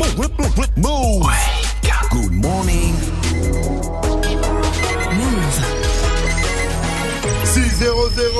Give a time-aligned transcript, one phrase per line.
[0.00, 1.26] Move.
[2.10, 2.94] Good morning.
[5.12, 5.60] Move.
[7.44, 8.30] 6 0 0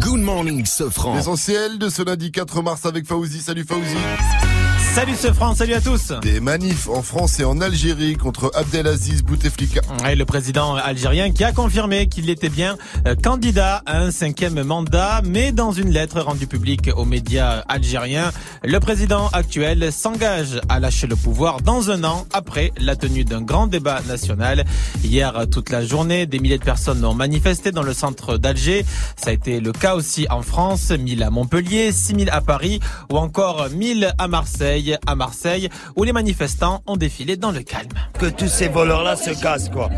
[0.00, 1.14] Good morning, Sofran.
[1.14, 3.40] L'essentiel de ce lundi 4 mars avec Fauzi.
[3.42, 3.96] Salut Fauzi.
[4.96, 6.14] Salut ce France, salut à tous.
[6.22, 9.82] Des manifs en France et en Algérie contre Abdelaziz Bouteflika.
[10.10, 14.62] Et le président algérien qui a confirmé qu'il était bien euh, candidat à un cinquième
[14.62, 18.32] mandat, mais dans une lettre rendue publique aux médias algériens,
[18.64, 23.42] le président actuel s'engage à lâcher le pouvoir dans un an après la tenue d'un
[23.42, 24.64] grand débat national.
[25.04, 28.86] Hier, toute la journée, des milliers de personnes ont manifesté dans le centre d'Alger.
[29.16, 32.80] Ça a été le cas aussi en France, 1000 à Montpellier, 6000 à Paris
[33.12, 37.88] ou encore 1000 à Marseille à Marseille, où les manifestants ont défilé dans le calme.
[38.18, 39.90] Que tous ces voleurs-là se cassent, quoi.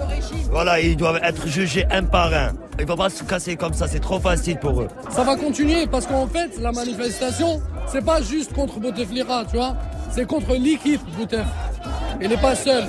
[0.50, 2.52] Voilà, ils doivent être jugés un par un.
[2.78, 4.88] Ils vont pas se casser comme ça, c'est trop facile pour eux.
[5.10, 9.76] Ça va continuer parce qu'en fait, la manifestation, c'est pas juste contre Bouteflika, tu vois.
[10.10, 11.46] C'est contre l'équipe Boutef.
[12.20, 12.84] Il n'est pas seul.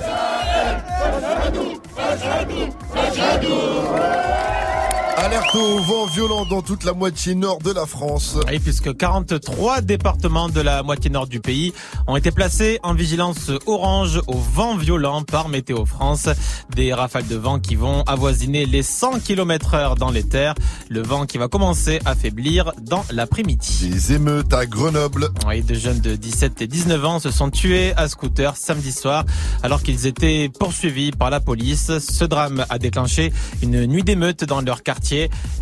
[5.22, 8.38] Alerte au vent violent dans toute la moitié nord de la France.
[8.50, 11.74] Et puisque 43 départements de la moitié nord du pays
[12.06, 16.30] ont été placés en vigilance orange au vent violent par Météo France.
[16.74, 20.54] Des rafales de vent qui vont avoisiner les 100 km heure dans les terres.
[20.88, 23.90] Le vent qui va commencer à faiblir dans l'après-midi.
[23.90, 25.28] Des émeutes à Grenoble.
[25.46, 29.26] Oui, deux jeunes de 17 et 19 ans se sont tués à scooter samedi soir
[29.62, 31.98] alors qu'ils étaient poursuivis par la police.
[31.98, 35.09] Ce drame a déclenché une nuit d'émeute dans leur quartier.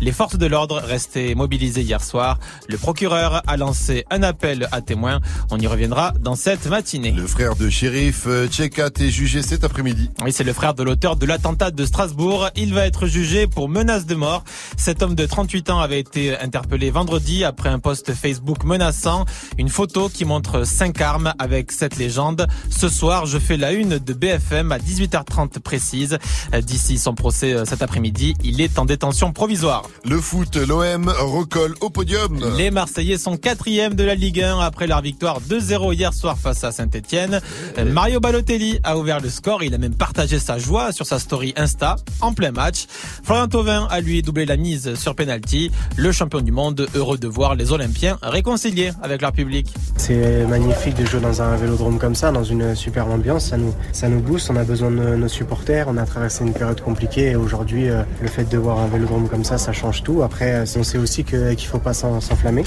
[0.01, 2.39] Les forces de l'ordre restaient mobilisées hier soir.
[2.67, 5.19] Le procureur a lancé un appel à témoins.
[5.49, 7.11] On y reviendra dans cette matinée.
[7.11, 10.09] Le frère de shérif Tchekat est jugé cet après-midi.
[10.23, 12.49] Oui, c'est le frère de l'auteur de l'attentat de Strasbourg.
[12.55, 14.43] Il va être jugé pour menace de mort.
[14.77, 19.25] Cet homme de 38 ans avait été interpellé vendredi après un post Facebook menaçant.
[19.57, 22.47] Une photo qui montre cinq armes avec cette légende.
[22.69, 26.17] Ce soir, je fais la une de BFM à 18h30 précise.
[26.63, 29.83] D'ici son procès euh, cet après-midi, il est en détention provisoire.
[30.05, 32.39] Le foot, l'OM recolle au podium.
[32.57, 36.63] Les Marseillais sont quatrième de la Ligue 1 après leur victoire 2-0 hier soir face
[36.63, 37.41] à Saint-Etienne.
[37.85, 39.63] Mario Balotelli a ouvert le score.
[39.63, 42.85] Il a même partagé sa joie sur sa story Insta en plein match.
[43.23, 45.71] Florian Thauvin a lui doublé la mise sur penalty.
[45.97, 49.73] Le champion du monde heureux de voir les Olympiens réconciliés avec leur public.
[49.97, 53.49] C'est magnifique de jouer dans un vélodrome comme ça, dans une super ambiance.
[53.49, 54.49] Ça nous, ça nous booste.
[54.51, 55.87] On a besoin de nos supporters.
[55.87, 59.18] On a traversé une période compliquée et aujourd'hui, euh, le fait de voir un vélodrome
[59.27, 60.23] comme ça, ça change tout.
[60.23, 62.63] Après, euh, on sait aussi qu'il ne faut pas s'enflammer.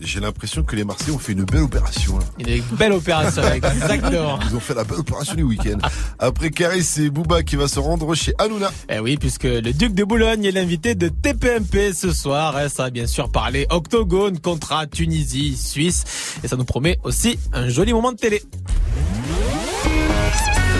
[0.00, 2.18] J'ai l'impression que les Marseillais ont fait une belle opération.
[2.18, 2.24] Là.
[2.38, 4.38] Une belle opération, exactement.
[4.48, 5.78] Ils ont fait la belle opération du week-end.
[6.18, 8.70] Après Caris, c'est Booba qui va se rendre chez Hanouna.
[8.90, 12.54] Eh oui, puisque le Duc de Boulogne est l'invité de TPMP ce soir.
[12.68, 16.04] Ça va bien sûr parler octogone, contrat Tunisie, Suisse.
[16.42, 18.42] Et ça nous promet aussi un joli moment de télé.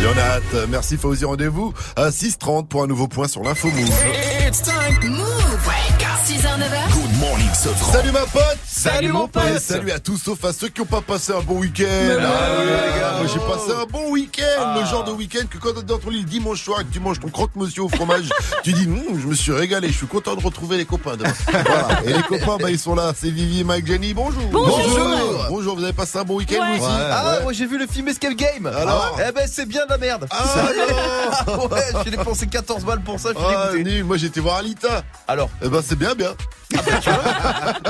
[0.02, 3.88] Yonat, merci Fauzi, rendez-vous à 6h30 pour un nouveau point sur l'info Move.
[4.46, 5.10] It's time.
[5.10, 5.44] Move.
[6.24, 6.90] 6h, 9h.
[6.94, 7.92] Good morning, Sofran.
[7.92, 10.86] Salut ma pote Salut mon pote Et salut à tous sauf à ceux qui n'ont
[10.86, 11.86] pas passé un bon week-end
[12.20, 15.56] Ah oui les gars, moi j'ai passé un bon week-end Le genre de week-end que
[15.56, 18.28] quand t'es dans ton lit dimanche soir et que tu manges ton croque-monsieur au fromage
[18.62, 21.32] Tu dis, Hum, je me suis régalé, je suis content de retrouver les copains demain.
[21.50, 22.02] Voilà.
[22.04, 25.46] Et les copains, bah ils sont là, c'est Vivi, Mike, Jenny, bonjour Bonjour.
[25.48, 26.76] Bonjour, vous avez passé un bon week-end Ouais.
[26.78, 27.42] vous aussi Ah, Ouais.
[27.42, 28.66] moi j'ai vu le film Escape Game.
[28.66, 30.26] Alors Eh ben c'est bien de la merde.
[30.30, 30.44] Ah
[31.46, 33.90] non ouais, j'ai dépensé 14 balles pour ça, je suis Ah, dégoûté.
[33.90, 36.34] nul, moi j'étais voir Alita Alors, Eh ben c'est bien bien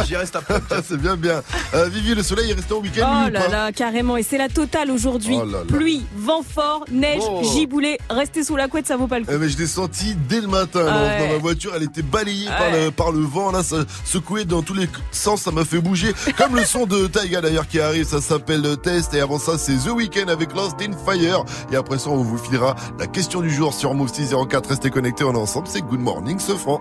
[0.07, 0.61] j'y reste après.
[0.85, 1.43] Ah, C'est bien bien
[1.75, 4.17] Euh, Vivi, le soleil est resté au week-end Oh là là, carrément.
[4.17, 5.37] Et c'est la totale aujourd'hui.
[5.41, 5.65] Oh là là.
[5.67, 7.43] Pluie, vent fort, neige, Oh.
[7.43, 7.99] giboulé.
[8.11, 9.33] Restez sous la couette, ça vaut pas le coup.
[9.35, 11.19] Eh ben, je l'ai senti dès le matin dans- Ouais.
[11.27, 12.85] dans ma voiture, elle était balayée par, Ouais.
[12.85, 16.13] le, par le vent, là, ça secouait dans tous les sens, ça m'a fait bouger.
[16.37, 19.75] Comme le son de Taiga d'ailleurs qui arrive, ça s'appelle Test, et avant ça c'est
[19.77, 21.45] The Weeknd avec Lost in Fire.
[21.73, 25.25] Et après ça on vous filera la question du jour sur Move 604, restez connectés,
[25.25, 26.81] on est ensemble, c'est Good Morning ce franc.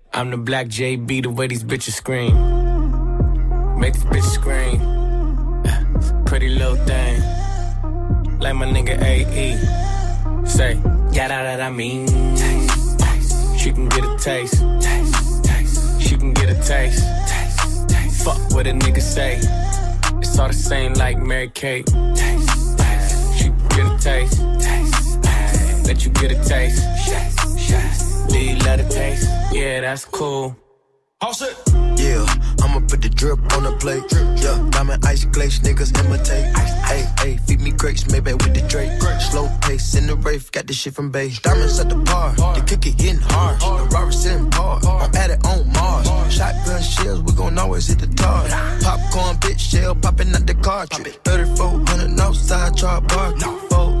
[0.21, 2.35] I'm the black JB, the way these bitches scream.
[3.79, 4.77] Make this bitch scream.
[6.25, 7.19] Pretty little thing
[8.39, 10.45] like my nigga AE.
[10.45, 10.75] Say,
[11.11, 12.05] yeah, that, that I mean.
[12.35, 13.59] Taste, taste.
[13.59, 14.61] She can get a taste.
[14.79, 16.01] taste, taste.
[16.03, 17.03] She can get a taste.
[17.27, 18.23] taste, taste.
[18.23, 19.39] Fuck what a nigga say.
[20.19, 21.87] It's all the same like Mary Kate.
[21.87, 23.37] Taste, taste.
[23.39, 24.39] She can get a taste.
[24.61, 25.87] taste, taste.
[25.87, 26.83] Let you get a taste.
[27.07, 28.27] Yes, yes.
[28.31, 29.40] Do you love the taste?
[29.51, 30.55] Yeah, that's cool.
[31.19, 31.53] All set.
[31.97, 32.25] Yeah,
[32.63, 34.03] I'ma put the drip on the plate.
[34.41, 36.55] Yeah, diamond ice glaze, niggas imitate.
[36.57, 38.99] Hey, hey, feed me grapes, maybe with the Drake.
[39.21, 41.29] Slow pace in the rave, got this shit from Bay.
[41.43, 43.59] Diamonds at the bar, the cookie getting hard.
[43.59, 46.07] The Robert sitting par, I'm at it on Mars.
[46.33, 48.47] Shotgun shells, we gon' always hit the tar.
[48.81, 51.19] Popcorn, bitch, shell popping out the cartridge.
[51.23, 53.33] 3400 outside, char bar.
[53.43, 54.00] Oh, hey, hey.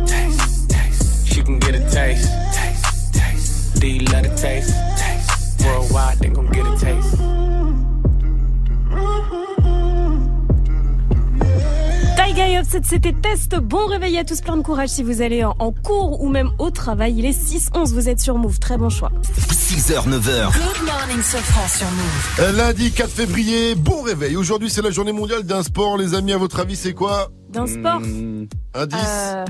[3.81, 4.75] D love the taste.
[4.95, 5.65] taste.
[5.65, 7.17] Worldwide, they gon' get a taste.
[12.83, 13.55] c'était Test.
[13.55, 16.51] Bon réveil à tous, plein de courage si vous allez en, en cours ou même
[16.59, 17.15] au travail.
[17.17, 19.11] Il est 6-11, vous êtes sur Move, très bon choix.
[19.51, 20.51] 6h, 9h.
[20.53, 21.37] Good morning, ce
[21.77, 22.39] sur Move.
[22.39, 24.35] Euh, lundi 4 février, bon réveil.
[24.35, 25.97] Aujourd'hui, c'est la journée mondiale d'un sport.
[25.97, 27.29] Les amis, à votre avis, c'est quoi?
[27.49, 28.47] D'un sport mmh.
[28.73, 29.45] Indice euh...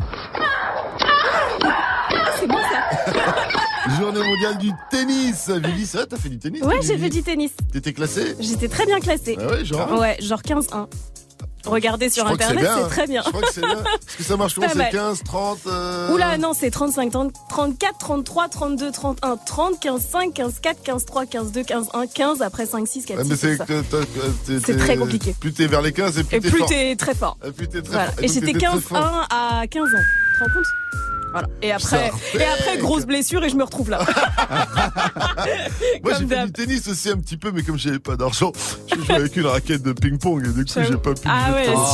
[1.64, 3.48] Ah, c'est bon ça
[4.00, 5.50] Journée mondiale du tennis.
[5.50, 7.52] Vivi, ça, t'as fait du tennis Ouais, j'ai fait du tennis.
[7.72, 9.38] T'étais classé J'étais très bien classée.
[9.40, 10.88] Ah ouais, genre Ouais, genre 15-1.
[11.66, 12.88] Regardez sur internet, c'est hein.
[12.90, 13.22] très bien.
[13.24, 13.84] Je crois que c'est bien.
[13.84, 14.92] Est-ce que ça marche comment C'est mal.
[14.92, 16.14] 15, 30 euh...
[16.14, 21.06] Oula, non, c'est 35, 30, 34, 33, 32, 31, 30, 15, 5, 15, 4, 15,
[21.06, 23.30] 3, 15, 2, 15, 1, 15, après 5, 6, 4, Ouais, 6.
[23.30, 25.36] mais c'est très compliqué.
[25.40, 26.64] Plus t'es vers les 15 et plus t'es plus fort.
[26.64, 27.38] Et plus t'es très fort.
[28.22, 29.28] Et j'étais t'étais très 15-1 fort.
[29.30, 29.88] à 15 ans.
[29.88, 30.66] Tu te rends compte?
[31.32, 31.48] Voilà.
[31.62, 34.00] Et après, et après grosse blessure et je me retrouve là.
[36.04, 38.52] Moi, j'ai fait du tennis aussi un petit peu, mais comme j'avais pas d'argent,
[38.94, 41.22] je jouais avec une raquette de ping-pong et du coup, j'ai pas pu.
[41.26, 41.86] Ah ouais, en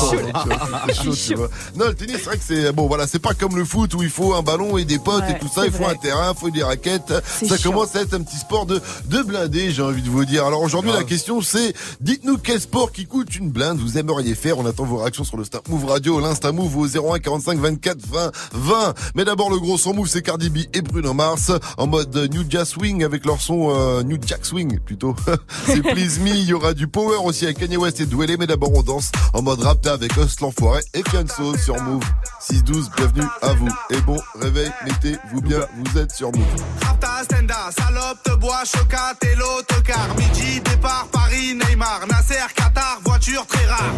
[0.93, 1.41] chaud.
[1.43, 1.47] euh.
[1.75, 4.03] Non, le tennis, c'est vrai que c'est bon, voilà, c'est pas comme le foot où
[4.03, 5.61] il faut un ballon et des potes Ouais, et tout ça.
[5.61, 5.93] c'est Il faut vrai.
[5.93, 7.13] un terrain, il faut des raquettes.
[7.25, 7.71] C'est Ça chiant.
[7.71, 10.45] commence à être un petit sport de de blindé, j'ai envie de vous dire.
[10.45, 14.57] Alors aujourd'hui, la question c'est, dites-nous quel sport qui coûte une blinde vous aimeriez faire.
[14.59, 17.97] On attend vos réactions sur le Snap Move Radio, l'Insta Move au 01 45 24
[18.07, 18.93] 20 20.
[19.15, 22.45] Mais d'abord, le gros son move, c'est Cardi B et Bruno Mars en mode New
[22.49, 25.17] Jack Swing avec leur son euh, New Jack Swing plutôt.
[25.65, 26.29] c'est Please Me.
[26.29, 28.37] Il y aura du power aussi avec Kanye West et Dwele.
[28.39, 32.03] Mais d'abord, on danse en mode rapta avec Host l'enfoiré et Fianso sur Move
[32.41, 32.85] 6-12.
[32.95, 33.67] Bienvenue à vous.
[33.89, 35.59] Et bon réveil, mettez-vous bien.
[35.83, 36.45] Vous êtes sur Move.
[36.85, 40.07] Rapta, Stenda, salope, te bois, chocat et l'autocar.
[40.17, 43.91] Midi, départ, Paris, Neymar, Nasser, Qatar, voiture très rare.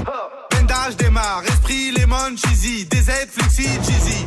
[0.49, 4.25] Bendage démarre, esprit, lemon, cheesy, DZ, flexi, cheesy.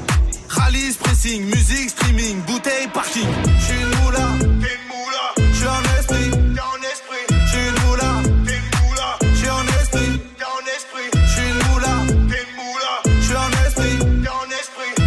[0.62, 3.26] Rallye, pressing, musique, streaming, bouteille, parking.
[3.58, 4.26] J'suis une moula,
[4.60, 5.24] t'es une moula.
[5.52, 7.24] J'suis en esprit, t'es en esprit.
[7.46, 8.10] J'suis une moula,
[8.46, 9.08] t'es une moula.
[9.34, 11.08] J'suis en esprit, t'es en esprit.
[11.26, 11.94] J'suis une moula,
[12.30, 12.92] t'es une moula.
[13.20, 13.96] J'suis en esprit.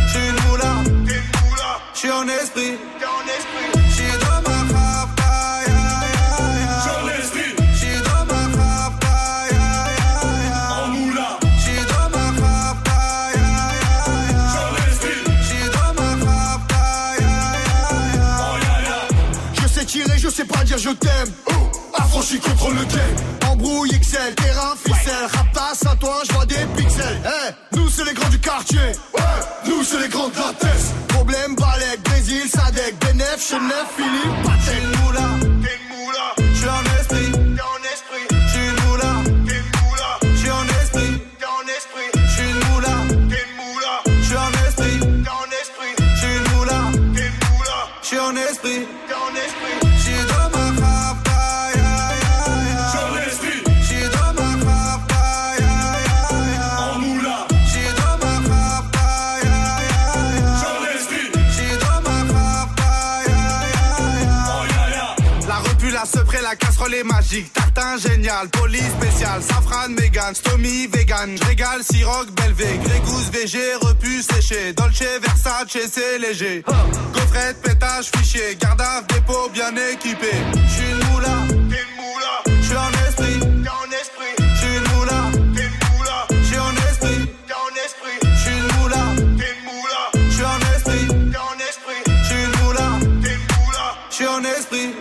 [0.07, 0.71] J'suis une moula,
[1.07, 1.69] t'es une moula.
[1.93, 2.75] J'suis en esprit.
[20.85, 21.31] Je t'aime.
[21.47, 21.51] Oh,
[21.95, 23.51] affranchi contre le game.
[23.51, 25.27] Embrouille XL, terrain, ficelle.
[25.33, 27.21] Raptas à toi, je vois des pixels.
[27.25, 28.91] Eh, nous c'est les grands du quartier.
[29.65, 30.93] Nous c'est les grands de la.
[31.07, 35.54] Problème, Balek, Brésil, Sadek, Benef, Chenef, Philippe, moula,
[66.55, 67.51] casserole est magique.
[67.53, 71.38] Tartin génial, police spécial, safran, mégan, stomy, vegan.
[71.45, 74.74] Régale, siroc, belvé, grégousse, VG, repu, séché.
[74.74, 76.63] Dolce, Versace, c'est léger.
[77.13, 80.31] Gaufrette, pétage, fichier, garde à dépôt bien équipé.
[80.67, 82.33] J'suis une moula, t'es une moula.
[82.62, 84.33] J'suis en esprit, t'es en esprit.
[84.55, 85.19] J'suis une moula,
[85.55, 86.27] t'es une moula.
[86.43, 88.17] J'suis en esprit, t'es en esprit.
[88.38, 89.03] J'suis une moula,
[89.38, 90.01] t'es une moula.
[90.29, 92.01] J'suis en esprit, t'es en esprit.
[92.24, 92.88] J'suis une moula,
[93.21, 93.85] t'es une moula.
[94.09, 94.93] J'suis en esprit.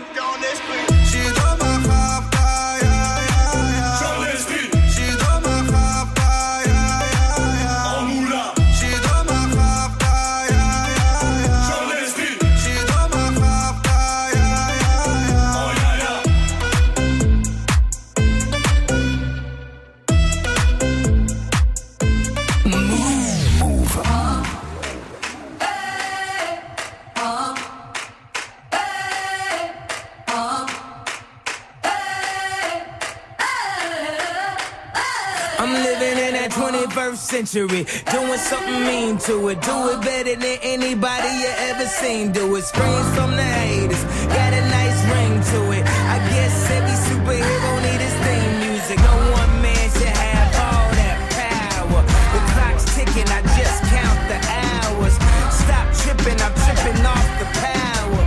[37.14, 39.60] 21st century, doing something mean to it.
[39.62, 42.32] Do it better than anybody you ever seen.
[42.32, 42.62] Do it.
[42.64, 44.02] Screams from the haters,
[44.34, 45.84] got a nice ring to it.
[45.86, 48.98] I guess every superhero need his theme music.
[48.98, 52.02] No one man should have all that power.
[52.34, 55.14] The clock's ticking, I just count the hours.
[55.54, 58.22] Stop tripping, I'm tripping off the power.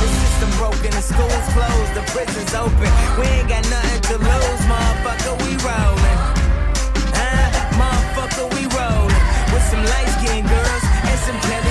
[0.00, 2.90] The system broken, the school's closed, the prison's open.
[3.18, 3.73] We ain't got nothing
[11.26, 11.63] and some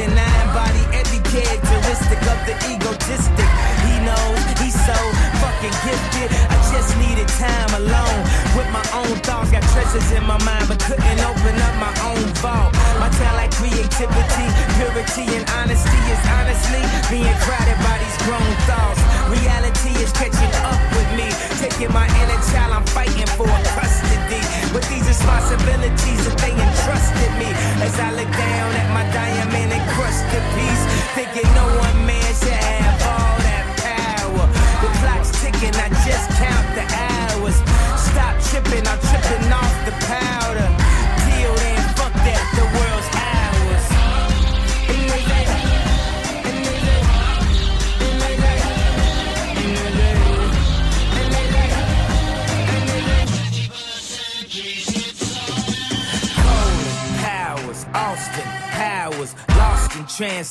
[0.00, 3.50] and I embody every characteristic of the egotistic.
[3.84, 4.96] He knows he's so
[5.44, 6.28] fucking gifted.
[6.48, 8.20] I just needed time alone
[8.56, 9.52] with my own thoughts.
[9.52, 12.72] Got treasures in my mind, but couldn't open up my own vault.
[12.96, 14.48] My talent, like creativity,
[14.80, 19.00] purity, and honesty is honestly being crowded by these grown thoughts.
[19.28, 21.28] Reality is catching up with me,
[21.60, 22.72] taking my inner child.
[22.72, 24.40] I'm fighting for custody
[24.72, 27.50] with these responsibilities that they entrusted me
[27.84, 28.19] as I.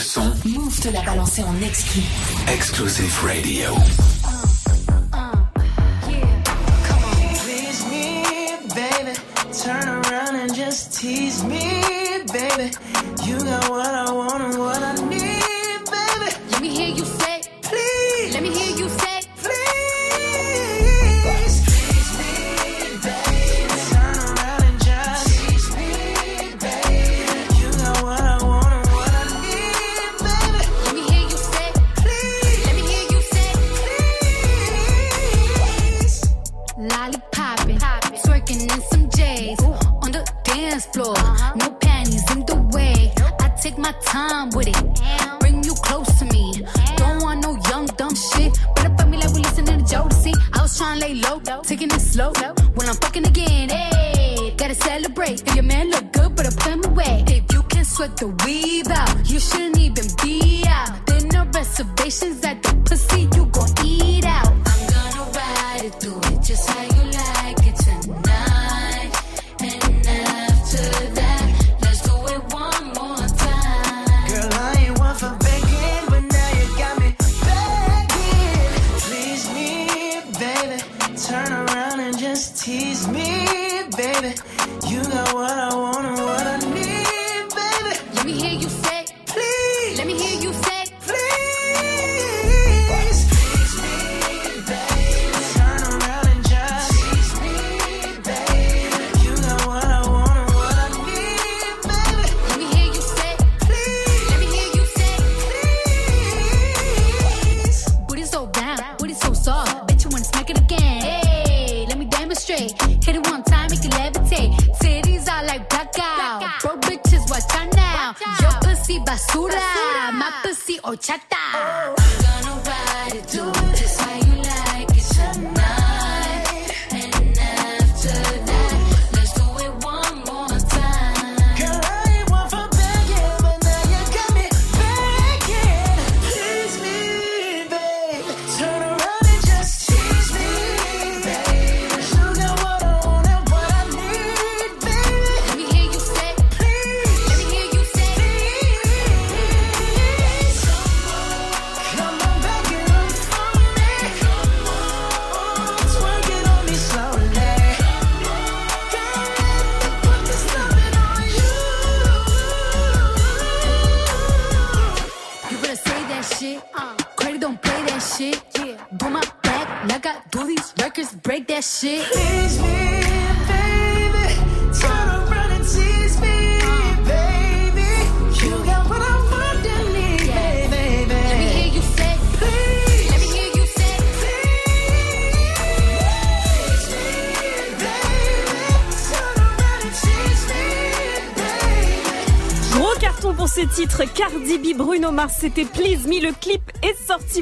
[0.00, 2.00] Move te l'a balancé en exclu.
[2.48, 3.74] Exclusive Radio.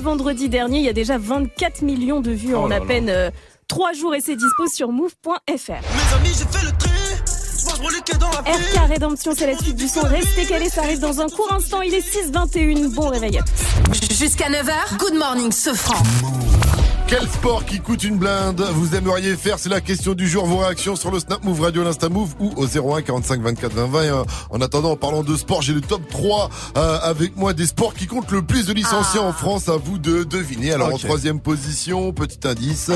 [0.09, 0.79] vendredi dernier.
[0.79, 3.31] Il y a déjà 24 millions de vues oh en à peine euh,
[3.69, 5.37] 3 jours et c'est dispo sur move.fr.
[8.47, 10.01] RK Rédemption, c'est la suite du son.
[10.01, 11.83] Restez calés, ça arrive dans un court instant.
[11.83, 12.95] Il est 6h21.
[12.95, 13.39] Bon réveil
[14.11, 16.03] Jusqu'à 9h, good morning, ce franc.
[17.09, 20.45] Quel sport qui coûte une blinde vous aimeriez faire C'est la question du jour.
[20.45, 23.87] Vos réactions sur le Snap Move Radio, l'Insta Move ou au 01 45 24 20
[23.87, 24.03] 20.
[24.03, 27.55] Et, euh, En attendant, en parlant de sport, j'ai le top 3 euh, avec moi
[27.55, 29.71] des sports qui comptent le plus de licenciés en France.
[29.71, 30.73] À vous de deviner.
[30.75, 32.91] Alors en troisième position, petit indice.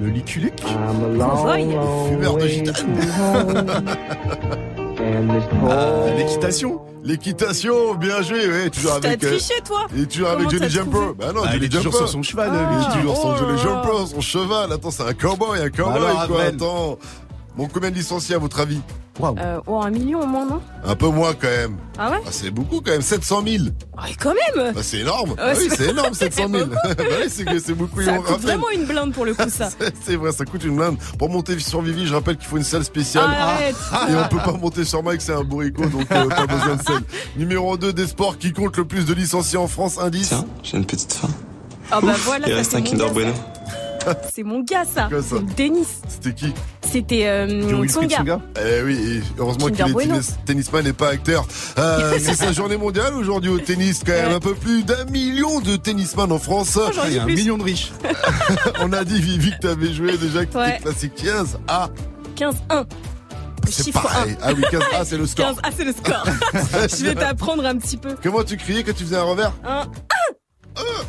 [0.00, 0.64] Le liculic
[2.08, 2.96] Fumeur de gitane.
[5.68, 9.24] Euh, L'équitation L'équitation, bien joué, ouais, toujours T'as avec.
[9.24, 11.14] euh, triché, toi Et toujours avec Johnny t'as Jumper.
[11.18, 11.96] Bah non, Ah, Johnny il est toujours Jumper.
[11.98, 12.84] sur son cheval, Il lui.
[12.84, 13.58] est toujours Oh sur là Johnny.
[13.62, 14.72] Jumper, son cheval.
[14.72, 16.40] Attends, c'est un cowboy, un cowboy, Alors, quoi.
[16.42, 16.54] Avril.
[16.56, 16.98] Attends.
[17.56, 18.80] Bon, combien de licenciés à votre avis?
[19.22, 20.60] Euh, oh, un million au moins, non?
[20.84, 21.76] Un peu moins quand même.
[21.98, 22.18] Ah ouais?
[22.24, 23.64] Ah, c'est beaucoup quand même, 700 000.
[24.00, 25.30] Ah, quand même Bah, c'est énorme.
[25.30, 26.66] Ouais, Ah oui, c'est- c'est énorme, 700 000.
[26.66, 26.76] beaucoup.
[26.96, 28.00] bah oui, c'est que c'est beaucoup.
[28.02, 29.70] Ça coûte vraiment une blinde pour le coup, ça.
[30.04, 30.96] C'est vrai, ça coûte une blinde.
[31.18, 33.24] Pour monter sur Vivi, je rappelle qu'il faut une salle spéciale.
[33.28, 33.74] Arrête.
[34.08, 36.82] Et on peut pas monter sur Mike, c'est un bourricot, donc euh, pas besoin de
[36.82, 37.02] salle.
[37.36, 40.28] Numéro 2 des sports qui comptent le plus de licenciés en France, indice.
[40.28, 41.28] Tiens, j'ai une petite faim.
[41.90, 43.32] Ah bah voilà, Il reste c'est un mon Kinder gars, Bueno.
[44.34, 45.08] C'est mon gars, ça.
[45.10, 45.86] Quoi, ça C'est le Denis.
[46.08, 46.54] C'était qui
[46.90, 47.86] C'était euh.
[47.86, 50.14] Tsonga Eh oui, heureusement qu'il est Bueno.
[50.14, 51.46] tennis- tennisman et pas acteur.
[51.78, 54.32] Euh, c'est sa journée mondiale aujourd'hui au tennis, quand même.
[54.32, 56.78] Un peu plus d'un million de tennisman en France.
[57.08, 57.34] Il y a un plus.
[57.36, 57.92] million de riches.
[58.80, 60.78] On a dit, Vivi, que t'avais joué déjà, que Ouais.
[60.82, 61.88] classé 15 A.
[62.36, 62.54] 15-1.
[63.66, 64.32] Le C'est chiffre pareil.
[64.32, 64.36] 1.
[64.42, 65.46] Ah oui, 15 A, c'est le score.
[65.46, 66.24] 15, ah, c'est le score.
[66.54, 68.14] Je vais t'apprendre un petit peu.
[68.22, 69.52] Comment tu criais quand tu faisais un revers?
[69.66, 69.82] Un.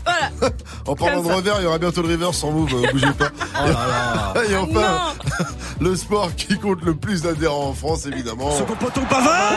[0.06, 0.30] Voilà.
[0.88, 3.26] En parlant de revers, il y aura bientôt le reverse sans move, euh, bougez pas.
[3.62, 4.44] Oh là là.
[4.50, 5.14] Et Ah, enfin,
[5.80, 8.50] le sport qui compte le plus d'adhérents en France, évidemment.
[8.80, 9.54] poton pavard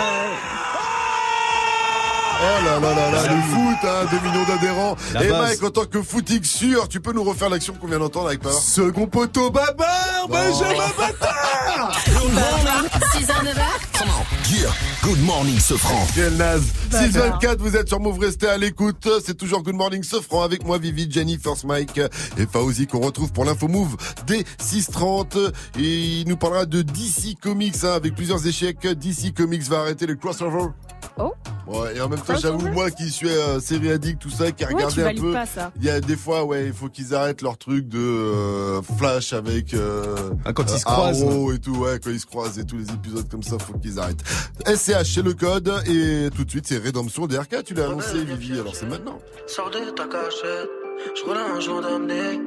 [2.45, 4.97] Oh là là là là, le foot, hein, 2 millions d'adhérents.
[5.15, 5.41] Et base.
[5.41, 8.41] Mike, en tant que footix sûr, tu peux nous refaire l'action qu'on vient d'entendre avec
[8.41, 11.93] Pavard Second poteau babar, Benjamin Bâtard
[13.15, 14.73] 6h, 9h, Yeah,
[15.05, 16.09] good morning, ce franc.
[16.13, 17.05] Quel naze Bâtard.
[17.07, 19.09] 624, vous êtes sur Move, restez à l'écoute.
[19.25, 21.99] C'est toujours Good Morning Sofran avec moi, Vivi, Jenny, First Mike
[22.37, 25.37] et Fauzi qu'on retrouve pour l'info Move dès 630.
[25.79, 28.85] Et il nous parlera de DC Comics hein, avec plusieurs échecs.
[28.85, 30.71] DC Comics va arrêter le crossover.
[31.19, 31.33] Oh.
[31.67, 34.65] Ouais, et en même temps, j'avoue, moi qui suis euh, série addict, tout ça, qui
[34.65, 35.33] a Ouais, regardé un peu.
[35.33, 35.71] pas ça.
[35.77, 39.33] Il y a des fois, ouais, il faut qu'ils arrêtent leur truc de euh, Flash
[39.33, 41.23] avec euh, Ah, quand ils se euh, croisent.
[41.23, 43.75] Arrow et tout, ouais, quand ils se croisent et tous les épisodes comme ça, faut
[43.79, 44.23] qu'ils arrêtent.
[44.67, 47.63] SCH, c'est le code et tout de suite, c'est Rédemption DRK.
[47.65, 49.19] Tu l'as annoncé, Vivi, alors c'est maintenant.
[49.47, 50.69] Sors de ta cachette,
[51.15, 52.41] je roule un jour d'amener,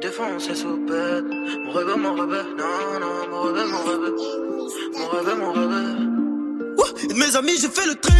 [0.00, 1.24] défoncer sous pète.
[1.66, 4.12] Mon rêve, mon rêve, non, non, mon rêve, mon rêve,
[4.98, 6.21] mon rêve, mon rêve.
[7.10, 8.12] Et mes amis, j'ai fait le tri,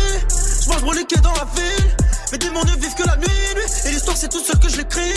[0.65, 1.97] je mange mon liquide dans la ville.
[2.33, 3.63] Mes démons ne vivent que la nuit, nuit.
[3.87, 5.15] Et l'histoire, c'est tout seul que je l'écris.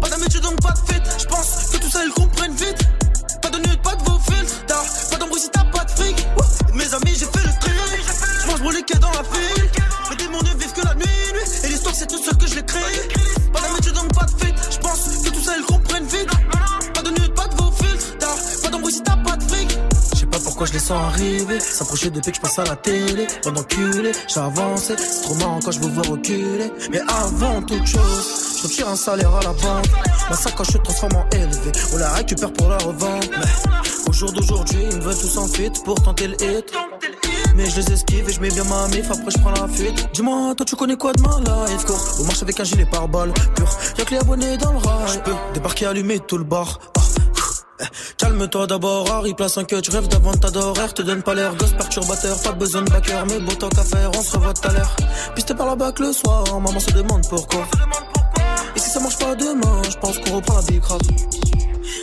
[0.00, 1.02] Pas d'amitié, donc pas de fête.
[1.18, 2.78] Je pense que tout ça, ils comprennent vite.
[3.42, 4.54] Pas de nude, pas de vos filtres.
[4.66, 6.18] T'as pas d'embrouille si t'as pas de fric.
[6.68, 7.72] Et mes amis, j'ai fait le tri,
[8.42, 9.70] je mange mon liquide dans la ville.
[10.10, 11.64] Mes démons ne vivent que la nuit, nuit.
[11.64, 12.80] Et l'histoire, c'est tout seul que je l'écris.
[13.52, 14.54] Pas d'amitié, donc pas de fête.
[14.70, 16.28] Je pense que tout ça, ils comprennent vite.
[16.94, 18.18] Pas de nude, pas de vos filtres.
[18.18, 19.47] T'as pas d'embrouille si t'as pas de
[20.42, 21.60] pourquoi je les sens arriver.
[21.60, 23.26] S'approcher depuis que je passe à la télé.
[23.44, 24.94] Bon enculé, j'ai avancé.
[24.98, 26.72] C'est trop marrant quand je me vois reculer.
[26.90, 29.86] Mais avant toute chose, je retire un salaire à la banque.
[30.30, 31.72] Ma sacoche se transforme en élevé.
[31.94, 33.26] On la récupère pour la revendre.
[33.30, 36.72] Mais au jour d'aujourd'hui, ils me veulent tous en fuite pour tenter le hit.
[37.54, 40.08] Mais je les esquive et je mets bien ma mif, après je prends la fuite.
[40.14, 41.84] Dis-moi, toi tu connais quoi de ma life,
[42.20, 43.68] On marche avec un gilet par balle, pur.
[43.98, 45.14] Y'a que les abonnés dans le rail.
[45.14, 46.78] Je peux débarquer, allumer tout le bar.
[46.96, 47.00] Ah,
[48.16, 51.54] Calme-toi d'abord, Harry, place un cut, je rêve d'avant ta d'horaire, te donne pas l'air,
[51.56, 54.68] gosse perturbateur, pas besoin de backer, mais beau temps qu'à faire, on se revoit tout
[54.68, 54.96] à l'heure.
[55.34, 57.66] Pisté par la bac le soir, maman se demande pourquoi.
[58.74, 61.02] Et si ça marche pas demain, je pense qu'on reprend la big rap.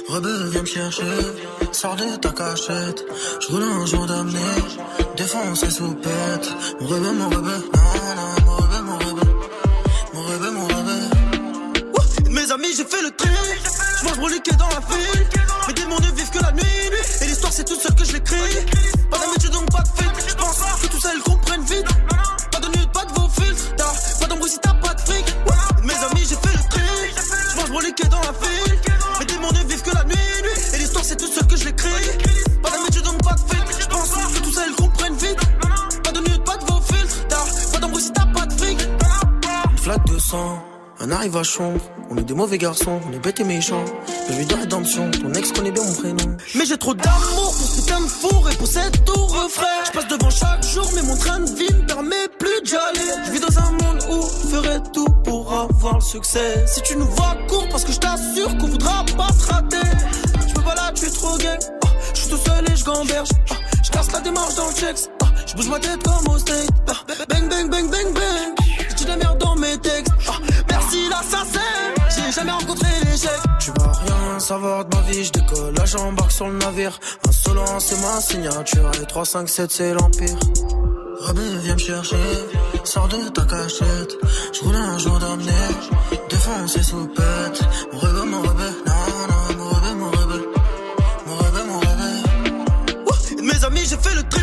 [0.10, 1.04] Rebelle, viens me chercher,
[1.72, 3.04] sors de ta cachette.
[3.42, 4.40] Je roule un jour d'amener,
[5.18, 6.54] défoncer sous pète.
[6.82, 7.40] Mon mon non, non,
[8.46, 9.25] mon rebelle, mon rebelle.
[12.86, 13.30] J'ai fait le tri.
[14.00, 15.28] Je mange mon liquide dans la ville.
[15.67, 16.63] Mes démons ne vivent que la nuit.
[17.21, 18.65] Et l'histoire, c'est tout seul que je l'écris.
[19.10, 20.26] Pas d'amitié, donc pas de fête.
[20.28, 21.88] Je pense que tout ça, ils comprennent vite.
[22.52, 23.76] Pas de nude, pas de vos filtres.
[24.19, 25.26] Pas d'embrouille si t'as pas de fric.
[25.84, 26.82] Mes amis, j'ai fait le tri.
[27.52, 28.80] Je mange mon liquide dans la ville.
[29.19, 30.15] Mes démons ne vivent que la nuit.
[30.74, 31.89] Et l'histoire, c'est tout seul que je l'écris.
[32.62, 33.80] Pas d'amitié, donc pas de fête.
[33.80, 35.39] Je pense que tout ça, ils comprennent vite.
[36.04, 37.28] Pas de nude, pas de vos filtres.
[37.71, 38.80] Pas d'embrouille si t'as pas de fric.
[39.71, 40.63] Une flaque de sang,
[41.00, 41.80] un arrivachon.
[42.15, 43.84] On est des mauvais garçons, on est bêtes et méchants.
[44.28, 46.38] Bienvenue dans rédemption, ton ex connaît bien mon prénom.
[46.56, 49.65] Mais j'ai trop d'amour pour ce putain de four et pour cette tour refrain.
[49.86, 53.12] Je passe devant chaque jour, mais mon train de vie ne permet plus d'y aller.
[53.25, 56.63] Je vis dans un monde où on ferait tout pour avoir le succès.
[56.67, 59.88] Si tu nous vois court, parce que je t'assure qu'on voudra pas te rater.
[60.47, 61.58] Je peux pas là, tu es trop gay.
[61.84, 63.30] Oh, Je suis tout seul et je gamberge.
[63.51, 65.10] Ah, Je casse la démarche dans le checks.
[65.21, 66.69] Ah, Je bouge ma tête comme au state.
[66.88, 66.93] Ah,
[67.28, 68.56] Bang, bang, bang, bang, bang.
[68.89, 70.13] Je dis de la merde dans mes textes.
[70.30, 70.34] Ah,
[70.69, 71.60] Merci l'assassin.
[72.36, 73.32] Jamais rencontré l'échec.
[73.62, 75.24] Tu vas rien savoir de ma vie.
[75.24, 77.00] Je décolle, j'embarque sur le navire.
[77.26, 78.91] Insolent, c'est ma signature.
[79.02, 80.38] Et 3, 5, 7, c'est l'empire.
[81.21, 82.17] Robin, viens me chercher.
[82.84, 84.17] Sors de ta cachette.
[84.54, 85.52] Je roule un jour d'amener.
[86.30, 87.63] Défoncé sous pète.
[87.93, 88.74] Mon rebelle, mon rebelle.
[88.86, 88.93] Non,
[89.30, 90.45] non, mon rebelle, mon rebelle.
[91.28, 93.45] Mon rebelle, mon rebelle.
[93.45, 94.41] Mes amis, j'ai fait le tri.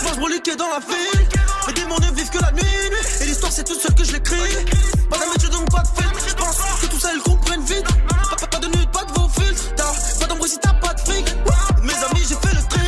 [0.00, 1.28] Je mange mon liquide dans la ville.
[1.68, 2.90] Les démons ne vivent que la nuit.
[3.20, 4.66] Et l'histoire, c'est toute seule que je l'écris.
[5.08, 6.21] Pas d'habitude, donc pas de filtre.
[10.46, 11.34] Si t'as pas de fric.
[11.82, 12.80] Mes amis, j'ai fait le tri.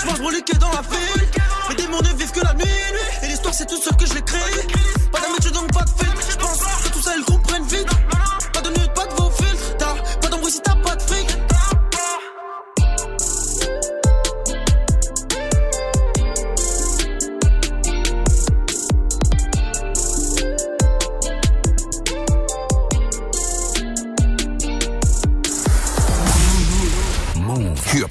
[0.00, 1.28] Je mange liquide dans la ville.
[1.70, 2.64] Les démons ne vivent que la nuit.
[3.22, 4.38] Et l'histoire, c'est toute seule que je l'écris.
[5.10, 6.21] Pas d'habitude, donc pas de filtre.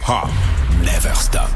[0.02, 0.08] Move.
[0.08, 0.30] Hip hop.
[0.84, 1.50] Never stop.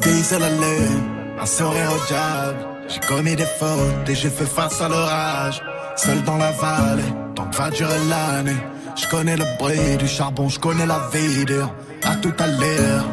[0.00, 1.04] Viser la lune,
[1.40, 2.66] un sourire au diable.
[2.88, 5.62] J'ai commis des fautes et j'ai fait face à l'orage.
[5.96, 7.02] Seul dans la vallée,
[7.34, 8.56] tant que va durer l'année.
[8.94, 11.72] Je connais le bruit du charbon, je connais la vie dur.
[12.04, 13.04] À tout à l'heure,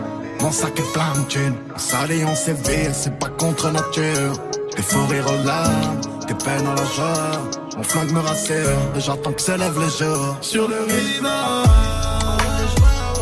[0.44, 4.34] mon sac est plein de s'allie, on séville, c'est pas contre nature.
[4.76, 7.32] Des fous rires aux larmes, des peines à la joie.
[7.78, 10.38] Mon flingue me rassure, et j'attends que s'élève le jour.
[10.42, 11.26] Sur le rivage,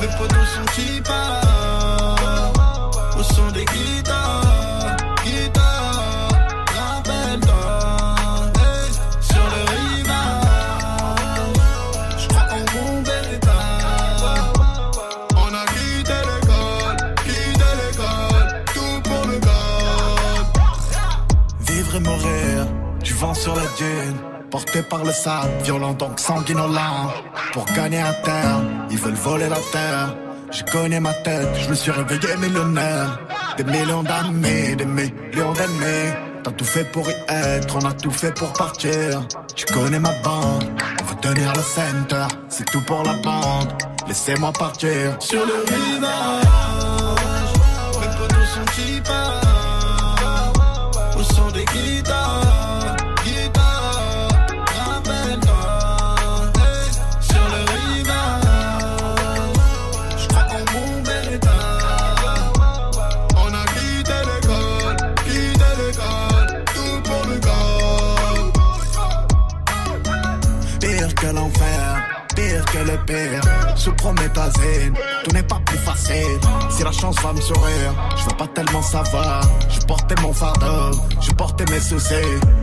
[0.01, 1.59] les potos sont qui partent
[3.19, 4.50] Au son des guitares
[23.41, 24.17] sur la dune.
[24.51, 27.11] Porté par le sable, violent donc sanguinolent.
[27.53, 30.15] Pour gagner un terme, ils veulent voler la terre.
[30.51, 33.19] Je connais ma tête, je me suis réveillé millionnaire.
[33.57, 36.11] Des millions d'amis, des millions d'ennemis.
[36.43, 39.25] T'as tout fait pour y être, on a tout fait pour partir.
[39.55, 40.65] Tu connais ma bande,
[41.01, 42.27] on veut tenir le center.
[42.49, 43.73] C'est tout pour la bande,
[44.07, 45.15] laissez-moi partir.
[45.19, 46.43] Sur le rivage,
[48.17, 49.01] potos sont qui
[51.17, 52.60] Au son des guitares
[73.11, 73.77] que le pire.
[73.77, 74.93] Sous prométhazine,
[75.23, 76.39] tout n'est pas plus facile.
[76.69, 79.41] Si la chance va me sourire, je veux pas tellement savoir.
[79.69, 82.13] Je portais mon fardeau, je portais mes soucis.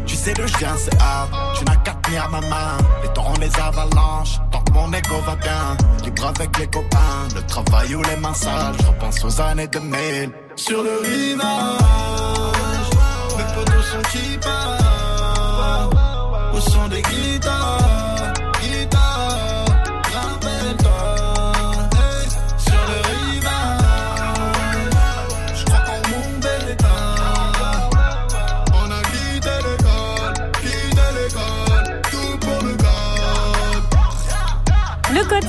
[0.07, 1.31] Tu sais d'où je viens, c'est hard.
[1.59, 2.77] Tu n'as qu'à tenir ma main.
[3.03, 5.77] Les torrents, les avalanches, tant que mon ego va bien.
[6.05, 8.75] Libre avec les copains, le travail ou les mains sales.
[8.81, 10.31] Je repense aux années 2000.
[10.57, 11.41] Sur le rivage,
[13.39, 15.95] les potos sont qui partent
[16.53, 18.08] Au son des guitares?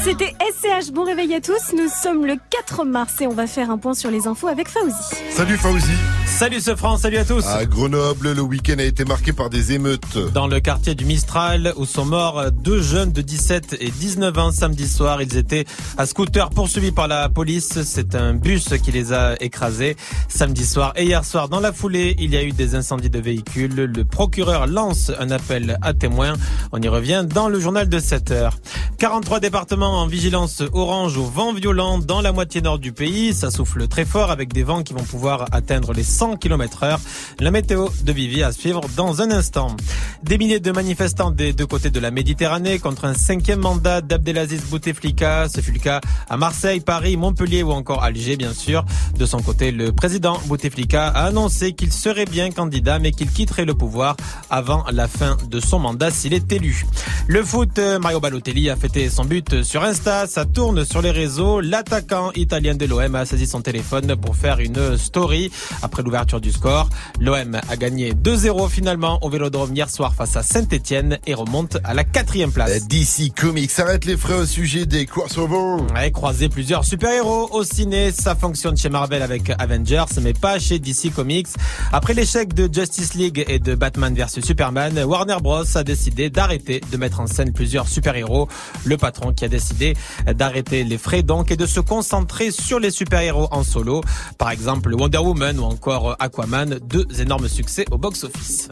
[0.03, 0.91] C'était SCH.
[0.91, 1.73] Bon réveil à tous.
[1.75, 4.67] Nous sommes le 4 mars et on va faire un point sur les infos avec
[4.67, 4.93] Fauzi.
[5.29, 5.91] Salut Fauzi.
[6.25, 7.45] Salut ce France, salut à tous.
[7.45, 10.17] À Grenoble, le week-end a été marqué par des émeutes.
[10.33, 14.51] Dans le quartier du Mistral, où sont morts deux jeunes de 17 et 19 ans
[14.51, 15.21] samedi soir.
[15.21, 15.65] Ils étaient
[15.97, 17.81] à scooter poursuivis par la police.
[17.83, 19.95] C'est un bus qui les a écrasés
[20.27, 20.93] samedi soir.
[20.95, 23.75] Et hier soir, dans la foulée, il y a eu des incendies de véhicules.
[23.75, 26.33] Le procureur lance un appel à témoins.
[26.71, 28.57] On y revient dans le journal de 7 heures.
[28.97, 33.33] 43 départements en vigilance orange au vent violent dans la moitié nord du pays.
[33.35, 36.99] Ça souffle très fort avec des vents qui vont pouvoir atteindre les 100 km heure.
[37.39, 39.75] La météo de Vivi à suivre dans un instant.
[40.23, 44.63] Des milliers de manifestants des deux côtés de la Méditerranée contre un cinquième mandat d'Abdelaziz
[44.65, 45.47] Bouteflika.
[45.49, 48.83] Ce fut le cas à Marseille, Paris, Montpellier ou encore Alger, bien sûr.
[49.17, 53.65] De son côté, le président Bouteflika a annoncé qu'il serait bien candidat, mais qu'il quitterait
[53.65, 54.17] le pouvoir
[54.49, 56.85] avant la fin de son mandat s'il est élu.
[57.27, 60.27] Le foot, Mario Balotelli a fêté son but sur Insta.
[60.27, 61.61] Ça tourne sur les réseaux.
[61.61, 66.51] L'attaquant italien de l'OM a saisi son téléphone pour faire une story après l'ouverture du
[66.51, 66.89] score.
[67.19, 71.93] L'OM a gagné 2-0 finalement au Vélodrome hier soir face à Saint-Etienne et remonte à
[71.93, 72.87] la quatrième place.
[72.87, 75.83] DC Comics arrête les frais au sujet des crossovers.
[75.93, 80.79] Ouais, croiser plusieurs super-héros au ciné, ça fonctionne chez Marvel avec Avengers, mais pas chez
[80.79, 81.49] DC Comics.
[81.91, 86.81] Après l'échec de Justice League et de Batman vs Superman, Warner Bros a décidé d'arrêter
[86.91, 88.47] de mettre en scène plusieurs super-héros.
[88.85, 89.95] Le patron qui a décidé
[90.35, 94.01] d'arrêter les frais donc et de se concentrer sur les super-héros en solo.
[94.37, 98.69] Par exemple Wonder Woman ou encore Aquaman, deux énormes succès au box-office.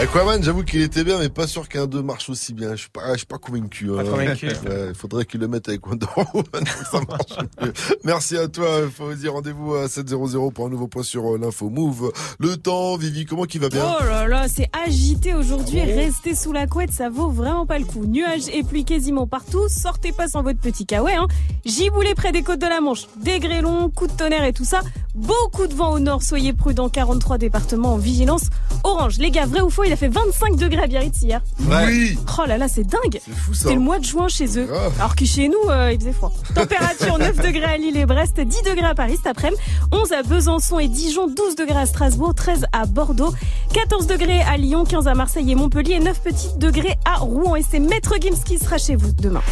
[0.00, 2.70] Aquaman, j'avoue qu'il était bien, mais pas sûr qu'un 2 marche aussi bien.
[2.76, 3.88] Je suis pas, je suis pas convaincu.
[3.88, 4.46] Pas convaincu.
[4.46, 7.72] Ouais, il faudrait qu'il le mette avec Wonder Woman ça marche mieux.
[8.04, 9.26] Merci à toi, Fauzi.
[9.26, 12.12] Rendez-vous à 7.00 pour un nouveau point sur euh, l'info Move.
[12.38, 13.82] Le temps, Vivi, comment qui va bien?
[13.84, 15.80] Oh là là, c'est agité aujourd'hui.
[15.80, 18.06] Restez sous la couette, ça vaut vraiment pas le coup.
[18.06, 19.68] Nuages et pluie quasiment partout.
[19.68, 21.16] Sortez pas sans votre petit kawaii.
[21.16, 21.26] Hein.
[21.66, 23.08] Giboulé près des côtes de la Manche.
[23.16, 24.80] Des grêlons, coups de tonnerre et tout ça.
[25.16, 26.22] Beaucoup de vent au nord.
[26.22, 26.88] Soyez prudents.
[26.88, 28.44] 43 départements en vigilance
[28.84, 29.18] orange.
[29.18, 31.40] Les gars, vrai ou faux, il a fait 25 degrés à Biarritz hier.
[31.60, 32.18] Oui.
[32.38, 33.20] Oh là là, c'est dingue.
[33.24, 33.62] C'est fou ça.
[33.62, 34.68] C'était le mois de juin chez eux.
[34.98, 36.30] Alors que chez nous, euh, il faisait froid.
[36.54, 40.22] Température 9 degrés à Lille et Brest, 10 degrés à Paris cet après-midi, 11 à
[40.22, 43.32] Besançon et Dijon, 12 degrés à Strasbourg, 13 à Bordeaux,
[43.72, 47.56] 14 degrés à Lyon, 15 à Marseille et Montpellier, et 9 petits degrés à Rouen.
[47.56, 49.42] Et c'est Maître Gims qui sera chez vous demain.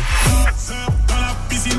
[1.09, 1.73] Dans la piscine,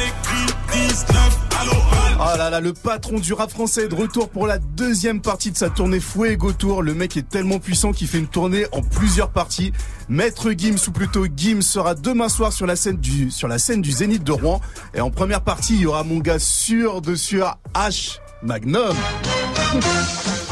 [0.00, 2.16] l'écrit, 19 à l'oral.
[2.20, 5.50] Ah là là, le patron du rap français est de retour pour la deuxième partie
[5.50, 6.82] de sa tournée Fuego Tour.
[6.82, 9.72] Le mec est tellement puissant qu'il fait une tournée en plusieurs parties.
[10.08, 13.82] Maître Gims, ou plutôt Gims, sera demain soir sur la scène du, sur la scène
[13.82, 14.60] du Zénith de Rouen.
[14.94, 18.18] Et en première partie, il y aura mon gars sûr de sûr, H.
[18.42, 18.94] Magnum.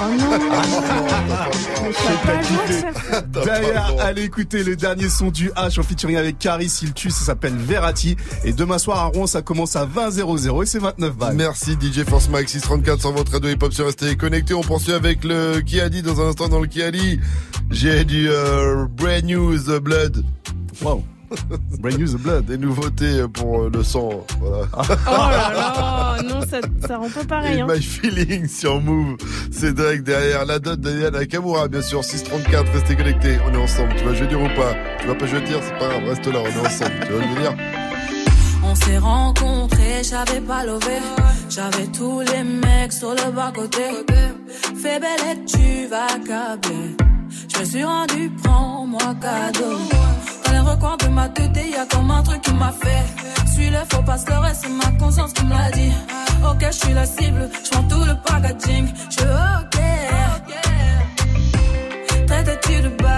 [0.01, 0.31] Oh non
[3.45, 7.25] D'ailleurs, allez écouter le dernier son du H en featuring avec Caris, il tue, ça
[7.25, 8.17] s'appelle Verratti.
[8.45, 11.37] Et demain soir à Rouen, ça commence à 20 00 et c'est 29 balles.
[11.37, 14.55] Merci DJ Force Max 634 sur votre radio hip-hop sur Restez connecté.
[14.55, 17.21] On poursuit avec le qui a dit dans un instant dans le dit.
[17.71, 20.25] J'ai du euh, Brand News Blood.
[20.81, 21.03] Wow.
[21.81, 22.47] Brand News Blood.
[22.47, 24.25] Des nouveautés pour euh, le sang.
[24.41, 24.67] Voilà.
[24.77, 27.59] Oh là là, non, ça, ça rend pas pareil.
[27.59, 27.67] Et Hein.
[27.69, 29.17] My Feeling sur Move.
[29.51, 32.05] C'est Drake derrière la dot Daniel Nakamura, bien sûr.
[32.05, 33.39] 634, restez connectés.
[33.49, 33.95] On est ensemble.
[33.97, 34.75] Tu vas jouer dire ou pas?
[35.01, 36.05] Tu vas pas jouer dire, c'est pas grave.
[36.09, 36.93] Reste là, on est ensemble.
[37.07, 37.55] Tu vas me dire?
[38.65, 40.99] On s'est rencontrés, j'avais pas levé.
[41.49, 43.83] J'avais tous les mecs sur le bas côté.
[44.81, 46.97] Fais belle et tu vas câbler.
[47.55, 49.79] Je me suis rendu, prends-moi cadeau.
[50.69, 53.05] Recoins de ma tête, y a comme un truc qui m'a fait.
[53.53, 55.93] Suis le faux pas leurrer, c'est ma conscience qui me l'a dit.
[56.45, 58.87] Ok, je suis la cible, je prends tout le packaging.
[59.09, 59.25] Je
[59.61, 59.79] ok.
[62.27, 63.18] Traite-tu de base,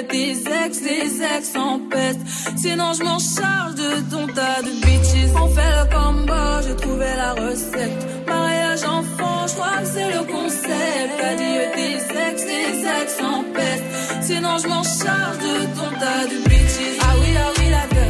[0.00, 2.20] Adieu tes ex, des ex en peste.
[2.56, 5.32] Sinon, je m'en charge de ton tas de bitches.
[5.36, 6.32] On fait le combo,
[6.66, 8.26] j'ai trouvé la recette.
[8.26, 11.12] Mariage enfant, je crois que c'est le concept.
[11.30, 11.96] Adieu tes
[12.28, 13.84] ex, des ex en peste.
[14.22, 16.98] Sinon, je m'en charge de ton tas de bitches.
[17.02, 18.09] Ah oui, ah oui, la dot.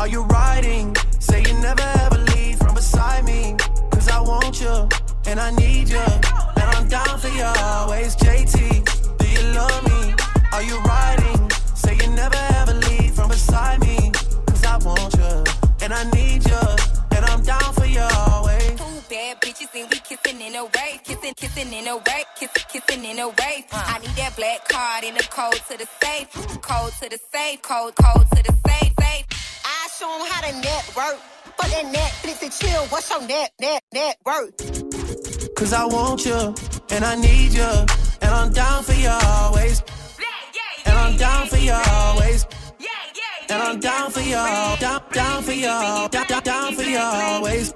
[0.00, 0.96] Are you riding?
[1.18, 3.54] Say you never ever leave from beside me.
[3.90, 4.88] Cause I want you,
[5.26, 6.00] and I need you.
[6.00, 8.56] And I'm down for you always, JT.
[9.18, 10.14] Do you love me?
[10.54, 11.50] Are you riding?
[11.74, 14.10] Say you never ever leave from beside me.
[14.46, 15.44] Cause I want you,
[15.82, 16.64] and I need you.
[17.14, 18.80] And I'm down for you always.
[18.80, 22.64] Two bad bitches and we kissing in a wave, kissing, kissing in a wave, kissing,
[22.72, 23.64] kissing in a wave.
[23.70, 26.32] I need that black card in the code to the safe,
[26.62, 29.39] code to the safe, code, code to the safe, safe.
[29.64, 31.18] I show 'em how to network.
[31.56, 34.54] For that Netflix and chill, what's your net, net, net worth?
[35.54, 36.54] Cause I want you,
[36.90, 37.70] and I need you,
[38.22, 39.82] and I'm down for you always.
[40.86, 42.46] And I'm down for you always.
[43.50, 44.36] And I'm down for you,
[44.80, 47.74] down, down for you, down, down, down for you always.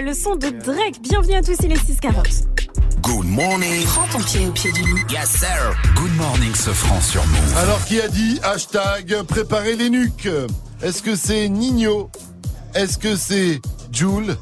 [0.00, 1.00] Le son de Drake.
[1.02, 2.26] Bienvenue à tous, il est 640.
[3.02, 3.84] Good morning.
[3.84, 5.02] Prends ton pied au pied du lit.
[5.10, 5.74] Yes, sir.
[5.96, 7.56] Good morning, ce franc sur Move.
[7.58, 10.28] Alors qui a dit hashtag préparer les nuques?
[10.82, 12.10] Est-ce que c'est Nino?
[12.74, 13.60] Est-ce que c'est
[13.92, 14.36] Jules?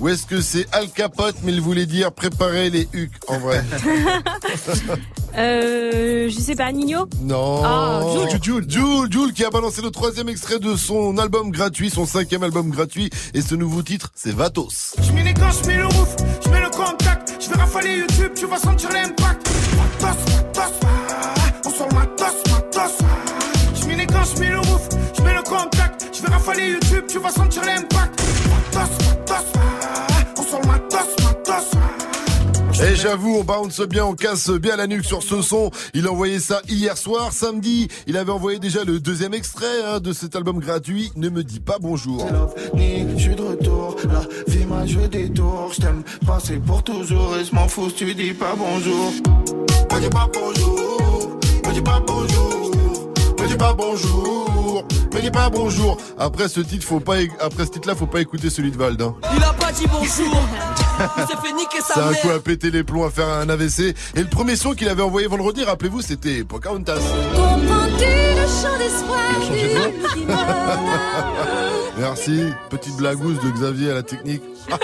[0.00, 3.64] Ou est-ce que c'est Al Capote mais il voulait dire préparer les hucs en vrai?
[5.38, 8.00] Euh, je sais pas, Nino Non Ah,
[8.40, 8.40] Jul.
[8.42, 12.42] Jul, Jul, Jul qui a balancé le troisième extrait de son album gratuit, son cinquième
[12.42, 14.94] album gratuit et ce nouveau titre c'est Vatos.
[15.02, 17.98] Je mets les gants, je mets le roof, je mets le contact, je vais rafaler
[17.98, 19.50] YouTube, tu vas sentir l'impact.
[19.76, 21.34] Matos, matos, ah,
[21.66, 22.92] on sort matos, matos.
[23.02, 23.74] ah.
[23.80, 26.70] Je mets les gants, je mets le roof, je mets le contact, je vais rafaler
[26.70, 28.22] YouTube, tu vas sentir l'impact.
[28.74, 29.44] Matos, matos,
[32.82, 35.70] Et j'avoue, on bounce bien, on casse bien la nuque sur ce son.
[35.94, 37.88] Il a envoyé ça hier soir, samedi.
[38.06, 41.10] Il avait envoyé déjà le deuxième extrait hein, de cet album gratuit.
[41.16, 42.26] Ne me dis pas bonjour.
[42.76, 44.20] Je suis de retour, la
[44.52, 47.96] vie m'a joué des tours, je t'aime passer pour toujours et je m'en fous si
[47.96, 49.12] tu dis pas bonjour.
[49.94, 52.70] Me dis pas bonjour, me dis pas bonjour,
[53.40, 54.86] me dis pas bonjour,
[55.16, 55.96] Soyez pas un bonjour.
[56.18, 59.00] Après ce titre, faut pas, après ce titre-là, faut pas écouter celui de Vald.
[59.00, 59.14] hein.
[59.34, 60.42] Il a pas dit bonjour.
[61.16, 63.48] Il s'est fait niquer C'est sa un coup à péter les plombs, à faire un
[63.48, 63.94] AVC.
[64.14, 66.96] Et le premier son qu'il avait envoyé vendredi, rappelez-vous, c'était Pocahontas.
[70.28, 71.24] A
[71.98, 72.50] Merci.
[72.68, 74.42] Petite blagousse de Xavier à la technique.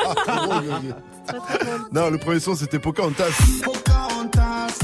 [1.92, 3.28] Non, le premier son, c'était Pocahontas.
[3.62, 4.74] Pocahontas,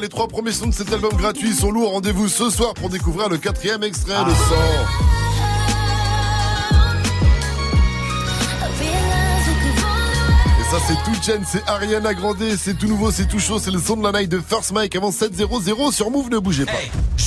[0.00, 1.92] les trois premiers sons de cet album gratuit sont lourds.
[1.92, 5.29] Rendez-vous ce soir pour découvrir le quatrième extrait, le sang.
[10.86, 13.96] C'est tout Chen, c'est Ariana Grande, c'est tout nouveau, c'est tout chaud, c'est le son
[13.96, 16.72] de la night de First Mike avant 7-0-0 sur Move, ne bougez pas.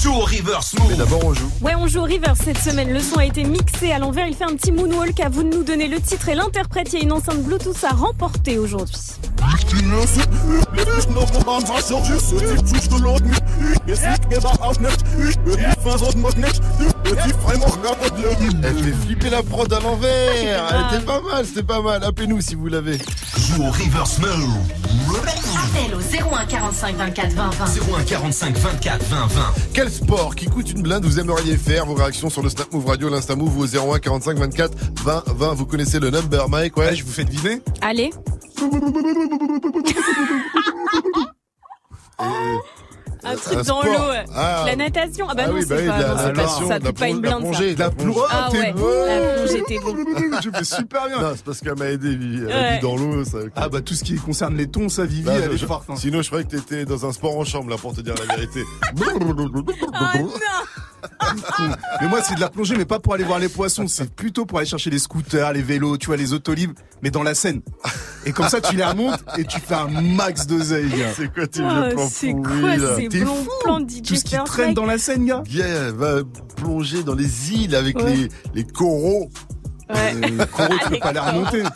[0.04, 0.90] Joue au reverse move.
[0.90, 1.50] Mais d'abord, on joue.
[1.62, 2.92] Ouais, on joue au River cette semaine.
[2.92, 4.28] Le son a été mixé à l'envers.
[4.28, 5.18] Il fait un petit moonwalk.
[5.22, 6.92] À vous de nous donner le titre et l'interprète.
[6.92, 8.98] Il y a une enceinte Bluetooth à remporter aujourd'hui.
[18.64, 20.68] Elle fait flipper la prod à l'envers.
[20.72, 22.04] Elle était pas mal, c'était pas mal.
[22.04, 22.98] Appelez-nous si vous l'avez.
[23.44, 24.56] Joue au reverse move.
[25.18, 27.66] Appel au 01 45 24 20 20.
[27.98, 29.42] 01 45 24 20 20.
[29.74, 31.86] Quel sport qui coûte une blinde vous aimeriez faire?
[31.86, 34.72] Vos réactions sur le Snap Move Radio, l'Insta Move au 01 45 24
[35.04, 35.54] 20 20.
[35.56, 37.62] Vous connaissez le number, Mike Ouais, je vous fais deviner.
[37.82, 38.12] Allez.
[43.26, 43.86] Un truc dans sport.
[43.86, 44.14] l'eau.
[44.36, 44.64] Ah.
[44.66, 45.28] La natation.
[45.30, 46.80] Ah bah Ah non, oui, bah c'est oui, pas, la- non, la natation, ça.
[46.80, 47.74] la pas une plonge- de la blinde, plongée, ça.
[47.76, 48.20] de la plongée.
[48.32, 49.96] Ah t'es ouais, la plongée, t'es bon.
[50.44, 51.22] Je fais super bien.
[51.22, 52.44] Non, c'est parce qu'elle m'a aidé, Vivi.
[52.48, 53.38] Elle a dit dans l'eau, ça.
[53.56, 55.90] Ah bah tout ce qui concerne les tons, ça Vivi, Bah, elle est forte.
[55.90, 55.96] hein.
[55.96, 58.36] Sinon, je croyais que t'étais dans un sport en chambre, là, pour te dire la
[58.36, 58.64] vérité.
[62.02, 64.46] Mais moi c'est de la plongée, mais pas pour aller voir les poissons, c'est plutôt
[64.46, 67.62] pour aller chercher les scooters, les vélos, tu vois, les autolibres, mais dans la Seine.
[68.26, 71.12] Et comme ça tu les remontes et tu fais un max d'oseille, gars.
[71.16, 74.02] C'est quoi tes Oh, vieux plans c'est pourris, quoi là ces T'es fou de DJ
[74.02, 75.44] Tout ce qui traîne dans la Seine, gars.
[75.50, 76.22] Yeah, va
[76.56, 78.16] plonger dans les îles avec Ouais.
[78.16, 79.30] les, les coraux.
[79.94, 80.32] Ouais.
[80.40, 81.64] Euh, Coro, tu peux pas les remonter.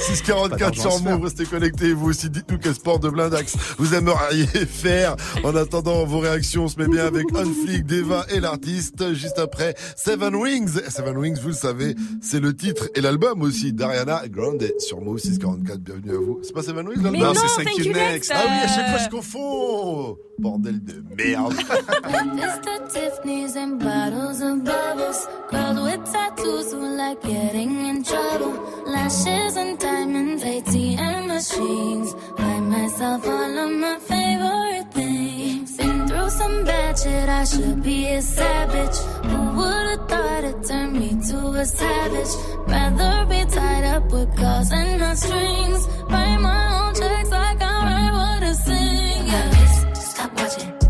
[0.00, 1.92] 644 sur Move, restez connectés.
[1.92, 5.16] Vous aussi, dites-nous quel sport de blindax vous aimeriez faire.
[5.44, 9.12] En attendant vos réactions, on se met bien avec Unflick, Deva et l'artiste.
[9.14, 10.80] Juste après, Seven Wings.
[10.88, 15.18] Seven Wings, vous le savez, c'est le titre et l'album aussi d'Ariana Grande sur Move
[15.18, 15.78] 644.
[15.80, 16.40] Bienvenue à vous.
[16.42, 18.12] C'est pas Seven Wings l'album non, c'est Thank You Next.
[18.12, 18.32] Next.
[18.34, 20.16] Ah oui, à chaque fois je confonds.
[20.38, 21.54] Bordel de merde.
[27.20, 28.54] Getting in trouble.
[28.86, 32.14] Lashes and diamonds, ATM machines.
[32.38, 35.76] Buy myself all of my favorite things.
[35.76, 38.96] Been through some bad shit, I should be a savage.
[39.28, 42.32] Who would've thought it turned me to a savage?
[42.66, 45.86] Rather be tied up with calls and not strings.
[46.08, 49.26] Write my own checks like I write what I sing.
[49.26, 49.92] Yeah.
[49.92, 50.81] Stop watching.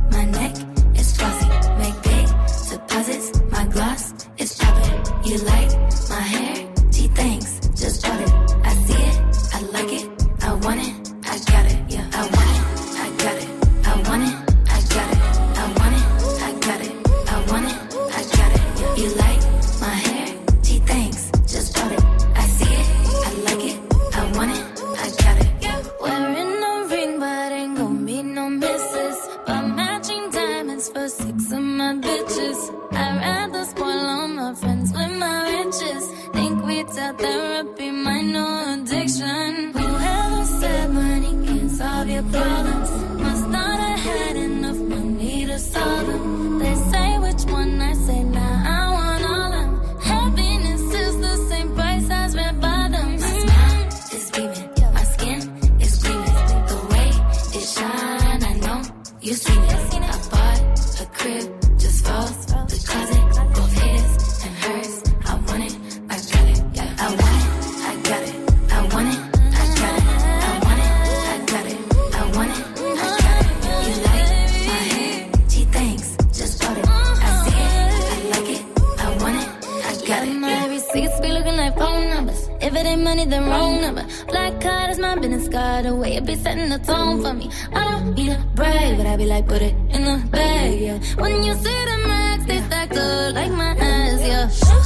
[82.87, 84.07] Ain't money, then wrong number.
[84.29, 85.85] Black card is my business card.
[85.85, 87.51] The way it be setting the tone for me.
[87.73, 90.99] I don't need a brag, but I be like, put it in the bag, yeah.
[91.17, 94.82] When you see the max, they up like my ass, yeah.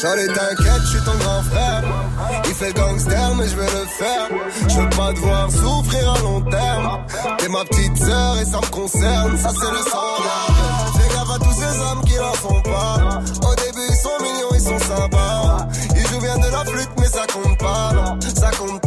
[0.00, 1.82] Charlie, t'inquiète, je suis ton grand frère.
[2.46, 4.28] Il fait gangster, mais je vais le faire.
[4.68, 6.98] Je veux pas te voir souffrir à long terme.
[7.38, 9.36] T'es ma petite sœur et ça me concerne.
[9.38, 10.22] Ça, c'est le sang.
[10.96, 13.20] Fais gaffe à tous ces hommes qui n'en font pas.
[13.48, 15.68] Au début, ils sont mignons, ils sont sympas.
[15.94, 17.92] Ils jouent bien de la flûte, mais ça compte pas.
[18.34, 18.81] Ça compte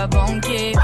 [0.00, 0.79] vas banquer.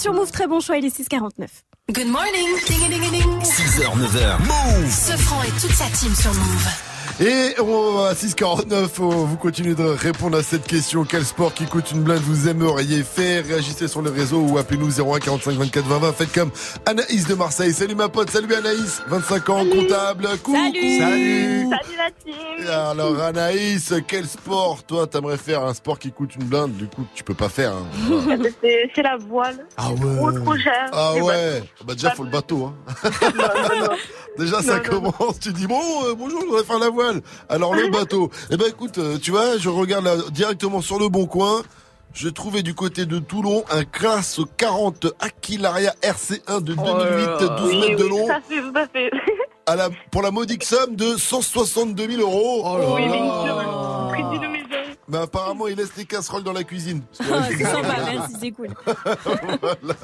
[0.00, 0.30] 24 sur Move.
[0.30, 1.48] Très bon choix, il est 6,49.
[1.92, 2.48] Good morning.
[3.42, 4.38] 6h, 9h.
[4.40, 4.90] Move.
[4.90, 6.89] Ce franc et toute sa team sur Move.
[7.22, 11.04] Et on, à 6h49, on- vous continuez de répondre à cette question.
[11.04, 13.44] Quel sport qui coûte une blinde vous aimeriez faire?
[13.44, 16.12] Réagissez sur les réseaux ou appelez-nous 01 45 24 20 20.
[16.14, 16.50] Faites comme
[16.86, 17.74] Anaïs de Marseille.
[17.74, 19.02] Salut ma pote, salut Anaïs.
[19.08, 20.28] 25 ans, comptable.
[20.42, 20.56] Coucou.
[20.56, 20.98] Salut.
[20.98, 21.68] Salut.
[21.68, 25.62] Salut la team Alors Anaïs, quel sport toi t'aimerais faire?
[25.66, 27.72] Un sport qui coûte une blinde, du coup tu peux pas faire.
[27.74, 28.38] hein.
[28.62, 29.66] C'est c'est la voile.
[29.76, 30.16] Ah ouais.
[30.16, 30.88] Trop trop cher.
[30.94, 31.62] Ah Les ouais.
[31.84, 32.72] Bah déjà faut le bateau.
[33.04, 33.10] Hein.
[34.38, 35.38] déjà ça commence.
[35.40, 37.20] Tu dis bon euh, bonjour, je voudrais faire la voile.
[37.48, 38.30] Alors le bateau.
[38.50, 41.62] Eh ben écoute, euh, tu vois, je regarde là, directement sur le bon coin.
[42.12, 47.66] Je trouvais du côté de Toulon un classe 40 Aquilaria RC1 de 2008, 12 Oh
[47.68, 49.10] Oui, mètres de oui, long, Ça fait, ça fait.
[49.66, 52.62] à la, pour la modique somme de 162 000 euros.
[52.64, 53.02] Oh oui,
[54.38, 54.59] bien
[55.10, 57.02] Mais apparemment, il laisse les casseroles dans la cuisine.
[57.32, 58.68] Ah, c'est sympa, merci, c'est cool.
[59.60, 59.94] Voilà.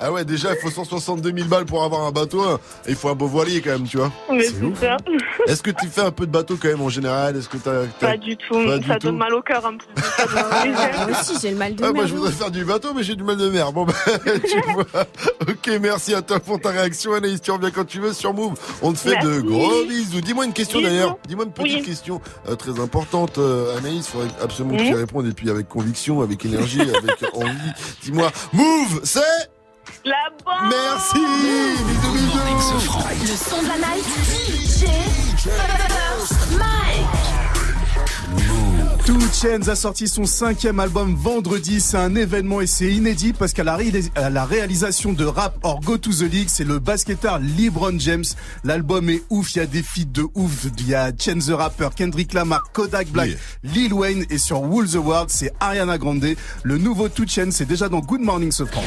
[0.00, 2.42] Ah ouais, déjà, il faut 162 000 balles pour avoir un bateau.
[2.42, 2.58] hein.
[2.86, 4.12] Et il faut un beau voilier quand même, tu vois.
[4.30, 4.78] Mais C'est ouf.
[4.80, 4.96] c'est ça.
[5.46, 7.36] Est-ce que tu fais un peu de bateau quand même en général?
[7.36, 8.54] Est-ce que t'as, t'as- Pas du tout.
[8.64, 9.06] Pas du ça tout?
[9.08, 9.62] donne mal au cœur.
[9.62, 9.68] Ça
[10.26, 11.06] donne plaisir.
[11.08, 11.94] Moi aussi, j'ai le mal de Ah, mer.
[11.94, 13.72] moi, je voudrais faire du bateau, mais j'ai du mal de mer.
[13.72, 13.94] Bon, bah,
[14.24, 14.84] tu vois.
[15.48, 17.40] Ok, merci à toi pour ta réaction, Anaïs.
[17.40, 18.54] Tu reviens quand tu veux sur Move.
[18.82, 20.20] On te fait de gros bisous.
[20.20, 20.90] Dis-moi une question Bisous.
[20.90, 21.16] d'ailleurs.
[21.28, 21.82] Dis-moi une petite Oui.
[21.82, 24.06] question euh, très importante, euh, Anaïs.
[24.08, 24.96] Faudrait absolument que tu Mhm.
[24.98, 27.72] répondes et puis avec conviction, avec énergie, avec envie.
[28.02, 29.20] Dis-moi, Move, c'est
[30.04, 31.18] La bonne Merci.
[31.18, 32.98] Bisous, bisous.
[33.22, 34.04] Le son de la night.
[34.66, 35.48] DJ
[36.58, 37.35] Mike.
[39.06, 41.80] Two Chainz a sorti son cinquième album vendredi.
[41.80, 45.56] C'est un événement et c'est inédit parce qu'à la, ré- à la réalisation de Rap
[45.62, 48.24] or Go to the League, c'est le basketteur LeBron James.
[48.64, 50.66] L'album est ouf, il y a des feats de ouf.
[50.80, 53.30] Il y a Chance the Rapper, Kendrick Lamar, Kodak Black,
[53.62, 56.26] Lil Wayne et sur Wool the World, c'est Ariana Grande.
[56.64, 58.50] Le nouveau Two Chainz, c'est déjà dans Good Morning.
[58.60, 58.82] Encore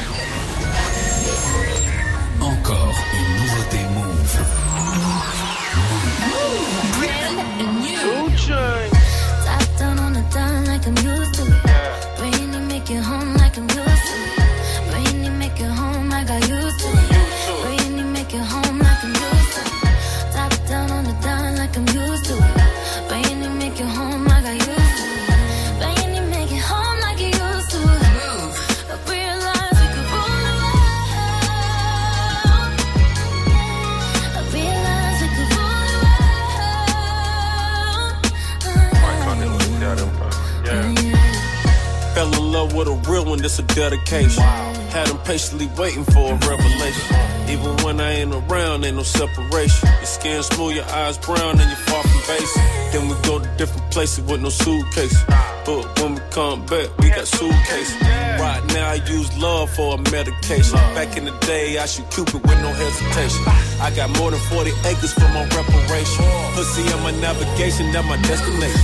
[44.10, 44.42] dedication.
[44.90, 47.16] Had them patiently waiting for a revelation.
[47.48, 49.88] Even when I ain't around, ain't no separation.
[49.88, 52.62] Your skin smooth, your eyes brown, and you're far from basic.
[52.92, 55.16] Then we go to different places with no suitcase.
[55.64, 58.02] But when we come back, we got suitcases.
[58.02, 60.78] Right now, I use love for a medication.
[60.98, 63.44] Back in the day, I shoot Cupid with no hesitation.
[63.80, 66.24] I got more than 40 acres for my reparation.
[66.54, 68.80] Pussy on my navigation, that my destination.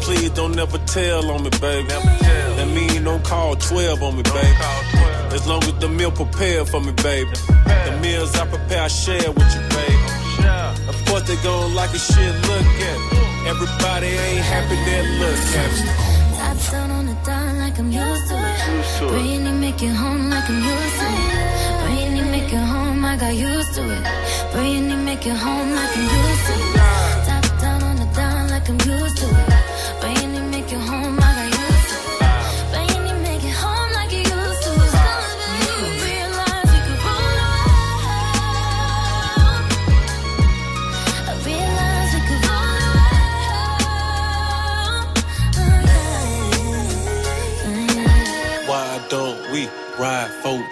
[0.00, 2.25] Please don't never tell on me, baby.
[2.66, 4.56] That mean don't call 12 on me, baby.
[5.30, 7.30] As long as the meal prepared for me, baby.
[7.86, 10.06] The meals I prepare, I share with you, baby.
[10.88, 13.18] Of course they gon' like a shit, look at me.
[13.46, 15.86] Everybody ain't happy, they look at me.
[16.36, 19.10] Top down on the dime like I'm used to it.
[19.10, 21.82] Brainy make it home like I'm used to it.
[21.82, 24.52] Brainy make it home, I got used to it.
[24.52, 26.74] Brainy make it home like I'm used to it.
[27.26, 29.55] Top down on the dime like I'm used to it.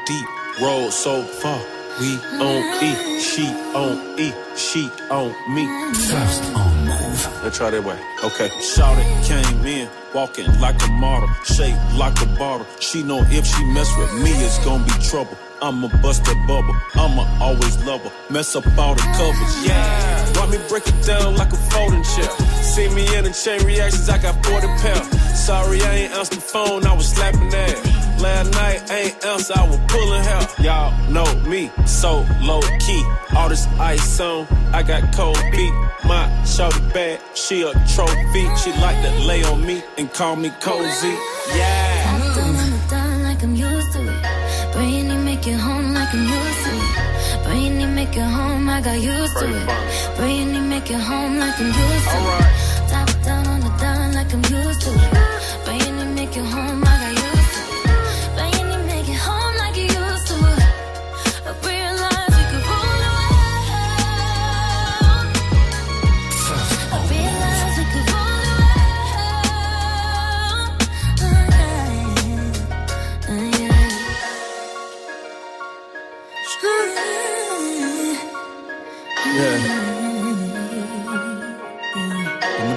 [0.06, 0.26] Deep?
[0.60, 1.60] Roll so far.
[2.00, 5.64] We on E, she on E, she on me.
[5.94, 7.42] First on move.
[7.44, 7.98] Let's try that way.
[8.24, 8.50] Okay.
[8.60, 12.66] Shouted came in, walking like a model, shaped like a bottle.
[12.80, 15.38] She know if she mess with me, it's gonna be trouble.
[15.62, 16.74] I'ma bust that bubble.
[16.94, 18.12] I'ma always love her.
[18.28, 19.66] Mess up all the covers.
[19.66, 20.32] Yeah.
[20.36, 22.28] Why me break it down like a folding chair?
[22.60, 25.38] See me in the chain reactions, I got 40 pounds.
[25.38, 28.03] Sorry, I ain't answered the phone, I was slapping that.
[28.24, 30.48] Last night ain't else I was pulling hair.
[30.58, 33.04] Y'all know me, so low key.
[33.36, 35.74] All this ice on, I got cold feet.
[36.06, 38.44] My shorty bad, she a trophy.
[38.56, 41.14] She like to lay on me and call me cozy.
[41.54, 42.18] Yeah.
[42.18, 44.72] Top down on the dime like I'm used to it.
[44.72, 47.44] Brainy make it home like I'm used to it.
[47.44, 50.16] Brainy make it home, I got used to it.
[50.16, 52.88] Brainy make it home like I'm used to it.
[52.88, 55.23] Top down on the dime like I'm used to it.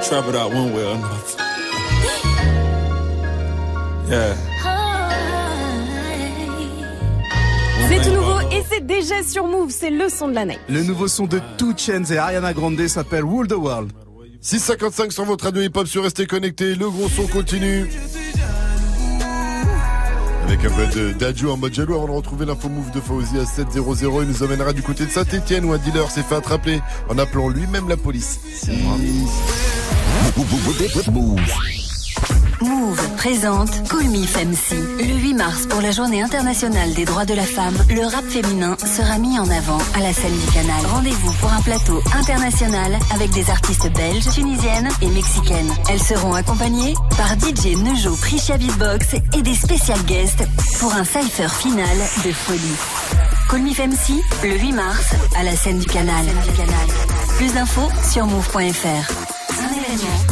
[0.10, 1.18] I'm gonna trap it out one way or another.
[4.10, 4.36] Yeah.
[7.90, 10.58] C'est tout nouveau et c'est déjà sur Move, c'est le son de l'année.
[10.70, 13.92] Le nouveau son de Two Chainz et Ariana Grande s'appelle Rule the World.
[14.40, 16.76] 655 sur votre radio hip-hop sur Restez Connectés.
[16.76, 17.90] Le gros son continue.
[20.46, 23.38] Avec un peu de d'adjo en mode jaloux avant de retrouver l'info move de Fauzi
[23.40, 23.84] à 700.
[24.22, 26.80] Il nous emmènera du côté de Saint-Etienne où un dealer s'est fait attraper
[27.10, 28.40] en appelant lui-même la police.
[32.62, 34.24] Move présente Call Me.
[35.00, 38.78] Le 8 mars, pour la journée internationale des droits de la femme, le rap féminin
[38.78, 40.86] sera mis en avant à la scène du canal.
[40.92, 45.74] Rendez-vous pour un plateau international avec des artistes belges, tunisiennes et mexicaines.
[45.90, 50.44] Elles seront accompagnées par DJ Nejo Prisha Beatbox et des spécial guests
[50.80, 52.78] pour un cypher final de folie.
[53.50, 56.26] Call Me le 8 mars, à la scène du canal.
[57.38, 59.38] Plus d'infos sur move.fr.
[59.60, 60.27] Un événement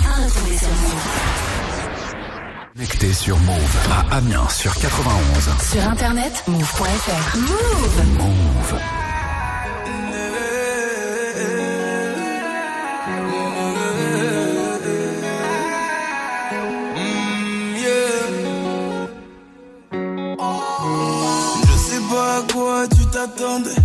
[2.75, 5.13] Connecté sur Move à Amiens sur 91.
[5.71, 7.37] Sur internet, move.fr.
[7.37, 8.79] Move Move.
[21.61, 23.84] Je sais pas à quoi tu t'attendais.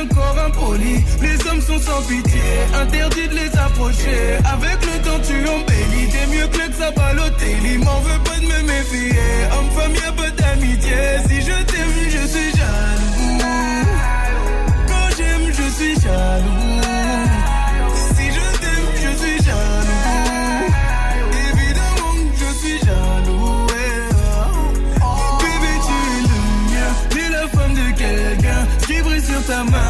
[0.00, 1.04] le corps impoli.
[1.20, 2.40] Les hommes sont sans pitié,
[2.80, 4.38] interdit de les approcher.
[4.44, 6.08] Avec le temps, tu embellis.
[6.12, 7.78] T'es mieux que le Xabalotelli.
[7.78, 9.18] M'en veut pas de me méfier.
[9.52, 10.96] Homme-femme, y'a pas d'amitié.
[11.28, 13.38] Si je t'aime, je suis jaloux.
[14.88, 16.80] Quand j'aime, je suis jaloux.
[18.16, 20.68] Si je t'aime, je suis jaloux.
[21.48, 23.66] Évidemment je suis jaloux.
[25.40, 26.38] Bébé, tu es le
[26.70, 26.90] mien.
[27.10, 29.89] T'es la femme de quelqu'un qui brille sur ta main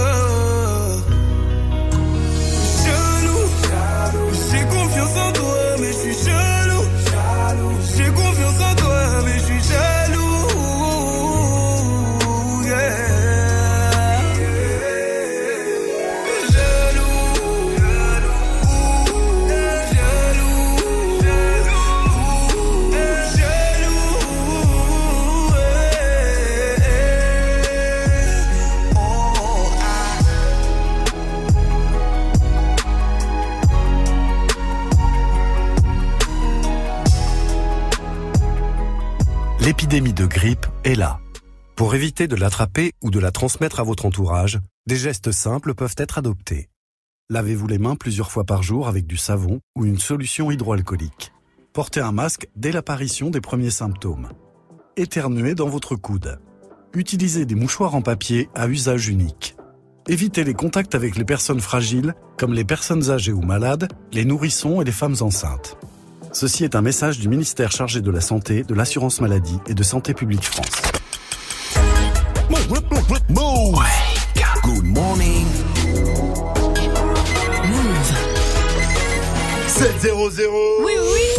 [39.81, 41.19] L'épidémie de grippe est là.
[41.75, 45.95] Pour éviter de l'attraper ou de la transmettre à votre entourage, des gestes simples peuvent
[45.97, 46.69] être adoptés.
[47.31, 51.33] Lavez-vous les mains plusieurs fois par jour avec du savon ou une solution hydroalcoolique.
[51.73, 54.29] Portez un masque dès l'apparition des premiers symptômes.
[54.97, 56.39] Éternuez dans votre coude.
[56.93, 59.55] Utilisez des mouchoirs en papier à usage unique.
[60.07, 64.79] Évitez les contacts avec les personnes fragiles, comme les personnes âgées ou malades, les nourrissons
[64.79, 65.75] et les femmes enceintes.
[66.33, 69.83] Ceci est un message du ministère chargé de la Santé, de l'Assurance Maladie et de
[69.83, 70.81] Santé Publique France.
[74.63, 75.45] Good morning.
[79.67, 81.30] 7-0-0 Oui, oui.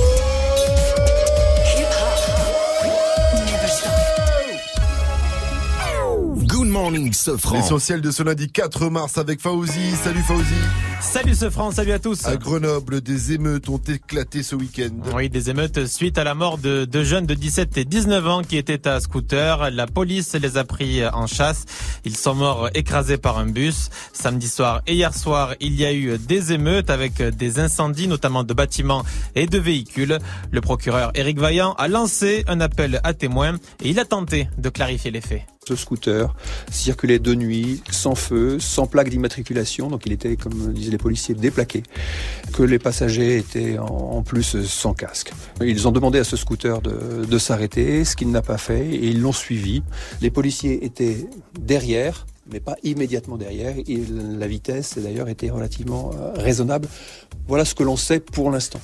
[6.63, 7.57] Good morning, Sofran.
[7.57, 9.97] L'essentiel de ce lundi 4 mars avec Fauzi.
[9.97, 10.55] Salut Fauzi.
[11.01, 12.25] Salut ce France, salut à tous.
[12.25, 14.91] À Grenoble, des émeutes ont éclaté ce week-end.
[15.13, 18.43] Oui, des émeutes suite à la mort de deux jeunes de 17 et 19 ans
[18.43, 19.73] qui étaient à scooter.
[19.73, 21.65] La police les a pris en chasse.
[22.05, 23.91] Ils sont morts écrasés par un bus.
[24.13, 28.45] Samedi soir et hier soir, il y a eu des émeutes avec des incendies, notamment
[28.45, 29.03] de bâtiments
[29.35, 30.17] et de véhicules.
[30.53, 34.69] Le procureur Éric Vaillant a lancé un appel à témoins et il a tenté de
[34.69, 35.43] clarifier les faits.
[35.69, 36.35] Ce scooter
[36.73, 41.37] circulait de nuit, sans feu, sans plaque d'immatriculation, donc il était, comme disaient les policiers,
[41.37, 41.85] déplaqué.
[42.53, 45.33] Que les passagers étaient en, plus sans casque.
[45.61, 49.21] Ils ont demandé à ce scooter de, s'arrêter, ce qu'il n'a pas fait, et ils
[49.21, 49.85] l'ont suivi.
[50.21, 53.77] Les policiers étaient derrière, mais pas immédiatement derrière.
[53.87, 56.89] La vitesse, d'ailleurs, était relativement euh, raisonnable.
[57.47, 58.81] Voilà ce que l'on sait pour l'instant.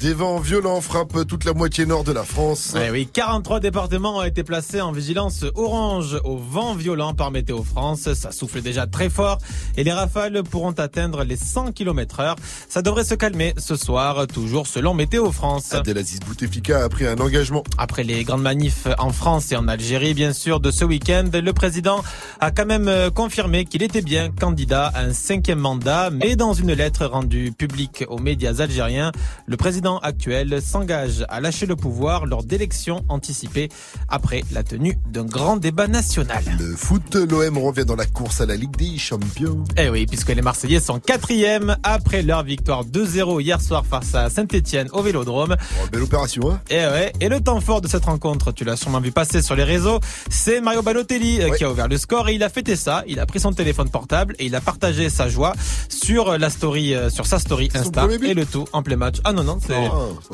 [0.00, 2.72] Des vents violents frappent toute la moitié nord de la France.
[2.74, 7.62] Ouais, oui, 43 départements ont été placés en vigilance orange au vent violent par Météo
[7.62, 8.10] France.
[8.14, 9.36] Ça souffle déjà très fort
[9.76, 12.36] et les rafales pourront atteindre les 100 km heure.
[12.70, 15.74] Ça devrait se calmer ce soir, toujours selon Météo France.
[15.74, 17.62] Abdelaziz Bouteflika a pris un engagement.
[17.76, 21.52] Après les grandes manifs en France et en Algérie, bien sûr, de ce week-end, le
[21.52, 22.02] président
[22.40, 26.54] a quand même euh, confirmé qu'il était bien candidat à un cinquième mandat, mais dans
[26.54, 29.12] une lettre rendue publique aux médias algériens,
[29.44, 33.68] le président président actuel s'engage à lâcher le pouvoir lors d'élections anticipées
[34.08, 36.44] après la tenue d'un grand débat national.
[36.58, 39.64] Le foot, l'OM revient dans la course à la Ligue des Champions.
[39.76, 44.30] Eh oui, puisque les Marseillais sont quatrième après leur victoire 2-0 hier soir face à
[44.30, 45.56] Saint-Etienne au Vélodrome.
[45.60, 48.76] Oh, belle opération, hein Et ouais, et le temps fort de cette rencontre, tu l'as
[48.76, 52.28] sûrement vu passer sur les réseaux, c'est Mario Balotelli euh, qui a ouvert le score
[52.28, 53.02] et il a fêté ça.
[53.06, 55.54] Il a pris son téléphone portable et il a partagé sa joie
[55.88, 59.16] sur la story, euh, sur sa story Insta et le tout en plein match.
[59.24, 59.79] Ah non non, c'est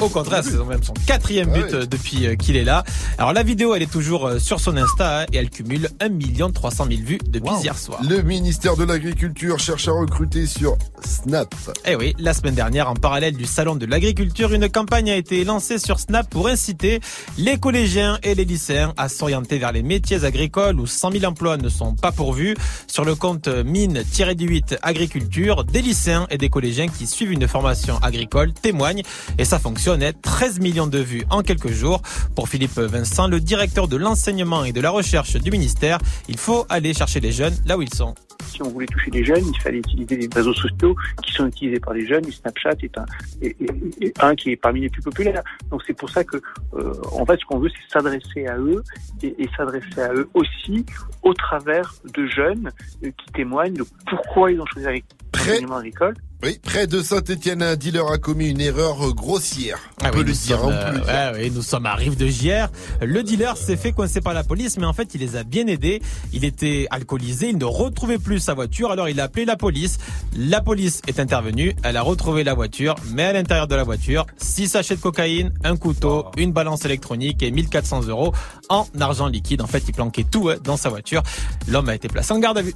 [0.00, 2.84] au contraire, c'est même son quatrième but euh, depuis euh, qu'il est là.
[3.18, 6.50] Alors la vidéo, elle est toujours euh, sur son Insta hein, et elle cumule 1
[6.50, 8.00] 300 000 vues depuis hier soir.
[8.08, 11.54] Le ministère de l'Agriculture cherche à recruter sur Snap.
[11.86, 15.44] Eh oui, la semaine dernière, en parallèle du salon de l'agriculture, une campagne a été
[15.44, 17.00] lancée sur Snap pour inciter
[17.38, 21.56] les collégiens et les lycéens à s'orienter vers les métiers agricoles où 100 000 emplois
[21.56, 22.56] ne sont pas pourvus.
[22.86, 28.52] Sur le compte mine-du-8 agriculture, des lycéens et des collégiens qui suivent une formation agricole
[28.52, 29.02] témoignent
[29.38, 30.02] et ça fonctionne.
[30.02, 30.12] hein.
[30.22, 32.02] 13 millions de vues en quelques jours.
[32.34, 35.98] Pour Philippe Vincent, le directeur de l'enseignement et de la recherche du ministère,
[36.28, 38.14] il faut aller chercher les jeunes là où ils sont.
[38.46, 41.80] Si on voulait toucher les jeunes, il fallait utiliser les réseaux sociaux qui sont utilisés
[41.80, 42.26] par les jeunes.
[42.26, 43.04] Et Snapchat est un,
[43.42, 45.42] est- est- est un qui est parmi les plus populaires.
[45.70, 46.36] Donc c'est pour ça que,
[46.74, 48.82] euh, en fait, ce qu'on veut, c'est s'adresser à eux
[49.22, 50.86] et, et s'adresser à eux aussi
[51.22, 52.70] au travers de jeunes
[53.04, 55.02] euh, qui témoignent de pourquoi ils ont choisi
[55.34, 56.14] l'enseignement agricole.
[56.42, 59.78] Oui, près de Saint-Etienne, un dealer a commis une erreur grossière.
[60.02, 61.08] On Ah peut oui, le nous dire, sommes, on peut le dire.
[61.08, 62.66] euh, ouais, ouais, nous sommes à Rive de Gier.
[63.00, 65.66] Le dealer s'est fait coincer par la police, mais en fait, il les a bien
[65.66, 66.02] aidés.
[66.34, 69.96] Il était alcoolisé, il ne retrouvait plus sa voiture, alors il a appelé la police.
[70.36, 74.26] La police est intervenue, elle a retrouvé la voiture, mais à l'intérieur de la voiture,
[74.36, 78.32] 6 sachets de cocaïne, un couteau, une balance électronique et 1400 euros
[78.68, 79.62] en argent liquide.
[79.62, 81.22] En fait, il planquait tout hein, dans sa voiture.
[81.66, 82.74] L'homme a été placé en garde à vue.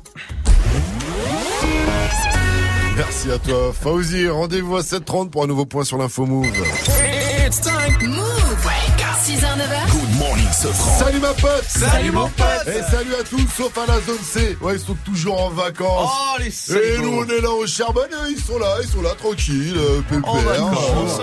[2.96, 4.28] Merci à toi, Fauzi.
[4.28, 6.46] Rendez-vous à 7h30 pour un nouveau point sur l'info Move.
[7.46, 8.08] It's time.
[8.08, 8.64] Move.
[8.64, 9.16] Wake up.
[9.24, 9.90] 6h, 9h.
[9.90, 10.46] Good morning.
[10.52, 12.66] Salut ma pote Salut, mon pote.
[12.66, 14.56] Et salut à tous, sauf à la zone C.
[14.60, 16.10] Ouais, ils sont toujours en vacances.
[16.12, 19.02] Oh, les Et nous, on est là au charbonne, et ils sont là, ils sont
[19.02, 20.32] là, tranquilles, euh, pépère.
[20.34, 21.20] vacances.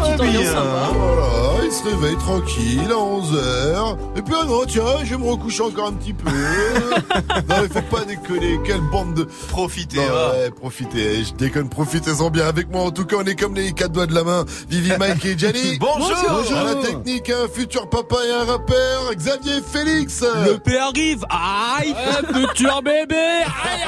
[0.00, 0.90] Petite ambiance bien, sympa.
[0.94, 3.96] Voilà, ils se réveillent tranquille à 11h.
[4.16, 6.30] Et puis, ah non, tiens, je vais me recoucher encore un petit peu.
[6.30, 9.24] non, mais faut pas déconner, quelle bande de...
[9.48, 10.30] Profitez, Non, hein.
[10.32, 12.82] ouais, profitez, je déconne, profitez-en bien avec moi.
[12.82, 14.44] En tout cas, on est comme les quatre doigts de la main.
[14.68, 15.78] Vivi, Mike et Jenny.
[15.80, 16.12] Bonjour.
[16.28, 16.56] Bonjour.
[16.58, 20.22] À la technique, un futur papa et un rappeur, Xavier Félix.
[20.46, 21.24] Le P arrive.
[21.30, 21.94] Aïe.
[22.32, 23.14] futur bébé.
[23.14, 23.82] Aïe,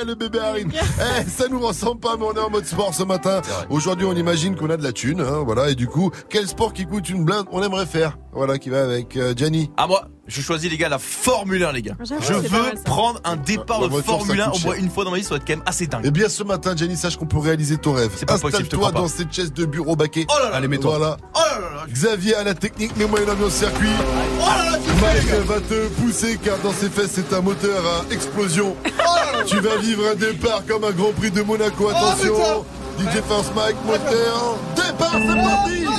[0.00, 0.06] aïe.
[0.06, 0.68] le bébé arrive.
[0.74, 3.40] Eh, ça nous ressemble pas, mais on est en mode sport ce matin.
[3.68, 5.70] Aujourd'hui, on imagine qu'on a de la thune, hein, voilà.
[5.70, 8.16] Et du coup, quel sport qui coûte une blinde, on aimerait faire.
[8.32, 9.68] Voilà, qui va avec euh, Gianni.
[9.76, 11.96] Ah moi, je choisis les gars la Formule 1 les gars.
[12.00, 14.76] Je veux mal, prendre un départ La de voiture, Formule ça 1 coûte au moins
[14.76, 16.02] une fois dans ma vie, ça va être quand même assez dingue.
[16.04, 18.12] Eh bien, ce matin, Jenny, sache qu'on peut réaliser ton rêve.
[18.14, 20.26] C'est pas possible, je te Installe-toi dans cette chaise de bureau baquet.
[20.28, 20.98] Oh là là, Allez, mets-toi.
[20.98, 21.16] Voilà.
[21.34, 21.86] Oh là là là.
[21.88, 23.88] Xavier à la technique, mets-moi une ambiance circuit.
[24.40, 27.82] Oh là là, tu Mike va te pousser car dans ses fesses c'est un moteur
[27.84, 28.76] à explosion.
[29.46, 31.88] tu vas vivre un départ comme un Grand Prix de Monaco.
[31.88, 32.64] Attention.
[33.00, 34.58] DJ First Mike, moteur.
[34.76, 35.86] Départ, c'est parti.
[35.86, 35.94] Oh,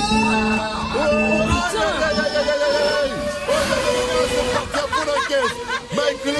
[0.94, 1.08] aïe,
[1.42, 3.12] aïe, aïe, aïe, aïe, aïe, aïe.
[3.48, 5.71] Oh, aïe, aïe, aïe, aïe, c'est parti à fond la caisse.
[6.24, 6.32] Le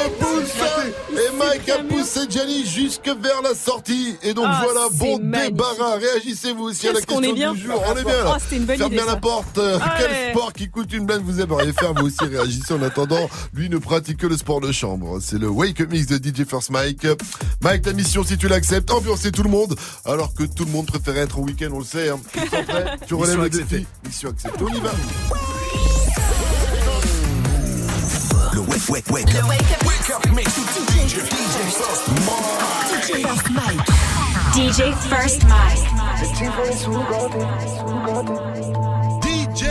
[1.19, 4.15] et Mike a poussé Gianni jusque vers la sortie.
[4.23, 5.55] Et donc Ah, voilà, bon magnifique.
[5.57, 5.97] débarras.
[5.97, 7.53] Réagissez-vous aussi à la question est bien.
[7.53, 7.83] du jour.
[7.87, 8.37] On est bien là.
[8.39, 9.59] Oh, une bonne Ferme idée, bien la porte.
[9.59, 9.81] Allez.
[9.99, 13.29] Quel sport qui coûte une blinde vous aimeriez faire Vous aussi réagissez en attendant.
[13.55, 15.19] Lui ne pratique que le sport de chambre.
[15.21, 17.07] C'est le Wake Up Mix de DJ First Mike.
[17.63, 19.77] Mike, ta mission, si tu l'acceptes, ambiancer tout le monde.
[20.05, 22.09] Alors que tout le monde préférait être au week-end, on le sait.
[22.09, 22.21] Hein.
[22.33, 22.85] Tu sens prêt?
[23.07, 23.77] Tu relèves Mission le acceptée.
[23.79, 23.87] défi.
[24.07, 24.65] Mission acceptée.
[24.65, 24.91] On y va.
[28.53, 29.33] Le wake, wake, wake.
[29.33, 29.87] Le wake up.
[29.87, 30.61] Wake up, mix to
[30.93, 31.25] DJ.
[31.25, 33.81] DJ First Mike.
[34.53, 35.79] DJ First Mike.
[39.23, 39.71] DJ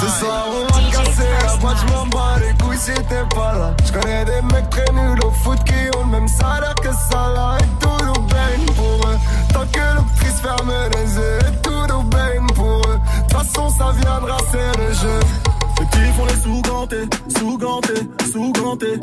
[0.00, 3.52] Ce soir on va casser la boîte, je m'en bats les couilles si t'es pas
[3.52, 7.28] là J'connais des mecs très nuls au foot qui ont le même salaire que ça
[7.34, 9.18] là Et tout nous baigne pour eux
[9.52, 13.70] Tant que l'octrice ferme les yeux Et tout nous baigne pour eux De toute façon
[13.70, 15.20] ça viendra c'est le jeu
[15.78, 17.08] Les petits font les sous-gantés,
[17.38, 18.02] sous-gantés,
[18.32, 19.00] sous-gantés.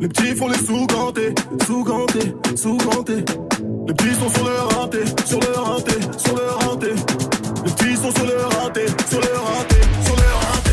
[0.00, 1.34] Les petits font les sous-gantés,
[1.66, 3.24] sous-gantés, sous-gantés.
[3.88, 6.88] Les petits sont sur le rinté, sur le rinté, sur le rinté.
[7.64, 10.71] Les petits sont sur le rinté, sur le rinté, sur le rinté.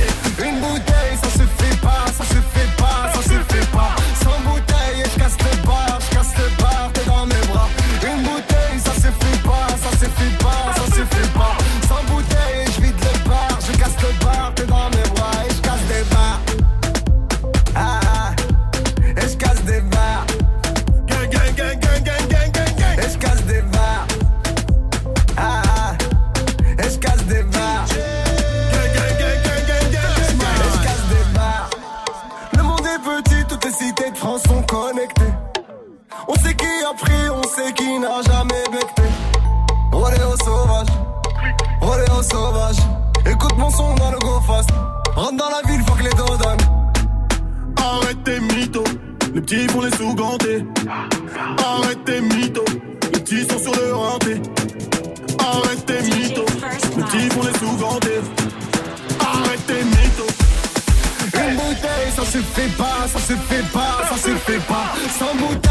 [37.76, 39.03] qui n'a jamais becté.
[39.91, 40.88] Oreo sauvage,
[41.82, 42.78] Oreo sauvage.
[43.26, 44.70] Écoute mon son dans le go fast.
[45.16, 46.66] Rentre dans la ville, faut que les dos donnent.
[47.78, 48.84] Arrête tes mythos,
[49.34, 50.66] les petits font les sous-gantés.
[51.57, 52.66] Arrête tes mythos,
[53.03, 54.41] les petits sont sur le renté.
[55.39, 56.45] Arrête tes mythos,
[56.95, 58.22] les petits font les sous-gantés.
[59.20, 60.34] Arrête tes mythos.
[61.34, 64.93] Une bouteille, ça se fait pas, ça se fait pas, ça se fait pas.
[65.18, 65.68] Sans bouteille.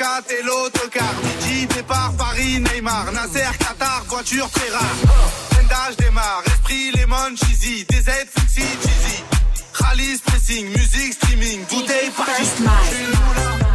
[0.00, 1.12] 4 et l'autocar.
[1.22, 3.12] Midi, départ, Paris, Neymar.
[3.12, 4.96] Nasser, Qatar, voiture très rare.
[5.52, 7.84] Vendage démarre, esprit, lemon, cheesy.
[7.84, 9.22] DZ, Fuxi, cheesy.
[9.74, 11.66] Rallye, pressing, musique, streaming.
[11.66, 13.69] Bouteille, party.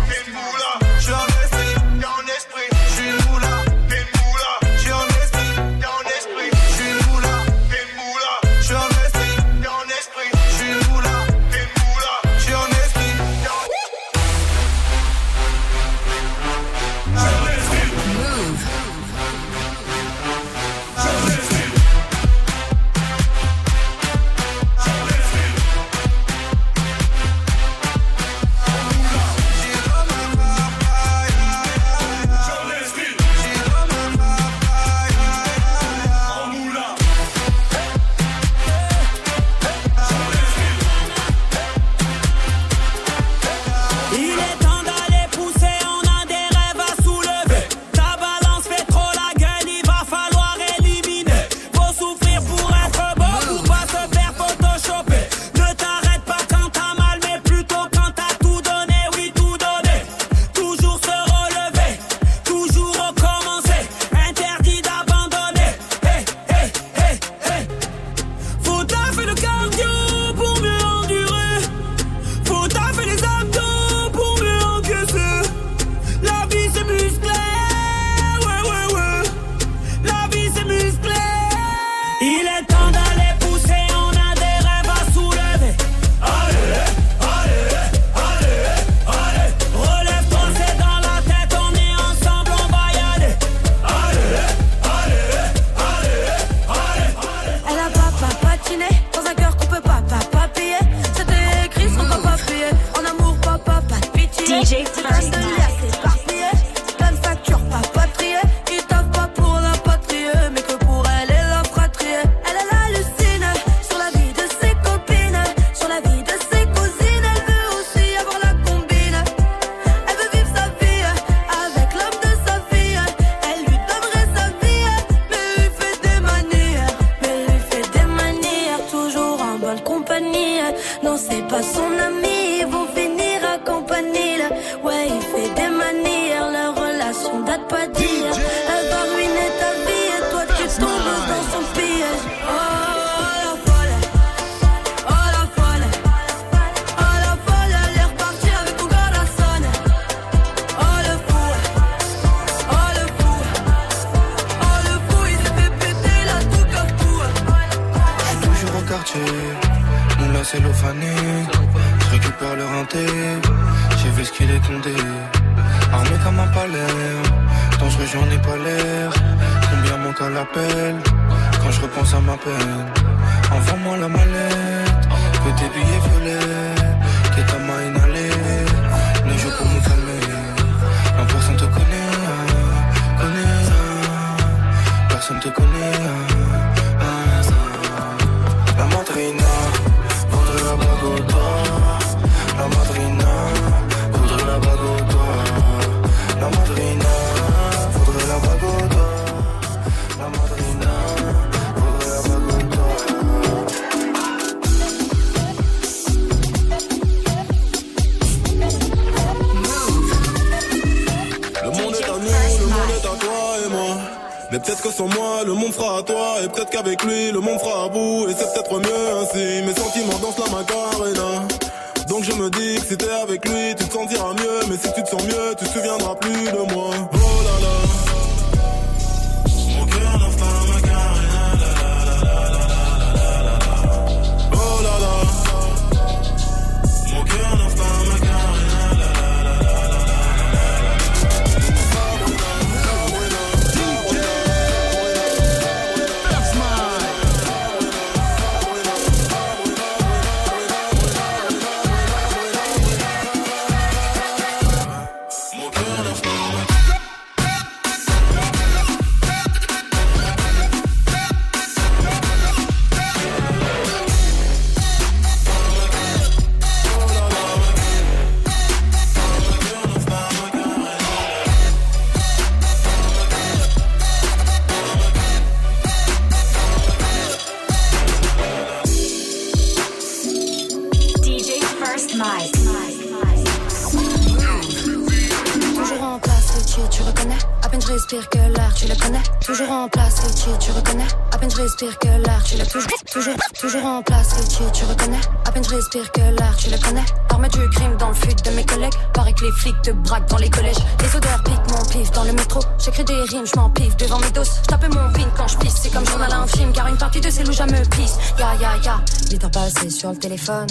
[309.96, 310.68] Sur le téléphone.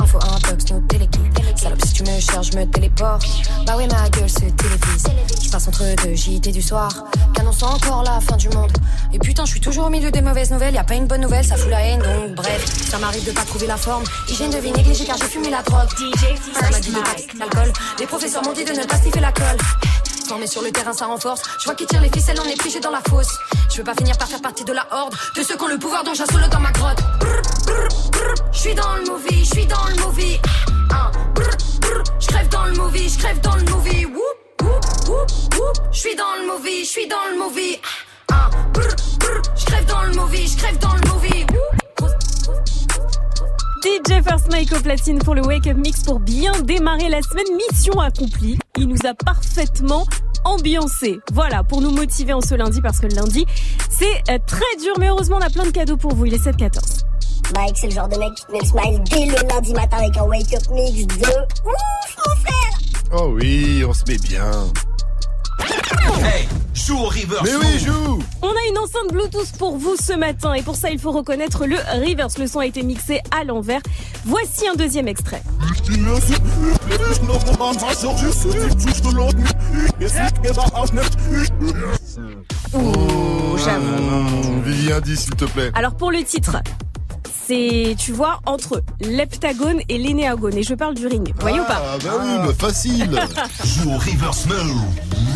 [0.00, 1.18] Info inbox, nos télékis.
[1.56, 3.26] Salope, si tu me cherches, je me téléporte.
[3.66, 5.04] Bah oui, ma gueule se télévise.
[5.42, 6.88] Je passe entre deux JT du soir.
[7.34, 8.70] Qu'annonce encore la fin du monde?
[9.12, 10.74] Et putain, je suis toujours au milieu des mauvaises nouvelles.
[10.74, 12.00] Y a pas une bonne nouvelle, ça fout la haine.
[12.00, 14.04] Donc, bref, ça m'arrive de pas trouver la forme.
[14.28, 15.88] Hygiène de vie négligée car j'ai fumé la drogue.
[15.98, 17.72] DJ, ça m'a dit de pas l'alcool.
[17.98, 19.58] Les professeurs m'ont dit de ne pas sniffer la colle.
[20.28, 21.40] Formé sur le terrain, ça renforce.
[21.58, 23.38] Je vois qui tire les ficelles, on est figé dans la fosse.
[23.70, 25.78] Je veux pas finir par faire partie de la horde de ceux qui ont le
[25.78, 26.98] pouvoir dont solo dans ma grotte.
[28.52, 30.40] Je suis dans le movie, je suis dans le movie.
[32.20, 34.06] Je crève dans le movie, je crève dans le movie.
[35.92, 37.78] Je suis dans le movie, je suis dans le movie.
[39.56, 41.46] Je crève dans le movie, je crève dans le movie.
[43.82, 47.46] DJ First Mike au platine pour le Wake Up Mix pour bien démarrer la semaine.
[47.56, 48.58] Mission accomplie.
[48.76, 50.04] Il nous a parfaitement
[50.44, 51.18] ambiancé.
[51.32, 53.46] Voilà, pour nous motiver en ce lundi parce que le lundi,
[53.90, 54.94] c'est euh, très dur.
[54.98, 56.26] Mais heureusement, on a plein de cadeaux pour vous.
[56.26, 56.87] Il est 7-14.
[57.54, 59.96] Mike, c'est le genre de mec qui te met le smile dès le lundi matin
[59.98, 62.78] avec un wake-up mix de ouf, mon frère
[63.12, 64.50] Oh oui, on se met bien.
[66.22, 67.42] Hey, joue au reverse.
[67.42, 70.90] Mais oui, joue On a une enceinte Bluetooth pour vous ce matin et pour ça
[70.90, 72.38] il faut reconnaître le reverse.
[72.38, 73.80] Le son a été mixé à l'envers.
[74.24, 75.42] Voici un deuxième extrait.
[82.74, 84.62] Oh, j'avoue.
[84.64, 85.70] Vivien, dis s'il te plaît.
[85.74, 86.58] Alors pour le titre,
[87.48, 90.56] c'est, tu vois, entre l'heptagone et l'énéagone.
[90.56, 91.28] Et je parle du ring.
[91.34, 93.10] Vous voyez ou pas Ah bah oui, bah facile.
[93.64, 94.58] Joue au reverse mode.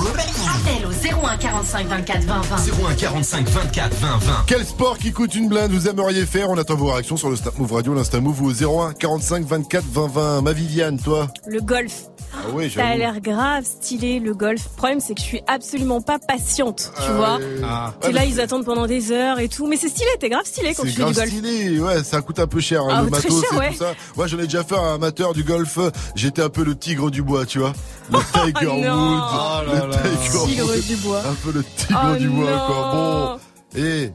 [0.00, 2.56] Appel au 01 45 24 20 20.
[2.90, 4.32] 01 45 24 20 20.
[4.46, 6.50] Quel sport qui coûte une blinde vous aimeriez faire?
[6.50, 9.44] On attend vos réactions sur le Snap Move Radio, l'Insta Move ou au 01 45
[9.46, 10.42] 24 20 20.
[10.42, 11.28] Ma Viviane, toi?
[11.46, 12.04] Le golf.
[12.34, 12.98] Ah oui, Ça a j'avoue.
[12.98, 14.64] l'air grave stylé le golf.
[14.72, 17.38] Le problème c'est que je suis absolument pas patiente, tu Ah vois.
[17.62, 17.94] Ah.
[18.00, 19.66] T'es là, ils attendent pendant des heures et tout.
[19.66, 21.28] Mais c'est stylé, t'es grave stylé quand tu fais du golf.
[21.28, 23.70] stylé, ouais, ça coûte un peu cher, hein, Ah, le très matos cher, et ouais.
[23.70, 23.92] tout ça.
[24.16, 25.78] Moi, j'en ai déjà fait un amateur du golf.
[26.14, 27.72] J'étais un peu le tigre du bois, tu vois.
[28.10, 28.74] Le Tiger Oh.
[28.74, 29.22] Woods.
[29.32, 29.96] Oh le là là.
[30.22, 30.80] Tiger Tigre Woods.
[30.88, 31.20] du bois.
[31.20, 32.66] Un peu le tigre Oh du bois, non.
[32.66, 33.38] quoi.
[33.74, 33.80] Bon.
[33.80, 34.12] Et,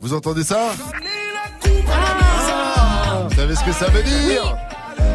[0.00, 0.70] vous entendez ça?
[1.88, 3.26] Ah.
[3.28, 4.56] Vous savez ce que ça veut dire?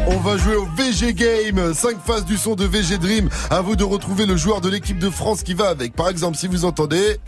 [0.08, 3.30] On va jouer au VG Game, 5 phases du son de VG Dream.
[3.52, 5.94] À vous de retrouver le joueur de l'équipe de France qui va avec.
[5.96, 7.20] Par exemple, si vous entendez.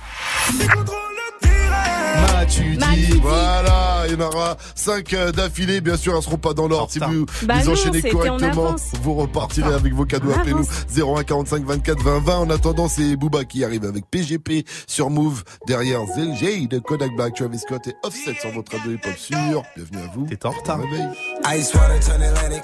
[2.22, 2.78] Matuidi.
[2.78, 3.20] Matuidi.
[3.22, 5.82] Voilà, il y en aura 5 d'affilée.
[5.82, 6.92] Bien sûr, elles seront pas dans l'ordre.
[6.92, 10.32] Si vous Bah les non, enchaînez en correctement, vous repartirez avec vos cadeaux.
[10.32, 11.20] Appelez-nous avance.
[11.20, 12.38] 01 45 24 20 20.
[12.38, 15.44] En attendant, c'est Booba qui arrive avec PGP sur Move.
[15.68, 19.64] Derrière Zelgey de Kodak Black, Travis Scott et Offset sur votre radio hip-hop sûr.
[19.76, 20.26] Bienvenue à vous.
[20.26, 20.80] T'es en retard.
[21.56, 22.64] Ice water turn Atlantic.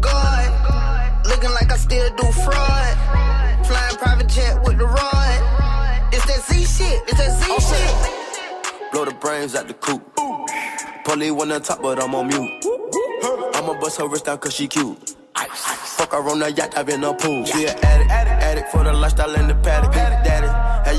[2.21, 3.65] do fraud.
[3.65, 6.13] Flying private jet with the rod.
[6.13, 7.01] It's that Z shit.
[7.07, 8.91] It's that Z shit.
[8.91, 10.01] Blow the brains out the coop.
[11.05, 12.65] Polly one on top, but I'm on mute.
[13.55, 15.15] I'ma bust her wrist down cause she cute.
[15.35, 17.45] Fuck her on the yacht, I've been a pool.
[17.45, 19.93] She an addict, addict for the lifestyle and the paddock.
[19.93, 20.23] Have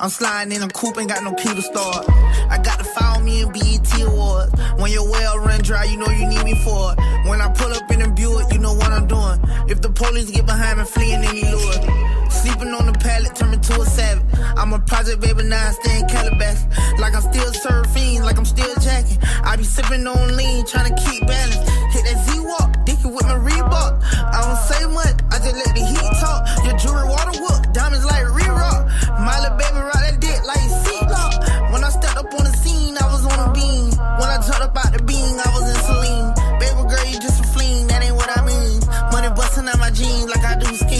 [0.00, 2.08] I'm sliding in a coupe, ain't got no key to start.
[2.08, 4.50] I got to follow me in BET Awards.
[4.78, 7.28] When your well run dry, you know you need me for it.
[7.28, 9.38] When I pull up in a Buick, you know what I'm doing.
[9.68, 12.19] If the police get behind me, fleeing any lure.
[12.40, 14.24] Sleeping on the pallet, turn me to a savage.
[14.56, 16.64] I'm a project baby, now I stay in Calabas.
[16.98, 19.18] Like I'm still surfing, like I'm still jacking.
[19.44, 21.60] I be sipping on lean, trying to keep balance.
[21.92, 23.92] Hit that Z-Walk, dicky with my Reebok.
[24.32, 26.40] I don't say much, I just let the heat talk.
[26.64, 28.88] Your jewelry water whoop, diamonds like re-rock.
[29.20, 31.44] My little baby rock that dick like seatlock.
[31.76, 33.92] When I stepped up on the scene, I was on a beam.
[34.16, 36.32] When I jumped up out the beam, I was in saline.
[36.56, 38.80] Baby girl, you just a fleen, that ain't what I mean.
[39.12, 40.99] Money busting out my jeans like I do skiing.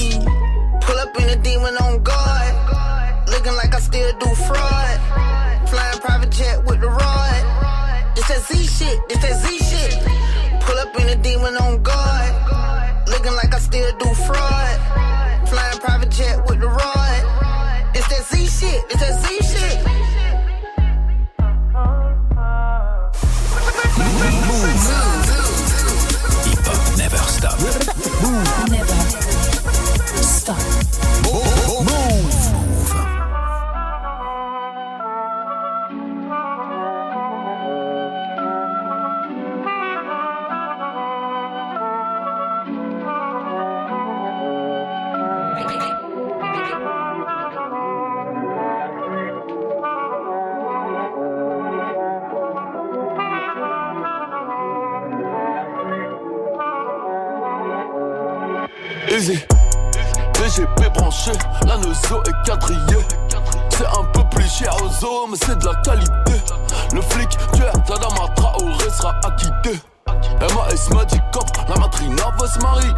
[3.40, 5.00] Looking like I still do fraud.
[5.70, 8.12] Flying private jet with the rod.
[8.14, 9.96] It's that Z shit, it's that Z shit.
[10.60, 13.08] Pull up in a demon on guard.
[13.08, 15.48] Looking like I still do fraud.
[15.48, 17.96] Flying private jet with the rod.
[17.96, 19.78] It's that Z shit, it's that Z shit.
[26.44, 27.58] Hip hop never stop.
[28.68, 28.96] Never
[30.20, 31.09] stop.
[60.50, 61.30] DGP branché,
[61.64, 63.06] la nozo est quadrillée.
[63.70, 66.42] C'est un peu plus cher aux hommes, mais c'est de la qualité.
[66.92, 69.80] Le flic tueur d'Adama Traoré sera acquitté.
[70.40, 72.90] MAS Magic Cop, la matrina va se marier.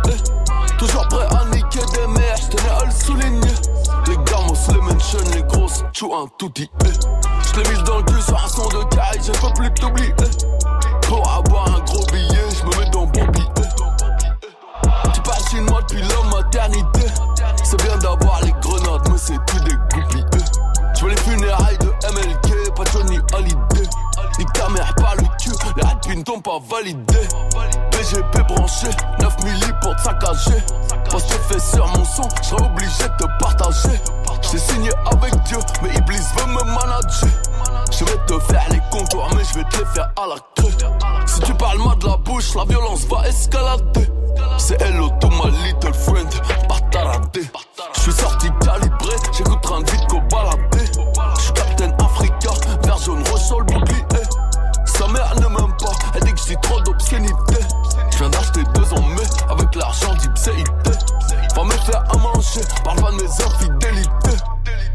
[0.78, 3.54] Toujours prêt à niquer des mères, j'tenais à le souligner.
[4.06, 6.70] Les gamos, les mentions, les grosses, tchou un tout dit.
[7.52, 10.14] J'l'ai mis dans le cul sur un son de caille, je peux plus t'oublier.
[11.02, 13.46] Pour avoir un gros billet, j'me mets dans bon billet.
[15.12, 17.31] Tu parles chinois depuis la maternité.
[17.72, 20.26] C'est bien d'avoir les grenades, mais c'est tout des goupilles.
[20.94, 23.88] Je veux les funérailles de MLK, pas Johnny Hallyday.
[24.38, 25.22] Nique ta mère par le
[25.76, 27.18] les rapines t'ont pas validé.
[27.90, 28.88] PGP branché,
[29.20, 30.56] 9 milli pour te.
[31.10, 34.00] Parce que fait sur mon son, j'serais obligé de te partager.
[34.50, 37.28] J'ai signé avec Dieu, mais Iblis veut me manager.
[37.90, 40.72] Je vais te faire les contours, mais je vais te les faire à la queue.
[41.26, 44.08] Si tu parles mal de la bouche, la violence va escalader.
[44.58, 46.28] C'est hello to my little friend,
[46.68, 47.42] pas taradé.
[47.94, 50.84] Je suis sorti calibré, j'écoute de vite qu'au baladé.
[51.36, 52.50] Je suis Captain Africa,
[52.82, 54.02] vert jaune sur le bouclier.
[54.98, 57.58] Sa mère ne m'aime pas, elle dit que j'ai trop d'obscénité.
[58.12, 60.90] Je viens d'acheter deux en mai avec l'argent d'Ipséité.
[61.54, 64.44] Va me faire à manger, parle pas de mes infidélités.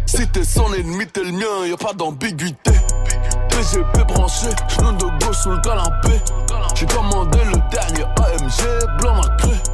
[0.05, 2.71] Si t'es son ennemi, t'es le mien, y a pas d'ambiguïté.
[3.49, 6.21] PGP branché, genou de gauche sous le canapé.
[6.75, 9.51] J'ai commandé le dernier AMG, blanc nacré.
[9.51, 9.66] Comme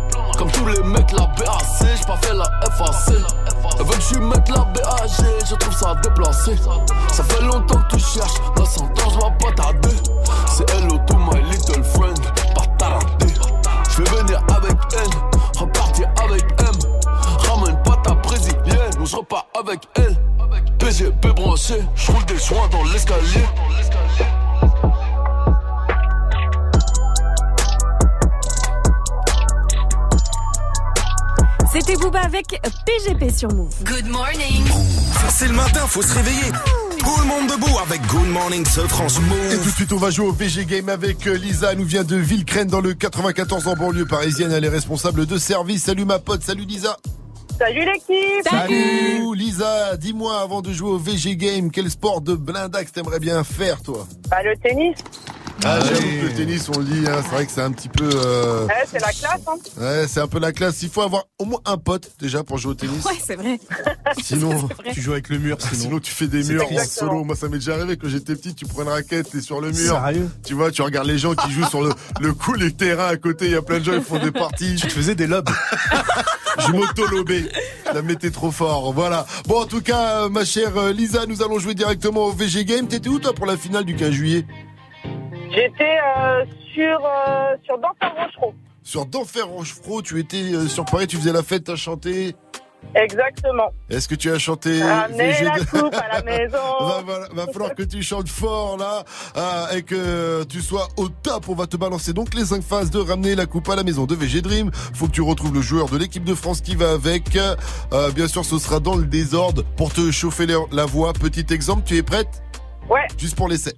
[0.64, 3.16] tous les mecs, la BAC, j'ai pas fait la FAC.
[3.80, 5.10] Elle veut que je mette la BAG,
[5.46, 6.56] je trouve ça déplacé.
[7.12, 9.96] Ça fait longtemps que tu cherches, dans 100 ans, je vois pas tarder.
[10.48, 12.20] C'est hello to my little friend,
[12.56, 13.34] pas taradé.
[13.90, 15.12] Je vais venir avec N,
[15.60, 16.72] repartir avec M.
[17.50, 20.16] Ramène pas ta brésilienne, ou je repars avec elle.
[20.80, 23.46] PGP branché, je roule des joints dans l'escalier.
[31.74, 32.46] C'était Booba avec
[32.86, 33.74] PGP sur Move.
[33.84, 34.64] Good morning.
[35.30, 36.52] C'est le matin, faut se réveiller.
[37.00, 39.20] Tout le monde debout avec Good Morning ce France Et
[39.56, 39.76] tout de Move.
[39.76, 41.72] suite, on va jouer au VG Game avec euh, Lisa.
[41.72, 44.52] Elle nous vient de Villecrène dans le 94 en banlieue parisienne.
[44.52, 45.84] Elle est responsable de service.
[45.84, 46.98] Salut ma pote, salut Lisa.
[47.58, 52.92] Salut l'équipe Salut Lisa, dis-moi avant de jouer au VG Game, quel sport de blindax
[52.92, 54.08] t'aimerais bien faire toi?
[54.30, 54.98] Bah le tennis,
[55.66, 57.88] Ah, j'avoue que le tennis, on le dit, hein, c'est vrai que c'est un petit
[57.88, 58.10] peu...
[58.14, 59.56] euh, ouais, c'est la classe hein.
[59.80, 60.82] Ouais, c'est un peu la classe.
[60.82, 63.06] Il faut avoir au moins un pote déjà pour jouer au tennis.
[63.06, 63.60] Ouais, c'est vrai.
[64.22, 65.82] Sinon, Tu joues avec le mur, sinon.
[65.82, 66.00] sinon.
[66.00, 67.24] tu fais des murs en solo.
[67.24, 69.68] Moi, ça m'est déjà arrivé quand j'étais petit, tu prends une raquette, t'es sur le
[69.72, 69.96] mur.
[69.96, 70.30] Sérieux?
[70.46, 73.16] Tu vois, tu regardes les gens qui jouent sur le, le coup, les terrains à
[73.18, 74.76] côté, il y a plein de gens, ils font des parties.
[74.76, 75.50] Tu te faisais des lobes.
[76.68, 77.46] Je m'auto-lobais.
[77.94, 78.92] La mettais trop fort.
[78.94, 79.26] Voilà.
[79.48, 82.88] Bon, en tout cas, ma chère euh, Lisa, nous allons jouer directement au VG Game.
[82.88, 84.46] T'étais où, toi, pour la finale du 15 juillet?
[85.54, 88.54] J'étais euh, sur, euh, sur Dantin Rochereau.
[88.82, 92.36] Sur d'Enfer Rochefort, tu étais euh, sur Paris, tu faisais la fête, t'as chanté.
[92.96, 93.70] Exactement.
[93.90, 95.44] Est-ce que tu as chanté Ramenez VG2?
[95.46, 96.58] la coupe à la maison.
[96.82, 99.06] va, va- va falloir que tu chantes fort là
[99.38, 101.48] euh, et que tu sois au top.
[101.48, 104.06] On va te balancer donc les 5 phases de ramener la coupe à la maison
[104.06, 104.70] de VG Dream.
[104.74, 107.38] Faut que tu retrouves le joueur de l'équipe de France qui va avec.
[107.38, 111.14] Euh, bien sûr, ce sera dans le désordre pour te chauffer la- la voix.
[111.14, 112.44] Petit exemple, tu es prête?
[112.90, 113.08] Ouais.
[113.18, 113.72] Juste pour l'essai.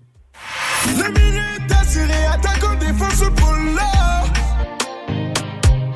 [0.87, 4.23] Les minutes assurées, attaquant, défense pour là.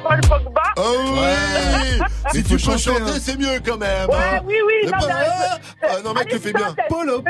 [0.03, 0.63] Paul Pogba.
[0.77, 1.99] Oh oui
[2.31, 3.19] Si Il tu faut peux chanter, chanter, hein.
[3.21, 4.09] c'est mieux quand même.
[4.09, 4.41] Ouais, hein.
[4.45, 6.75] oui, oui, non, pas mais- vrai Ah non, mec, le fais bien.
[6.87, 7.21] Polo.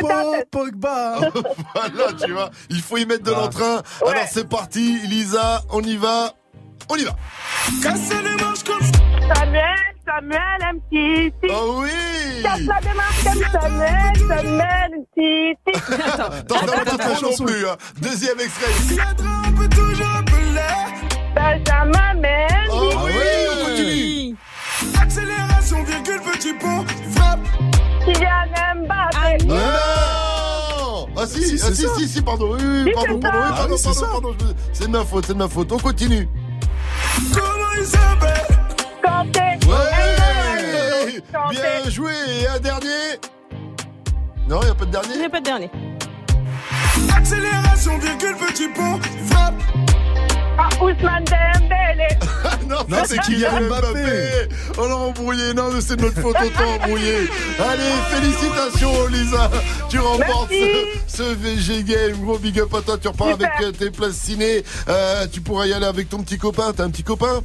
[0.52, 1.16] Pogba.
[1.76, 3.40] voilà, tu vois, il faut y mettre de Ah.
[3.42, 3.82] l'entrain.
[4.02, 4.12] Ouais.
[4.12, 6.34] Alors c'est parti, Lisa, on y va.
[6.90, 7.12] On y va.
[7.84, 8.80] Casse les manches comme
[9.36, 9.76] Samuel,
[10.10, 11.48] Samuel, MTT.
[11.52, 14.90] Oh oui Casse la démarche comme Samuel, Samuel.
[16.04, 16.32] Attends.
[16.50, 17.46] Non chanson.
[17.46, 17.68] plus.
[17.68, 17.78] Hein.
[18.02, 18.72] Deuxième extrait.
[21.36, 22.70] Benjamin Mendy.
[22.72, 23.12] Oh oui,
[23.52, 24.36] on continue.
[25.00, 26.86] Accélération, virgule, petit pont.
[27.16, 27.40] Frappe.
[28.04, 29.16] Kylian Mbappé.
[29.16, 29.56] Ah, non.
[29.56, 33.56] Non Ah si, Si, ah, si, si, si, pardon, oui, oui, Oui, pardon, c'est pardon,
[33.56, 34.36] pardon, c'est pardon, pardon,
[34.86, 36.28] de ma faute, c'est de ma faute, on continue.
[37.34, 38.39] Comment il s'appelle?
[39.10, 39.40] Kanté.
[39.68, 41.22] Ouais.
[41.52, 42.12] Bien joué,
[42.42, 43.20] et un dernier
[44.48, 45.72] Non, y a pas de Il dernier n'y a pas de dernier.
[47.16, 49.00] Accélération, virgule, petit pont.
[49.30, 49.54] Frappe.
[50.58, 52.08] Ah, Ousmane Dembélé.
[52.68, 54.48] Non, Non, c'est Kylian Mbappé.
[54.78, 55.54] On l'a embrouillé.
[55.56, 57.28] Non, mais c'est de notre faute, on t'a embrouillé.
[57.60, 59.50] Allez, félicitations, Lisa.
[59.90, 62.24] Tu remportes ce, ce VG Game.
[62.24, 62.98] Gros big up à toi.
[63.00, 63.52] Tu repars Super.
[63.58, 64.64] avec tes places ciné.
[64.88, 66.72] Euh, tu pourras y aller avec ton petit copain.
[66.76, 67.42] T'as un petit copain?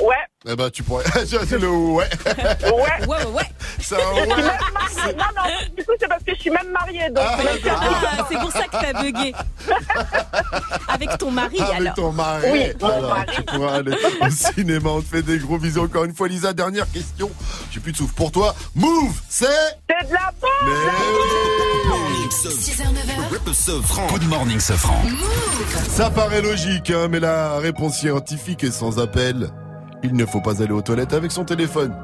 [0.00, 1.04] Ouais, Eh ben, tu pourrais.
[1.26, 2.08] c'est le ouais.
[2.26, 2.70] ouais.
[2.72, 3.42] Ouais, ouais, ouais.
[3.80, 4.26] C'est un ouais.
[4.26, 5.14] Même mariée.
[5.16, 5.42] Non, non,
[5.76, 7.08] du coup, c'est parce que je suis même mariée.
[7.10, 9.32] Donc, Ah, c'est Ah, c'est pour ça que t'as bugué.
[10.88, 11.94] Avec ton mari, Avec alors.
[11.94, 12.46] ton mari.
[12.52, 13.26] Oui, Alors, mari.
[13.36, 14.90] tu pourras aller au cinéma.
[14.90, 16.52] On te fait des gros bisous encore une fois, Lisa.
[16.52, 17.30] Dernière question.
[17.70, 18.54] J'ai plus de souffle pour toi.
[18.74, 19.46] Move, c'est.
[19.46, 20.50] C'est de la bombe.
[20.64, 20.72] Mais
[21.92, 22.28] oui.
[22.32, 24.08] 6h, 9h.
[24.10, 25.02] Good morning, Sofran.
[25.88, 29.50] Ça paraît logique, hein, mais la réponse scientifique est sans appel.
[30.02, 31.94] Il ne faut pas aller aux toilettes avec son téléphone.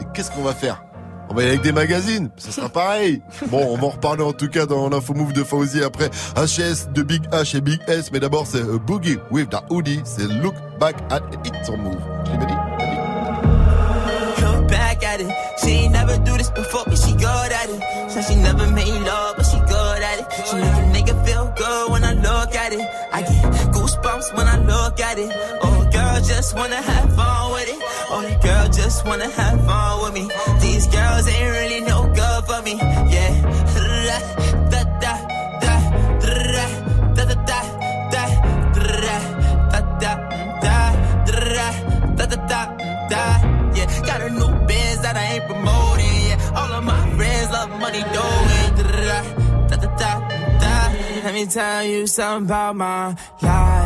[0.00, 0.82] Et qu'est-ce qu'on va faire?
[1.28, 3.20] On va y aller avec des magazines, ça sera pareil.
[3.50, 6.92] Bon, on va en reparler en tout cas dans l'info move de Fauzi après HS
[6.94, 10.28] de Big H et Big S, mais d'abord c'est euh, Boogie with the Hoodie, c'est
[10.28, 11.96] Look Back at It on Move.
[15.64, 17.80] She never do this before, but she at it.
[18.42, 20.26] Never made love, but she good at it.
[20.46, 22.86] She make a nigga feel good when I look at it.
[23.12, 25.32] I get goosebumps when I look at it.
[25.62, 25.75] Oh,
[26.26, 27.80] just wanna have fun with it.
[28.10, 30.24] Oh, the girl just wanna have fun with me.
[30.60, 32.74] These girls ain't really no good for me.
[33.14, 33.32] Yeah.
[34.72, 35.14] Da da
[35.62, 35.74] da da
[36.20, 36.54] da
[37.14, 37.58] da da da
[38.12, 38.24] da
[38.84, 39.02] da
[40.02, 40.12] da
[40.62, 40.82] da
[41.46, 41.66] da
[42.16, 42.60] da da da
[43.10, 43.22] da
[43.78, 43.88] yeah.
[44.08, 44.52] Got a new
[45.02, 46.26] that I ain't promoting.
[46.28, 46.58] Yeah.
[46.58, 48.70] All of my friends love money doing.
[49.68, 50.12] Da da da
[50.60, 50.92] da.
[51.24, 53.85] Let me tell you something about my life.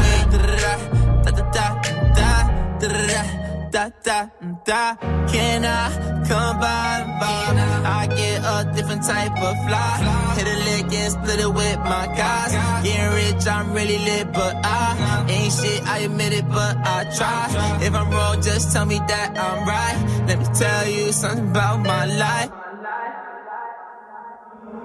[3.71, 4.27] Da da
[4.65, 4.95] da.
[5.31, 6.91] Can I come by?
[7.19, 7.41] by?
[7.85, 9.91] I get a different type of fly.
[10.37, 12.51] Hit a lick and split it with my guys.
[12.83, 15.87] Getting rich, I'm really lit, but I ain't shit.
[15.87, 17.79] I admit it, but I try.
[17.81, 20.27] If I'm wrong, just tell me that I'm right.
[20.27, 22.51] Let me tell you something about my life.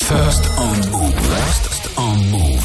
[0.01, 1.15] First on Move.
[1.15, 2.57] First on Move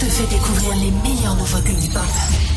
[0.00, 2.53] te fait découvrir les meilleures nouveautés hip-hop.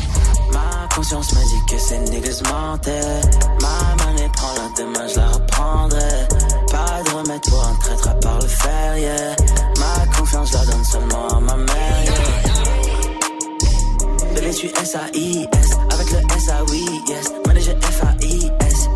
[0.98, 3.20] Conscience me dit que ces niggas mentaient.
[3.62, 6.26] Ma monnaie prend la demain, je la reprendrai.
[6.72, 9.36] Pas de remède pour un traître à part le fer, yeah.
[9.78, 12.14] Ma confiance, je la donne seulement à ma mère, yeah.
[14.34, 15.70] Bébé, je suis S-A-I-S.
[15.92, 17.32] Avec le S-A-Oui, yes.
[17.46, 18.88] Manager F-A-I-S.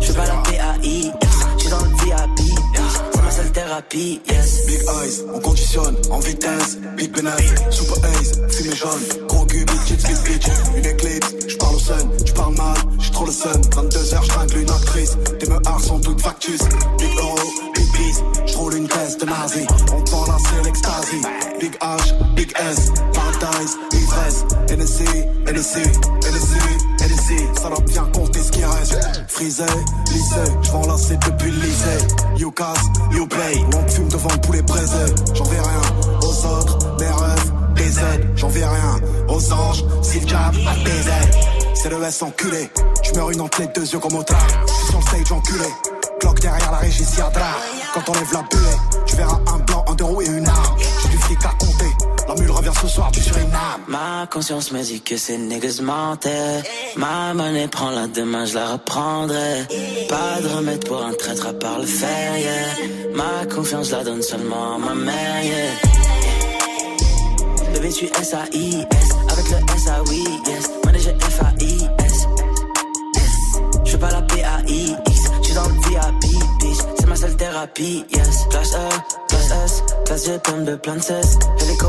[0.00, 1.21] Je suis pas la P-A-I-S.
[3.80, 6.76] Big eyes, on conditionne en vitesse.
[6.94, 9.00] Big business, super ace, fumée jaune.
[9.28, 10.46] Gros cul, bitch, bitch, bitch.
[10.76, 13.60] Une éclipse, j'parle au sun, j'parle mal, j'suis trop le sun.
[13.70, 15.16] 22h, j'tringle une actrice.
[15.38, 16.60] Tes meurs sont toutes factus.
[16.98, 17.38] Big euro,
[17.74, 19.66] big peace, j'roule une caisse de nazi.
[19.90, 21.22] On vend là, c'est l'extasie.
[21.58, 24.44] Big H, big S, paradise, ivresse.
[24.68, 25.04] NSC,
[25.46, 26.56] NSC, NSC,
[27.32, 27.60] NSC.
[27.60, 28.98] Ça doit bien compter ce qui reste.
[29.28, 29.64] Frisé,
[30.10, 32.06] lycée, j'vends lancer depuis le lycée.
[32.36, 33.64] You casse, you play.
[33.76, 35.04] On fume devant le poulet braisé.
[35.34, 38.28] J'en vais rien aux autres, des rêves, des aides.
[38.36, 41.02] J'en vais rien aux anges, si le diable a des.
[41.74, 42.70] C'est le S enculé.
[43.02, 45.66] J'meurs une entrée de deux yeux comme au J'suis sur le stage enculé.
[46.20, 47.56] Cloque derrière la régie Siadra.
[47.94, 50.76] Quand on lève la buée, tu verras un blanc, un deux roues et une arme.
[51.02, 52.11] J'ai du fric à compter.
[52.28, 53.82] La revient ce soir du Suriname.
[53.88, 55.80] Ma conscience me dit que ces niggas.
[56.96, 59.66] Ma monnaie prend la demain, je la reprendrai.
[60.08, 63.14] Pas de remède pour un traître à part le fer, yeah.
[63.14, 65.72] Ma confiance, la donne seulement à ma mère, yeah.
[67.74, 69.08] Bébé, tu S-A-I-S.
[69.32, 70.70] Avec le S-A-Oui, yes.
[70.84, 72.26] Manager F-A-I-S.
[73.84, 75.20] Je suis pas la P-A-I-X.
[75.42, 76.31] Suis dans le VIP,
[77.22, 78.46] seule thérapie, yes.
[78.50, 78.88] Classe E,
[79.28, 81.38] classe S, classe G, pomme de plein de cesse.
[81.60, 81.86] Hélico,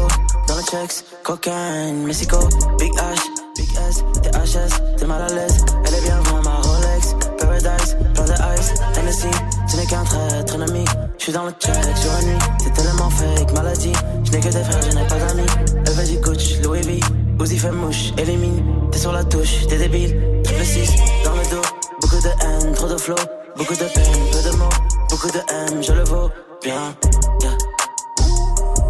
[0.48, 2.38] dans les checks, cocaine, Mexico,
[2.78, 3.20] Big H,
[3.58, 5.58] Big S, THS, t'es mal à l'aise.
[5.88, 9.32] Elle est bien vraiment ma Rolex, Paradise, plein de ice, Hennessy,
[9.68, 10.86] ce n'est qu'un traître ennemi.
[11.18, 13.94] Je suis dans le check jour et nuit, c'est tellement fake, maladie.
[14.26, 15.50] Je n'ai que des frères, je n'ai pas d'amis.
[15.88, 17.00] Elle veut du coach, Louis V,
[17.42, 18.64] Uzi fait mouche, élimine.
[18.92, 20.16] T'es sur la touche, t'es débile.
[20.44, 20.92] Triple 6,
[21.24, 21.68] dans le dos,
[22.14, 23.16] beaucoup de haine, trop de flow.
[23.56, 24.70] Beaucoup de peine, peu de mots,
[25.10, 26.30] beaucoup de haine, je le vaux
[26.64, 26.96] bien.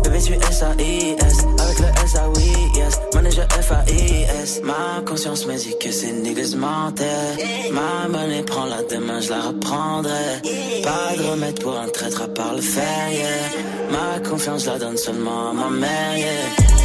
[0.03, 2.99] Bébé, tu S-A-I-S, avec le S-A-Oui, yes.
[3.13, 4.61] Manager F-A-I-S.
[4.63, 7.71] Ma conscience me dit que ces niggas mentaient.
[7.71, 10.41] Ma monnaie prend la demain, je la reprendrai.
[10.83, 13.27] Pas de remède pour un traître à part le fer, yeah.
[13.91, 16.82] Ma confiance, la donne seulement à ma mère, yeah.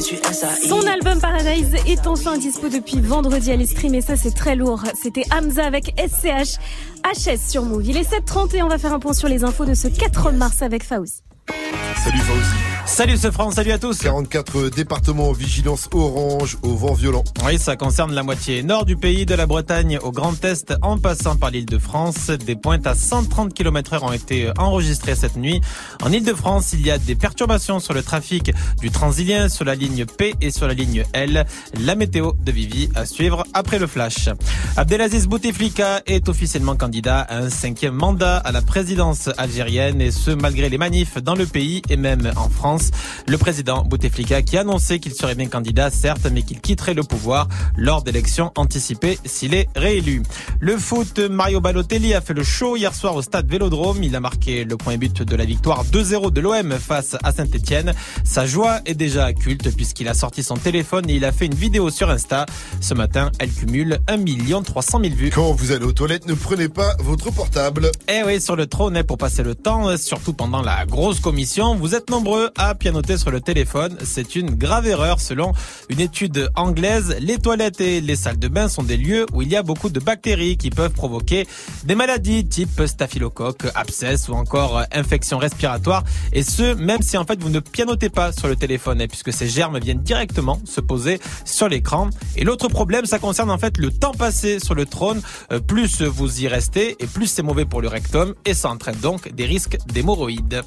[0.00, 4.82] Son album Paradise est enfin dispo depuis vendredi à l'estream et ça c'est très lourd.
[4.94, 6.58] C'était Hamza avec SCH
[7.04, 7.84] HS sur Move.
[7.84, 10.30] Il est 7h30 et on va faire un point sur les infos de ce 4
[10.30, 11.22] mars avec Faouzi.
[11.96, 12.77] Salut Fauzi.
[12.88, 13.98] Salut ce France, salut à tous.
[13.98, 17.22] 44 départements en vigilance orange au vent violent.
[17.44, 20.98] Oui, ça concerne la moitié nord du pays, de la Bretagne au Grand Est, en
[20.98, 22.30] passant par l'île de France.
[22.30, 25.60] Des pointes à 130 km heure ont été enregistrées cette nuit.
[26.02, 29.66] En île de France, il y a des perturbations sur le trafic du Transilien, sur
[29.66, 31.46] la ligne P et sur la ligne L.
[31.78, 34.30] La météo de Vivi à suivre après le flash.
[34.76, 40.30] Abdelaziz Bouteflika est officiellement candidat à un cinquième mandat à la présidence algérienne et ce
[40.30, 42.77] malgré les manifs dans le pays et même en France.
[43.26, 47.02] Le président Bouteflika qui a annoncé qu'il serait bien candidat, certes, mais qu'il quitterait le
[47.02, 50.22] pouvoir lors d'élections anticipées s'il est réélu.
[50.60, 54.02] Le foot, Mario Balotelli a fait le show hier soir au stade Vélodrome.
[54.02, 57.92] Il a marqué le premier but de la victoire 2-0 de l'OM face à Saint-Etienne.
[58.24, 61.54] Sa joie est déjà culte puisqu'il a sorti son téléphone et il a fait une
[61.54, 62.46] vidéo sur Insta.
[62.80, 65.30] Ce matin, elle cumule 1 300 000 vues.
[65.34, 67.90] Quand vous allez aux toilettes, ne prenez pas votre portable.
[68.08, 71.94] Eh oui, sur le trône, pour passer le temps, surtout pendant la grosse commission, vous
[71.94, 73.96] êtes nombreux à pianoter sur le téléphone.
[74.04, 75.52] C'est une grave erreur selon
[75.88, 77.16] une étude anglaise.
[77.20, 79.90] Les toilettes et les salles de bain sont des lieux où il y a beaucoup
[79.90, 81.46] de bactéries qui peuvent provoquer
[81.84, 86.04] des maladies type staphylocoque, abscesse ou encore infection respiratoire.
[86.32, 89.32] Et ce, même si en fait vous ne pianotez pas sur le téléphone, hein, puisque
[89.32, 92.10] ces germes viennent directement se poser sur l'écran.
[92.36, 95.20] Et l'autre problème, ça concerne en fait le temps passé sur le trône.
[95.52, 98.96] Euh, plus vous y restez et plus c'est mauvais pour le rectum et ça entraîne
[98.96, 100.62] donc des risques d'hémorroïdes.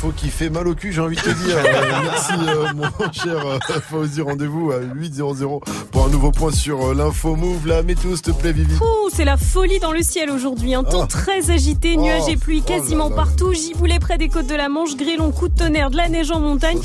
[0.00, 1.56] Faut qu'il fait mal au cul, j'ai envie de te dire.
[1.56, 5.60] Euh, merci euh, mon cher euh, Fauzi, rendez-vous à 8.00
[5.90, 7.66] pour un nouveau point sur euh, l'info move.
[7.66, 8.74] La météo, s'il te plaît, Vivi.
[8.76, 10.74] Ouh, c'est la folie dans le ciel aujourd'hui.
[10.76, 11.06] Un temps Ah.
[11.08, 13.16] très agité, nuages Oh, et pluie oh là quasiment là.
[13.16, 13.52] partout.
[13.52, 16.38] Giboulé près des côtes de la Manche, grêlon, coup de tonnerre, de la neige en
[16.38, 16.78] montagne.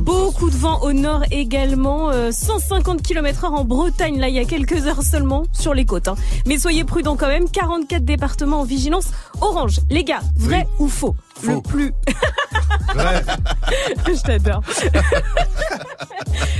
[0.00, 2.10] Beaucoup de vent au nord également.
[2.10, 5.86] euh, 150 km heure en Bretagne, là, il y a quelques heures seulement sur les
[5.86, 6.08] côtes.
[6.08, 6.14] hein.
[6.46, 7.48] Mais soyez prudents quand même.
[7.48, 9.06] 44 départements en vigilance
[9.40, 9.78] orange.
[9.88, 11.92] Les gars, vrai ou faux, Le plus...
[14.06, 14.62] Je t'adore.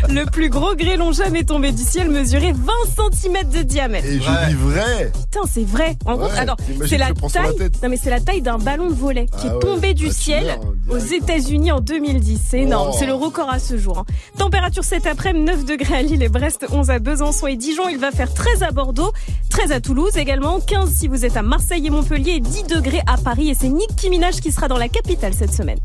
[0.09, 2.73] Le plus gros grêlon jamais tombé du ciel mesurait 20
[3.13, 4.07] cm de diamètre.
[4.07, 5.13] Et je dis vrai.
[5.13, 5.97] Putain, c'est vrai.
[6.05, 7.71] En gros, Ouais, alors, t'imagines c'est la taille.
[7.83, 9.59] Non, mais c'est la taille d'un ballon de volet qui Ah est ouais.
[9.61, 12.41] tombé du Ah, tu ciel meurs, aux États-Unis en 2010.
[12.51, 12.91] C'est énorme.
[12.93, 12.97] Oh.
[12.99, 13.99] C'est le record à ce jour.
[13.99, 14.05] hein.
[14.37, 17.89] Température cet après-midi 9 degrés à Lille et Brest, 11 à Besançon et Dijon.
[17.89, 19.13] Il va faire 13 à Bordeaux,
[19.51, 23.03] 13 à Toulouse également, 15 si vous êtes à Marseille et Montpellier et 10 degrés
[23.07, 23.51] à Paris.
[23.51, 25.81] Et c'est Nicki Minaj qui sera dans la capitale cette semaine.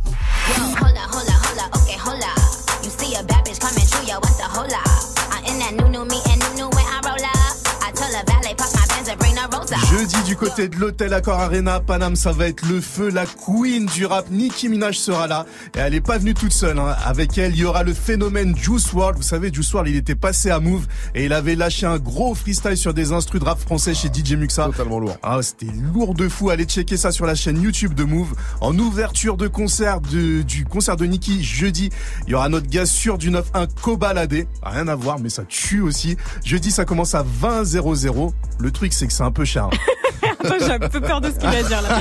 [9.90, 13.10] Jeudi du côté de l'hôtel Accor Arena, Paname, ça va être le feu.
[13.10, 15.46] La queen du rap, Nicki Minaj sera là.
[15.76, 16.78] Et elle est pas venue toute seule.
[16.78, 16.96] hein.
[17.04, 19.18] Avec elle, il y aura le phénomène Juice WRLD.
[19.18, 20.86] Vous savez, Juice WRLD, il était passé à Move
[21.16, 24.34] et il avait lâché un gros freestyle sur des instrus de rap français chez DJ
[24.34, 24.66] Muxa.
[24.66, 25.18] Totalement lourd.
[25.24, 26.52] Ah, c'était lourd de fou.
[26.52, 28.34] Allez checker ça sur la chaîne YouTube de Move.
[28.62, 31.90] En ouverture de concert de, du concert de Nicki jeudi,
[32.28, 34.48] il y aura notre gars sûr du 9-1 Cobaladé.
[34.62, 36.18] Rien à voir, mais ça tue aussi.
[36.44, 38.34] Jeudi, ça commence à 20 00.
[38.60, 39.65] Le truc, c'est que c'est un peu cher.
[40.23, 40.27] hein.
[40.40, 41.99] Attends, j'ai un peu peur de ce qu'il va dire là.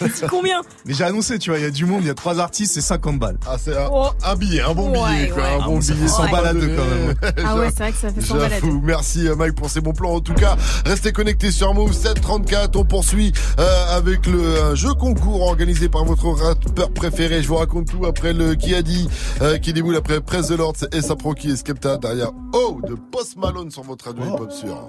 [0.14, 2.14] C'est combien Mais j'ai annoncé, tu vois, il y a du monde, il y a
[2.14, 3.38] trois artistes, c'est 50 balles.
[3.46, 4.08] Ah, c'est un, Oh.
[4.24, 5.42] un billet, un bon Ouais, billet, quoi.
[5.42, 5.48] ouais.
[5.54, 6.04] Un Ah, bon ça billet.
[6.04, 7.34] fait 100 sans balles à deux, quand même.
[7.44, 8.66] Ah ouais, c'est vrai que ça fait 100 balles à deux.
[8.66, 8.80] J'avoue.
[8.84, 10.14] Merci euh, Mike pour ces bons plans.
[10.14, 12.76] En tout cas, restez connectés sur Move 734.
[12.76, 17.42] On poursuit euh, avec le euh, jeu concours organisé par votre rappeur préféré.
[17.42, 19.08] Je vous raconte tout après le qui a dit,
[19.42, 22.94] euh, qui déboule après Presse de l'ordre et sa qui et Skepta derrière Oh de
[22.94, 24.88] Post Malone sur votre radio hip-hop sûr.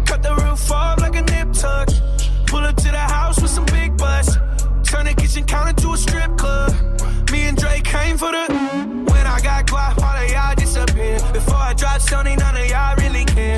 [0.21, 1.87] Cut the roof off like a nip tuck.
[2.45, 4.35] Pull up to the house with some big butts.
[4.83, 6.73] Turn the kitchen counter to a strip club.
[7.31, 8.45] Me and Drake came for the.
[9.09, 11.17] When I got guap, all of y'all disappear.
[11.33, 13.57] Before I dropped Sony, none of y'all really care.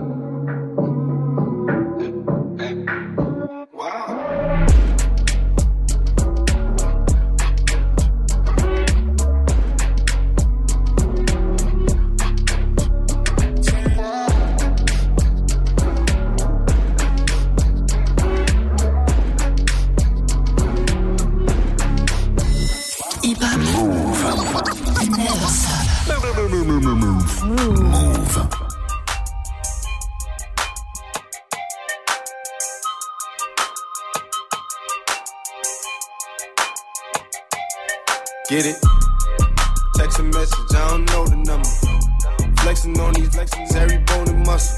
[38.51, 38.75] Get it?
[39.95, 41.71] Text a message, I don't know the number.
[42.59, 44.75] Flexing on these flexings, every bone and muscle.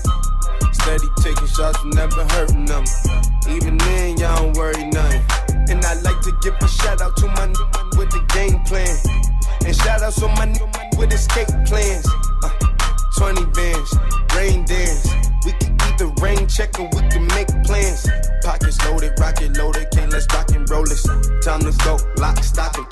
[0.73, 2.85] Steady taking shots, never hurting them.
[3.49, 5.25] Even then, y'all don't worry nothing.
[5.73, 8.93] And I like to give a shout out to my new with the game plan.
[9.65, 10.69] And shout outs to my new
[11.01, 12.05] with escape plans.
[12.45, 12.53] Uh,
[13.17, 13.89] 20 bands,
[14.37, 15.09] rain dance.
[15.49, 18.05] We can either rain check or we can make plans.
[18.43, 21.01] Pockets loaded, rocket loaded, can't let's rock and roll this.
[21.41, 22.82] Time to go, lock, stock, and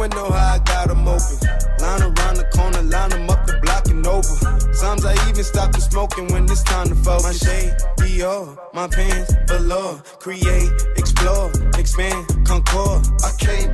[0.00, 1.36] window, how I got them open.
[1.78, 4.34] Line around the corner, line them up the block and over.
[4.72, 7.24] Sometimes I even stop the smoking when it's time to focus.
[7.24, 10.00] My shade, Dior, my pants, velour.
[10.18, 13.04] Create, explore, expand, concord.
[13.28, 13.70] I came,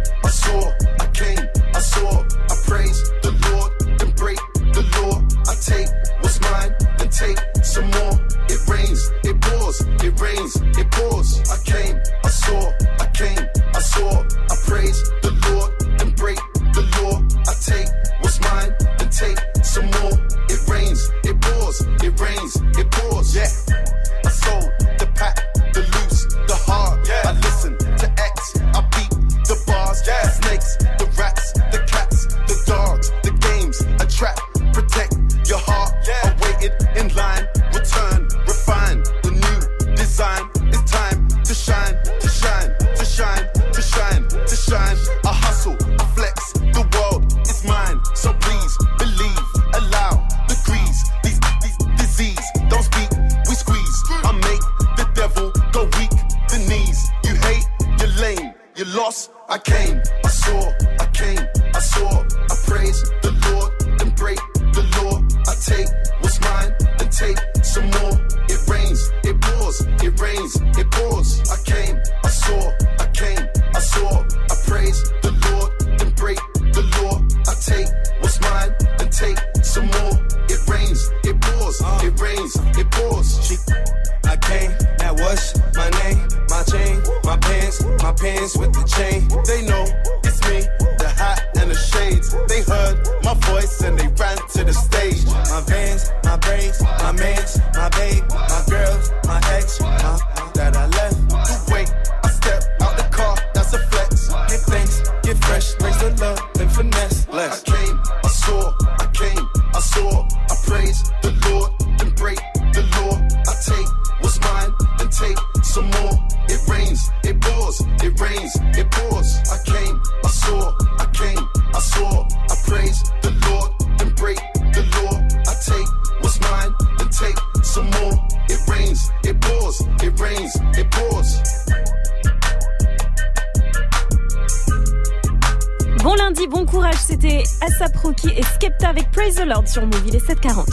[139.77, 140.65] sur Move, il est 7h40.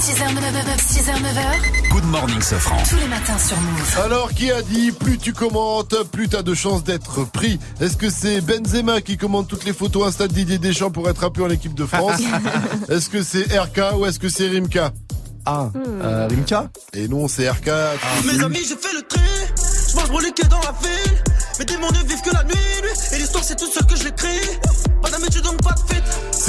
[0.00, 1.90] 6h, 9h, 6h, 9h.
[1.90, 2.82] Good morning, Sofran.
[2.88, 3.98] Tous les matins sur Move.
[4.02, 8.08] Alors, qui a dit plus tu commentes, plus t'as de chances d'être pris Est-ce que
[8.08, 11.50] c'est Benzema qui commande toutes les photos Insta de Didier Deschamps pour être appelé en
[11.50, 12.22] équipe de France
[12.88, 14.92] Est-ce que c'est RK ou est-ce que c'est Rimka
[15.44, 16.70] Ah, euh, Rimka?
[16.94, 17.70] Et non, c'est RK.
[18.24, 18.85] Mes amis, j'ai fait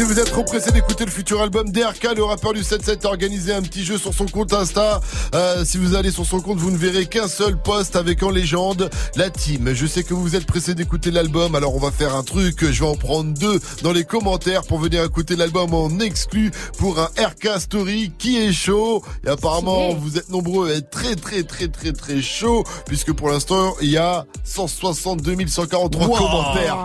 [0.07, 3.53] vous êtes trop pressé d'écouter le futur album d'RK, le rappeur du 7-7 a organisé
[3.53, 5.01] un petit jeu sur son compte Insta.
[5.35, 8.29] Euh, si vous allez sur son compte, vous ne verrez qu'un seul post avec en
[8.29, 9.73] légende la team.
[9.73, 12.59] Je sais que vous êtes pressé d'écouter l'album, alors on va faire un truc.
[12.71, 16.99] Je vais en prendre deux dans les commentaires pour venir écouter l'album en exclu pour
[16.99, 19.03] un RK Story qui est chaud.
[19.25, 23.29] Et apparemment, vous êtes nombreux à être très très très très très chaud puisque pour
[23.29, 26.15] l'instant, il y a 162 143 Wow.
[26.15, 26.77] commentaires.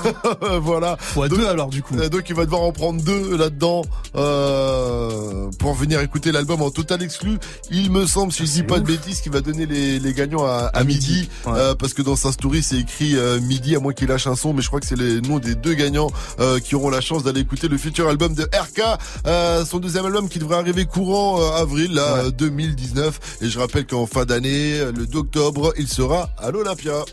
[0.62, 0.96] voilà.
[0.98, 1.94] Fois deux alors du coup.
[1.98, 3.82] Euh, Donc il va devoir en prendre deux là-dedans
[4.14, 7.38] euh, pour venir écouter l'album en total exclu.
[7.70, 10.44] Il me semble, si je dis pas de bêtises, qu'il va donner les, les gagnants
[10.44, 13.92] à, à midi, euh, parce que dans sa story c'est écrit euh, midi à moins
[13.92, 16.60] qu'il lâche un son, mais je crois que c'est les noms des deux gagnants euh,
[16.60, 18.82] qui auront la chance d'aller écouter le futur album de RK,
[19.26, 23.38] euh, son deuxième album qui devrait arriver courant avril là, euh, 2019.
[23.42, 27.04] Et je rappelle qu'en fin d'année, le d'octobre, il sera à l'Olympia.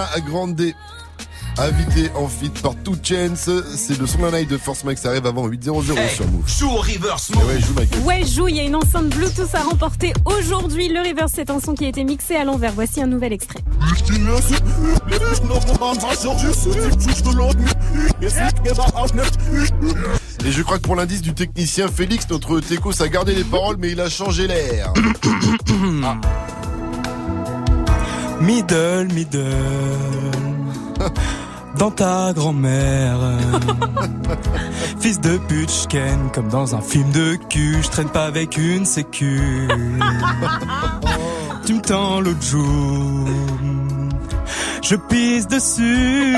[0.00, 0.74] Ariana Grande.
[1.58, 5.26] Invité en feat par Two Chance, c'est le son night de Force Max, ça arrive
[5.26, 6.48] avant 8.00 sur Move.
[6.48, 8.06] Joue au reverse Eh ouais, joue.
[8.06, 10.88] Ouais, joue, il y a une enceinte Bluetooth à remporter aujourd'hui.
[10.88, 12.72] Le reverse, c'est un son qui a été mixé à l'envers.
[12.72, 13.60] Voici un nouvel extrait.
[20.46, 23.76] Et je crois que pour l'indice du technicien Félix, notre Técos a gardé les paroles,
[23.78, 24.92] mais il a changé l'air.
[26.02, 26.16] Ah.
[28.40, 29.42] Middle, middle.
[31.78, 33.18] Dans ta grand-mère.
[35.00, 35.88] Fils de pute,
[36.34, 37.78] comme dans un film de cul.
[37.82, 39.40] Je traîne pas avec une sécu.
[41.66, 43.28] tu me tends l'autre jour.
[44.82, 46.36] Je pisse dessus.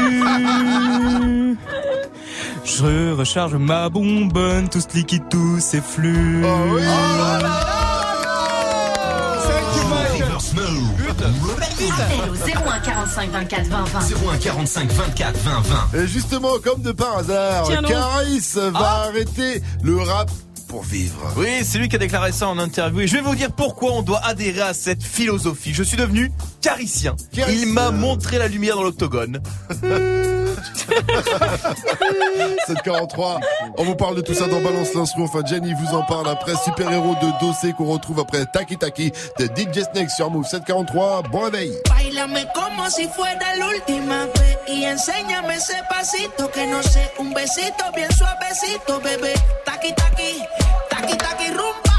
[2.64, 6.42] Je recharge ma bonbonne, tout ce liquide, tous ces flux.
[11.26, 11.92] Reverse Mode.
[12.00, 14.00] Appel au 01 45 24 20 20.
[14.32, 15.60] 01 45 24 20
[15.92, 15.98] 20.
[16.02, 17.82] Et justement, comme de par hasard, Tiens.
[17.82, 19.04] Caris va Ah.
[19.08, 20.30] arrêter le rap
[20.72, 21.34] pour vivre.
[21.36, 23.02] Oui, c'est lui qui a déclaré ça en interview.
[23.02, 25.74] Et je vais vous dire pourquoi on doit adhérer à cette philosophie.
[25.74, 26.32] Je suis devenu
[26.62, 27.14] caricien.
[27.50, 29.42] Il m'a montré la lumière dans l'octogone.
[32.66, 33.40] 743.
[33.76, 35.22] On vous parle de tout ça dans Balance l'instru.
[35.22, 36.54] Enfin, Jenny vous en parle après.
[36.64, 41.24] Super héros de dossier qu'on retrouve après Taki Taki de DJ Snake sur Move 743.
[41.30, 41.72] Bon réveil.
[41.88, 47.32] Bailame como si fuera la última vez y enséñame ese pasito que no sé, un
[47.32, 49.34] besito bien suavecito, bebé.
[49.64, 50.40] Taqui taqui,
[51.02, 51.91] Taki, taki, rumba.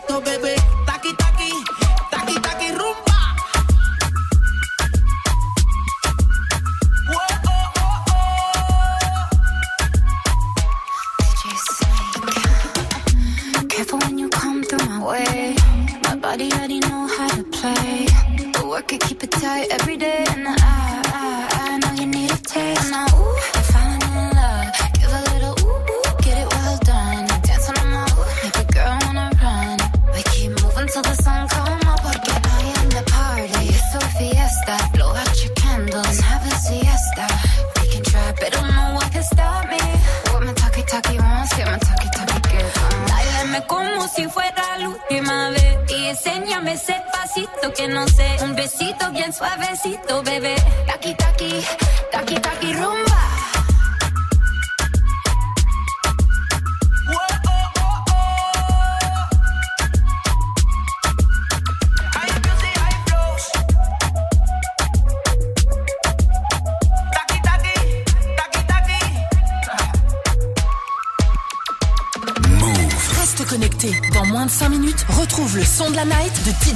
[0.00, 0.83] bebé.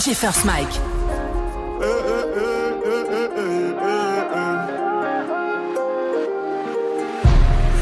[0.09, 0.80] chez First Mike.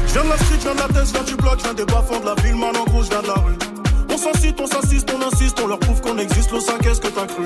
[0.07, 1.73] Je viens de la street, je viens de la tête, je viens du bloc, viens
[1.73, 3.55] des bas-fonds de la ville, man en gros, je viens de la rue.
[4.11, 7.07] On s'incite, on s'assiste, on insiste, on leur prouve qu'on existe, le 5 est-ce que
[7.07, 7.45] t'as cru?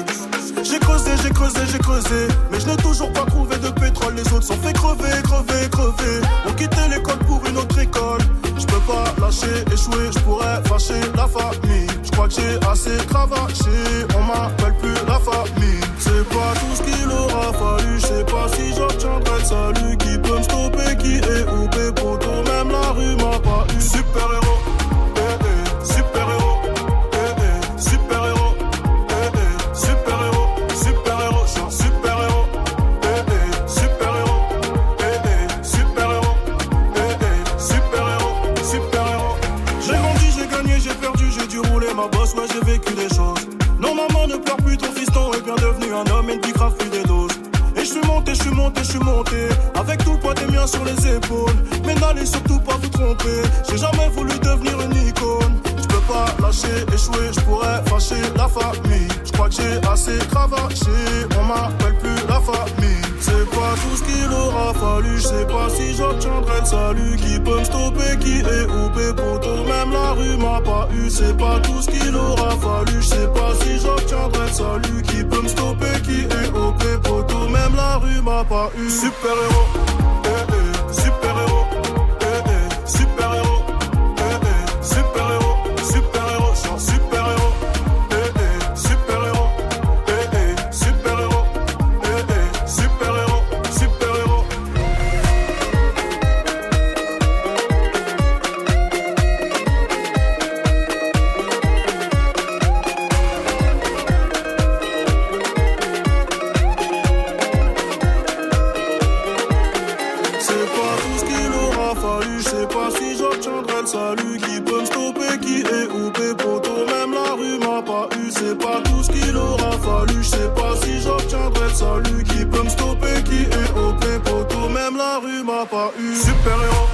[125.62, 126.90] Super héros,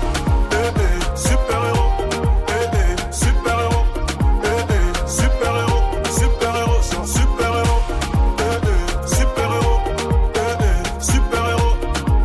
[0.52, 0.76] eh,
[1.18, 1.92] super héros,
[2.50, 3.86] eh, super héros,
[4.44, 7.82] eh, super héros, super héros, super héros,
[8.40, 8.60] eh,
[9.08, 9.80] super héros,
[10.36, 11.76] eh, super héros,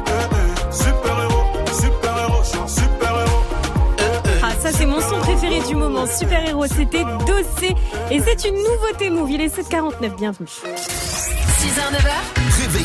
[0.09, 1.47] eh, super héros,
[1.81, 3.43] super héros, c'est super héros.
[4.43, 6.07] Ah, ça, c'est mon son préféré du moment.
[6.07, 7.77] Super héros, c'était Dossé.
[8.11, 9.31] Et c'est une nouveauté move.
[9.31, 10.17] Il est 7,49.
[10.17, 10.49] Bienvenue.
[11.73, 12.13] 6h-9h.
[12.61, 12.85] Réveil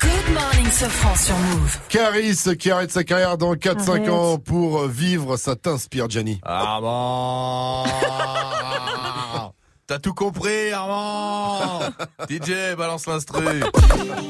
[0.00, 1.78] Good morning, Sofran sur Move.
[1.88, 6.40] Caris qui arrête sa carrière dans 4-5 ans pour vivre, ça t'inspire, Gianni.
[6.44, 7.84] Ah bon?
[9.96, 11.80] T'as tout compris, Armand
[12.28, 13.62] DJ, balance l'instru.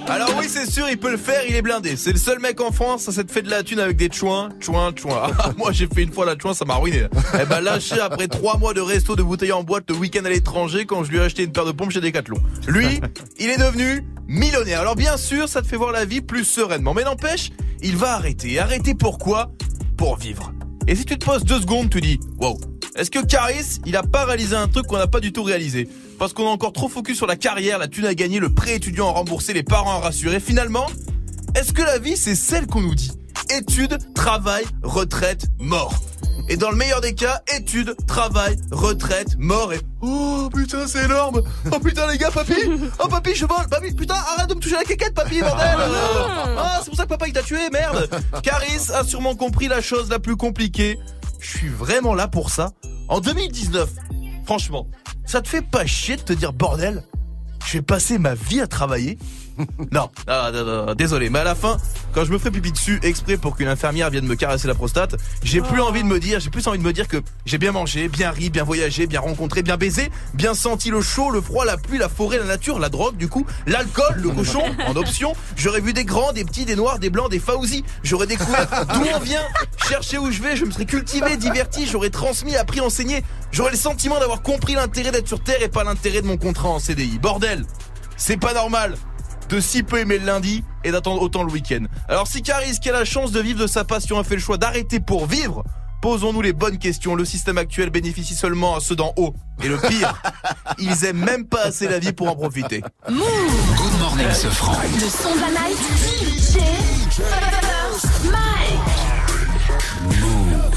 [0.07, 1.97] Alors oui, c'est sûr, il peut le faire, il est blindé.
[1.97, 4.51] C'est le seul mec en France, ça s'est fait de la thune avec des chouins,
[4.61, 5.33] chouins, chouins.
[5.41, 7.07] Ah, moi, j'ai fait une fois la chouin, ça m'a ruiné.
[7.35, 10.29] Eh ben, lâché après trois mois de resto de bouteilles en boîte le week-end à
[10.29, 12.39] l'étranger quand je lui ai acheté une paire de pompes chez Decathlon.
[12.69, 13.01] Lui,
[13.41, 14.83] il est devenu millionnaire.
[14.83, 16.95] Alors bien sûr, ça te fait voir la vie plus sereinement.
[16.95, 17.51] Mais n'empêche,
[17.83, 18.61] il va arrêter.
[18.61, 19.51] Arrêter pourquoi?
[19.97, 20.53] Pour vivre.
[20.89, 22.61] Et si tu te poses deux secondes, tu dis, wow,
[22.95, 25.89] est-ce que Caris, il a pas réalisé un truc qu'on n'a pas du tout réalisé?
[26.19, 28.77] Parce qu'on est encore trop focus sur la carrière, la thune à gagner, le prêt
[28.77, 30.39] étudiant à rembourser, les parents à rassurer.
[30.39, 30.87] Finalement,
[31.57, 33.11] est-ce que la vie, c'est celle qu'on nous dit?
[33.51, 35.95] Études, travail, retraite, mort.
[36.49, 39.81] Et dans le meilleur des cas, études, travail, retraite, mort et...
[40.01, 41.43] Oh putain, c'est énorme
[41.73, 42.55] Oh putain les gars, papy
[43.03, 45.77] Oh papy, je vole Papy, putain, arrête de me toucher la quéquette, papy, bordel
[46.57, 48.09] Ah, c'est pour ça que papa il t'a tué, merde
[48.45, 50.99] Caris a sûrement compris la chose la plus compliquée.
[51.41, 52.71] Je suis vraiment là pour ça.
[53.09, 53.89] En 2019,
[54.45, 54.87] franchement,
[55.25, 57.03] ça te fait pas chier de te dire, bordel,
[57.67, 59.19] je vais passer ma vie à travailler
[59.93, 61.77] non, ah, non, non, non, désolé, mais à la fin,
[62.13, 65.17] quand je me ferai pipi dessus exprès pour qu'une infirmière vienne me caresser la prostate,
[65.43, 67.73] j'ai plus envie de me dire, j'ai plus envie de me dire que j'ai bien
[67.73, 71.65] mangé, bien ri, bien voyagé, bien rencontré, bien baisé, bien senti le chaud, le froid,
[71.65, 75.35] la pluie, la forêt, la nature, la drogue, du coup, l'alcool, le cochon, en option.
[75.57, 77.85] J'aurais vu des grands, des petits, des noirs, des blancs, des faousis.
[78.03, 79.43] J'aurais découvert d'où on vient,
[79.89, 83.25] cherché où je vais, je me serais cultivé, diverti, j'aurais transmis, appris, enseigné.
[83.53, 86.69] J'aurais le sentiment d'avoir compris l'intérêt d'être sur Terre et pas l'intérêt de mon contrat
[86.69, 87.19] en CDI.
[87.19, 87.65] Bordel
[88.17, 88.97] c'est pas normal
[89.49, 91.85] de si peu aimer le lundi et d'attendre autant le week-end.
[92.09, 94.41] Alors si Caris, qui a la chance de vivre de sa passion, a fait le
[94.41, 95.65] choix d'arrêter pour vivre,
[96.03, 97.15] posons-nous les bonnes questions.
[97.15, 99.35] Le système actuel bénéficie seulement à ceux d'en haut.
[99.63, 100.21] Et le pire,
[100.79, 102.83] ils aiment même pas assez la vie pour en profiter.
[103.09, 103.25] Move
[103.77, 104.77] Good morning, ce franc.
[104.83, 105.79] Le son de la night
[106.23, 106.59] DJ
[107.17, 108.76] First Mike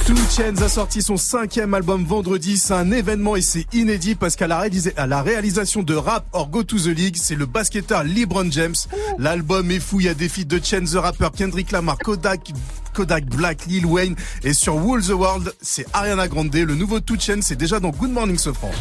[0.09, 2.57] Two Chainz a sorti son cinquième album vendredi.
[2.57, 6.79] C'est un événement et c'est inédit parce qu'à la, réalisation de Rap or Go to
[6.79, 8.73] the League, c'est le basketteur LeBron James.
[9.19, 9.99] L'album est fou.
[9.99, 12.51] Il y a des feats de Chainz the Rapper, Kendrick Lamar, Kodak,
[12.95, 14.15] Kodak Black, Lil Wayne.
[14.41, 16.55] Et sur Wool the World, c'est Ariana Grande.
[16.55, 18.71] Le nouveau Two Chainz, c'est déjà dans Good Morning Sofran.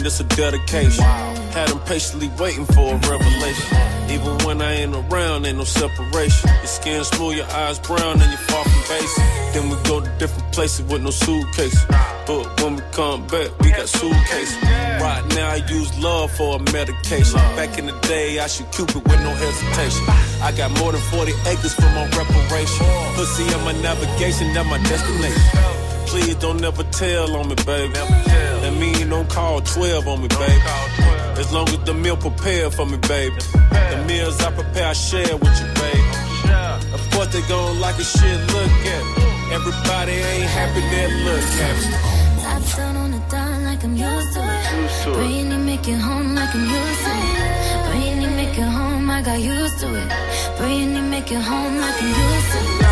[0.00, 1.04] A this a dedication.
[1.54, 3.76] Had him patiently waiting for a revelation.
[4.10, 6.48] Even when I ain't around, ain't no separation.
[6.48, 9.24] Your skin smooth, your eyes brown, and you're far from basic.
[9.52, 11.84] Then we go to different places with no suitcase.
[12.26, 14.56] But when we come back, we got suitcases.
[15.00, 17.38] Right now, I use love for a medication.
[17.56, 20.04] Back in the day, I should Cupid with no hesitation.
[20.42, 22.86] I got more than 40 acres for my reparation.
[23.14, 25.42] Pussy on my navigation, that's my destination.
[26.06, 28.33] Please don't never tell on me, baby.
[28.74, 30.62] That mean don't call 12 on me, baby.
[31.38, 33.36] As long as the meal prepared for me, baby.
[33.70, 36.02] The meals I prepare, I share with you, baby.
[36.92, 39.54] Of course they gon' like a shit, look at me.
[39.54, 42.42] Everybody ain't happy, they look at me.
[42.42, 45.14] Top down on the dime like I'm used to it.
[45.14, 47.90] Brainy make it home like I'm used to it.
[47.90, 50.08] Brainy make it home, I got used to it.
[50.58, 52.83] Brainy make it home like I'm used to it.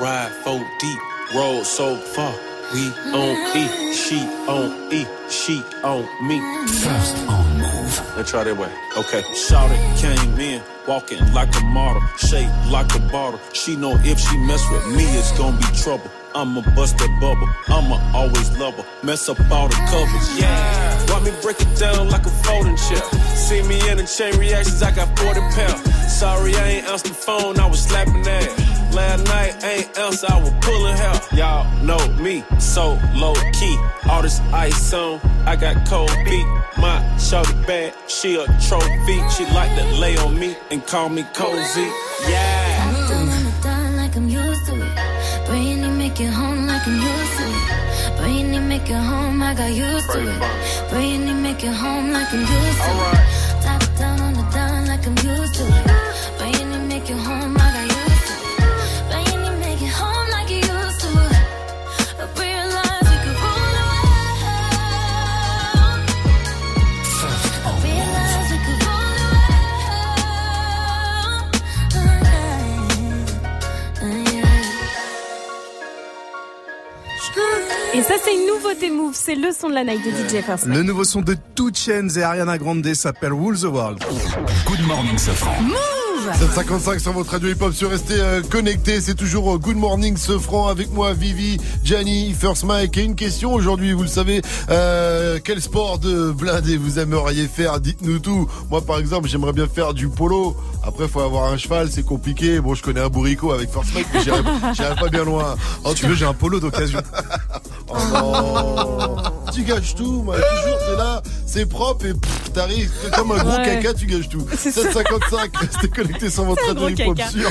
[0.00, 0.98] Ride four deep,
[1.34, 2.32] roll so far?
[2.72, 6.40] We on E, she on E, she on me.
[6.66, 8.16] First on move.
[8.16, 8.72] Let's try that way.
[8.96, 9.22] Okay.
[9.34, 13.40] Shout it, came in, walking like a model, shaped like a bottle.
[13.52, 16.10] She know if she mess with me, it's gonna be trouble.
[16.34, 17.48] I'ma bust that bubble.
[17.68, 18.84] I'ma always love her.
[19.02, 20.38] Mess up all the covers.
[20.38, 21.06] Yeah.
[21.10, 23.02] Why me break it down like a folding chair?
[23.34, 26.12] See me in the chain reactions, I got 40 pounds.
[26.12, 28.94] Sorry, I ain't answered the phone, I was slapping ass.
[28.94, 31.20] Last night ain't answer, I was pulling hair.
[31.32, 33.76] Y'all know me, so low key.
[34.08, 36.46] All this ice on, I got cold feet.
[36.78, 39.18] My shorty bad, she a trophy.
[39.30, 41.88] She like to lay on me and call me cozy.
[42.28, 42.69] Yeah.
[46.20, 48.16] Make it home like I'm used to it.
[48.18, 50.90] Brainy, make it home, I got used to it.
[50.90, 53.39] Brainy, make it home like I'm used to it.
[78.00, 79.12] Et ça, c'est une nouveauté Move.
[79.14, 80.64] C'est le son de la night de DJ First.
[80.64, 84.02] Le nouveau son de Two Chainz et Ariana Grande s'appelle Rule the World.
[84.64, 85.66] Good morning, Safran.
[86.24, 89.00] 755 sur votre radio hip-hop, sur restez euh, connectés.
[89.00, 92.98] C'est toujours euh, Good Morning Sofran avec moi, Vivi, Gianni, First Mike.
[92.98, 97.80] Et une question aujourd'hui, vous le savez, euh, quel sport de blindé vous aimeriez faire?
[97.80, 98.46] Dites-nous tout.
[98.70, 100.56] Moi, par exemple, j'aimerais bien faire du polo.
[100.82, 102.60] Après, faut avoir un cheval, c'est compliqué.
[102.60, 105.56] Bon, je connais un bourricot avec First Mike, mais j'irai pas bien loin.
[105.84, 107.00] Oh, tu veux, j'ai un polo d'occasion.
[107.92, 109.16] Oh non
[109.52, 112.12] Tu gâches tout, moi, toujours, t'es là, c'est propre et
[112.54, 113.64] t'arrives comme un gros Ouais.
[113.64, 114.46] caca, tu gâches tout.
[114.56, 114.82] C'est ça.
[114.82, 117.50] 755, restez connectés sur votre radio hip-hop sûr.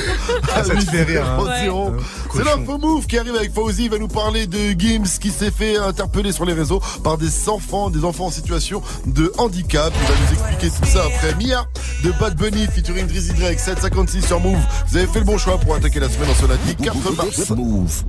[0.54, 1.64] Ah, ça fait rire, hein.
[1.64, 1.88] 800.
[1.90, 1.98] Ouais.
[2.34, 5.50] C'est l'info move qui arrive avec Fauzi, il va nous parler de Gims qui s'est
[5.50, 9.92] fait interpeller sur les réseaux par des enfants, des enfants en situation de handicap.
[10.00, 11.66] Il va nous expliquer tout ça après Mia
[12.04, 14.58] de Bad Bunny featuring Drizzy Drake 756 sur Move.
[14.88, 17.50] Vous avez fait le bon choix pour attaquer la semaine en ce lundi 4 mars.
[17.50, 18.04] Move.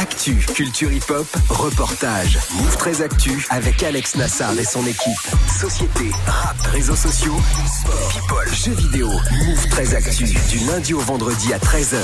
[0.00, 2.38] Actu, culture hip-hop, reportage.
[2.54, 5.18] Move très actu avec Alex Nassar et son équipe.
[5.60, 7.36] Société, rap, réseaux sociaux,
[7.66, 9.10] sport, people, jeux vidéo.
[9.10, 11.98] Move très actu du lundi au vendredi à 13h.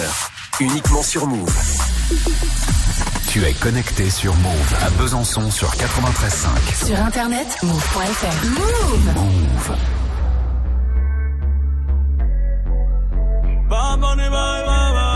[0.60, 1.50] Uniquement sur Move.
[3.28, 6.86] Tu es connecté sur Move à Besançon sur 93.5.
[6.86, 8.46] Sur internet, move.fr.
[8.46, 9.14] Move.
[9.14, 9.76] Move.
[13.70, 15.15] Bye, bye, bye,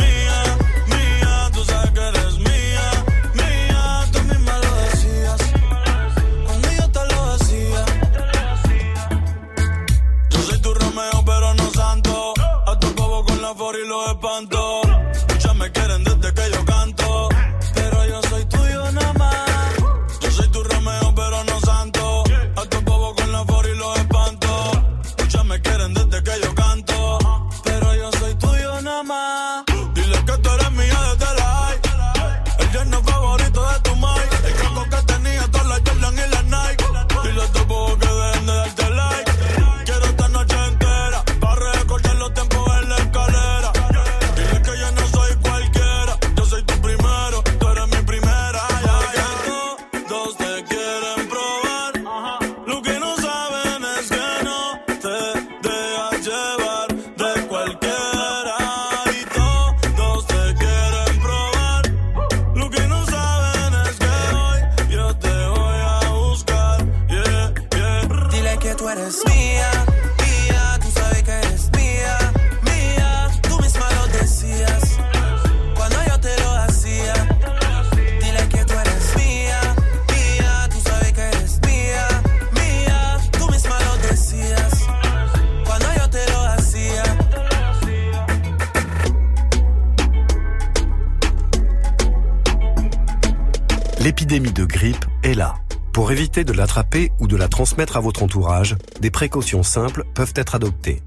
[97.19, 101.01] Ou de la transmettre à votre entourage, des précautions simples peuvent être adoptées.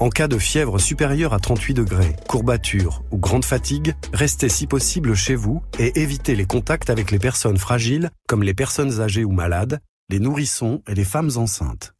[0.00, 5.14] En cas de fièvre supérieure à 38 degrés, courbature ou grande fatigue, restez si possible
[5.14, 9.30] chez vous et évitez les contacts avec les personnes fragiles comme les personnes âgées ou
[9.30, 9.80] malades,
[10.10, 11.94] les nourrissons et les femmes enceintes.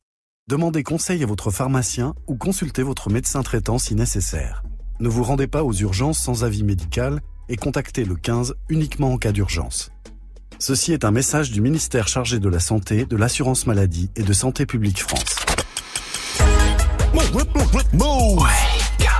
[0.49, 4.63] Demandez conseil à votre pharmacien ou consultez votre médecin traitant si nécessaire.
[5.01, 9.19] Ne vous rendez pas aux urgences sans avis médical et contactez le 15 uniquement en
[9.19, 9.94] cas d'urgence.
[10.67, 14.33] Ceci est un message du ministère chargé de la Santé, de l'Assurance Maladie et de
[14.33, 15.37] Santé publique France.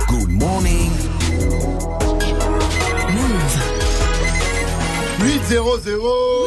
[0.07, 0.89] Good morning.
[5.19, 6.44] 8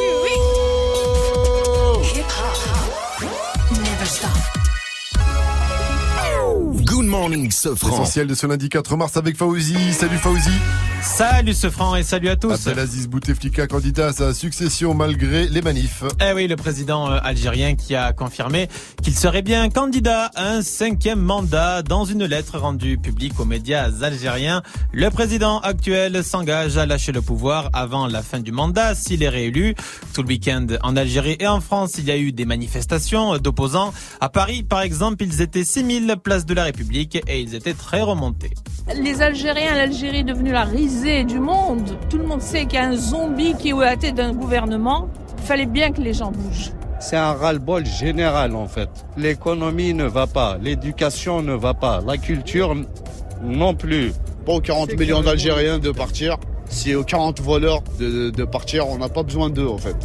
[7.09, 7.89] morning, Sofran.
[8.03, 9.93] Essentiel de ce lundi 4 mars avec Fauzi.
[9.93, 10.51] Salut Fauzi.
[11.01, 12.51] Salut ce franc et salut à tous.
[12.51, 16.03] Abdelaziz Bouteflika, candidat à sa succession malgré les manifs.
[16.21, 18.67] Eh oui, le président euh, algérien qui a confirmé
[19.01, 23.89] qu'il serait bien candidat à un cinquième mandat dans une lettre rendue publique aux médias
[24.01, 24.61] algériens.
[24.91, 29.29] Le président actuel s'engage à lâcher le pouvoir avant la fin du mandat s'il est
[29.29, 29.75] réélu.
[30.13, 33.93] Tout le week-end en Algérie et en France, il y a eu des manifestations d'opposants.
[34.19, 38.01] À Paris, par exemple, ils étaient 6000 place de la République et ils étaient très
[38.01, 38.51] remontés.
[38.95, 41.97] Les Algériens, l'Algérie est devenue la risée du monde.
[42.09, 45.07] Tout le monde sait qu'il y a un zombie qui est à tête d'un gouvernement.
[45.37, 46.71] Il fallait bien que les gens bougent.
[46.99, 48.89] C'est un ras-le-bol général en fait.
[49.15, 52.75] L'économie ne va pas, l'éducation ne va pas, la culture
[53.41, 54.11] non plus.
[54.45, 56.37] Pas aux 40 millions d'Algériens de partir.
[56.69, 59.95] Si aux 40 voleurs de, de partir, on n'a pas besoin d'eux en fait.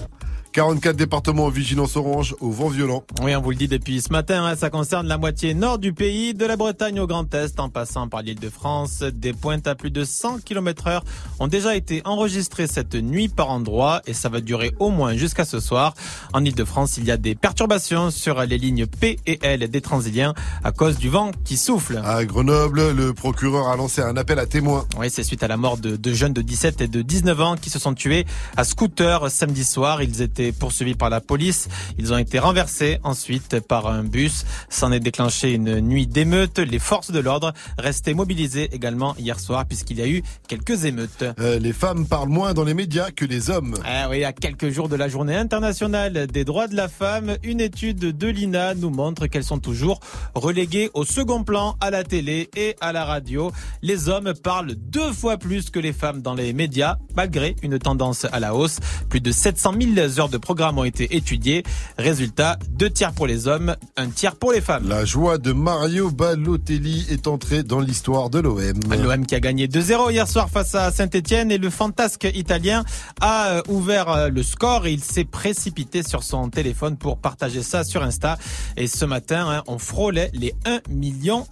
[0.55, 3.03] 44 départements en vigilance orange au vent violent.
[3.21, 5.93] Oui, on vous le dit depuis ce matin, hein, ça concerne la moitié nord du
[5.93, 9.01] pays, de la Bretagne au Grand Est, en passant par l'île de France.
[9.01, 11.05] Des pointes à plus de 100 km heure
[11.41, 15.45] ont déjà été enregistrées cette nuit par endroit et ça va durer au moins jusqu'à
[15.45, 15.95] ce soir.
[16.33, 19.69] En île de France, il y a des perturbations sur les lignes P et L
[19.69, 22.01] des Transiliens à cause du vent qui souffle.
[22.05, 24.87] À Grenoble, le procureur a lancé un appel à témoins.
[25.01, 27.57] Oui, c'est suite à la mort de deux jeunes de 17 et de 19 ans
[27.57, 28.25] qui se sont tués
[28.57, 30.01] à scooter samedi soir.
[30.01, 31.69] Ils étaient poursuivis par la police.
[31.99, 34.45] Ils ont été renversés ensuite par un bus.
[34.69, 36.59] S'en est déclenché une nuit d'émeutes.
[36.59, 41.25] Les forces de l'ordre restaient mobilisées également hier soir puisqu'il y a eu quelques émeutes.
[41.39, 43.75] Euh, les femmes parlent moins dans les médias que les hommes.
[43.85, 47.61] Ah oui, à quelques jours de la journée internationale des droits de la femme, une
[47.61, 50.01] étude de l'INA nous montre qu'elles sont toujours
[50.35, 53.53] reléguées au second plan à la télé et à la radio.
[53.83, 58.27] Les hommes parlent deux fois plus que les femmes dans les médias, malgré une tendance
[58.31, 58.79] à la hausse.
[59.09, 61.63] Plus de 700 000 heures de programmes ont été étudiés.
[61.99, 64.89] Résultat, deux tiers pour les hommes, un tiers pour les femmes.
[64.89, 68.81] La joie de Mario Balotelli est entrée dans l'histoire de l'OM.
[68.91, 72.85] L'OM qui a gagné 2-0 hier soir face à Saint-Etienne et le fantasque italien
[73.21, 77.63] a euh, ouvert euh, le score et il s'est précipité sur son téléphone pour partager
[77.63, 78.39] ça sur Insta.
[78.77, 80.81] Et ce matin, hein, on frôlait les 1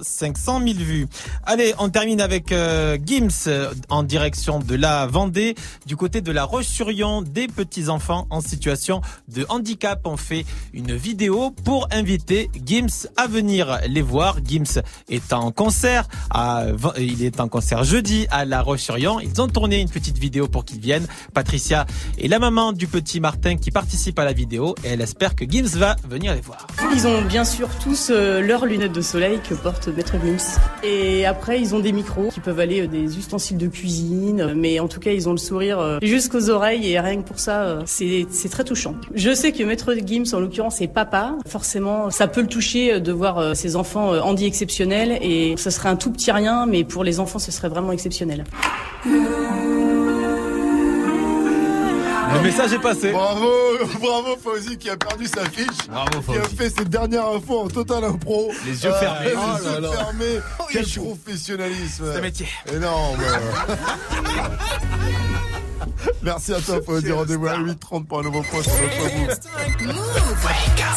[0.00, 1.06] 500 000 vues.
[1.44, 3.48] Allez, on termine avec euh, Gims
[3.88, 5.54] en direction de la Vendée,
[5.86, 8.71] du côté de la Roche-sur-Yon, des petits-enfants en situation
[9.28, 14.38] de handicap ont fait une vidéo pour inviter Gims à venir les voir.
[14.44, 16.08] Gims est en concert,
[16.98, 19.20] il est en concert jeudi à La Roche-sur-Yon.
[19.20, 21.06] Ils ont tourné une petite vidéo pour qu'ils viennent.
[21.34, 21.86] Patricia
[22.18, 25.44] est la maman du petit Martin qui participe à la vidéo et elle espère que
[25.44, 26.66] Gims va venir les voir.
[26.94, 30.58] Ils ont bien sûr tous euh, leurs lunettes de soleil que porte Maître Gims.
[30.82, 34.54] Et après, ils ont des micros qui peuvent aller euh, des ustensiles de cuisine.
[34.56, 37.38] Mais en tout cas, ils ont le sourire euh, jusqu'aux oreilles et rien que pour
[37.38, 38.94] ça, euh, c'est c'est très touchant.
[39.14, 41.34] Je sais que Maître Gims, en l'occurrence, est papa.
[41.46, 45.18] Forcément, ça peut le toucher euh, de voir euh, ses enfants euh, handi exceptionnels.
[45.22, 48.44] Et ce serait un tout petit rien, mais pour les enfants, ce serait vraiment exceptionnel.
[52.34, 53.12] Le message est passé.
[53.12, 53.50] Bravo,
[54.00, 55.66] bravo Fauzi qui a perdu sa fiche.
[56.26, 58.50] Qui a fait ses dernières infos en total impro.
[58.66, 59.26] Les yeux fermés.
[59.26, 59.90] les Oh yeux là.
[59.90, 60.38] fermés.
[60.58, 62.04] Oh, Quel professionnalisme.
[62.12, 62.46] C'est un métier.
[62.74, 63.18] Énorme.
[66.22, 67.10] Merci à toi Fauzi.
[67.12, 69.36] Rendez-vous à 8h30 pour un nouveau poste sur notre move.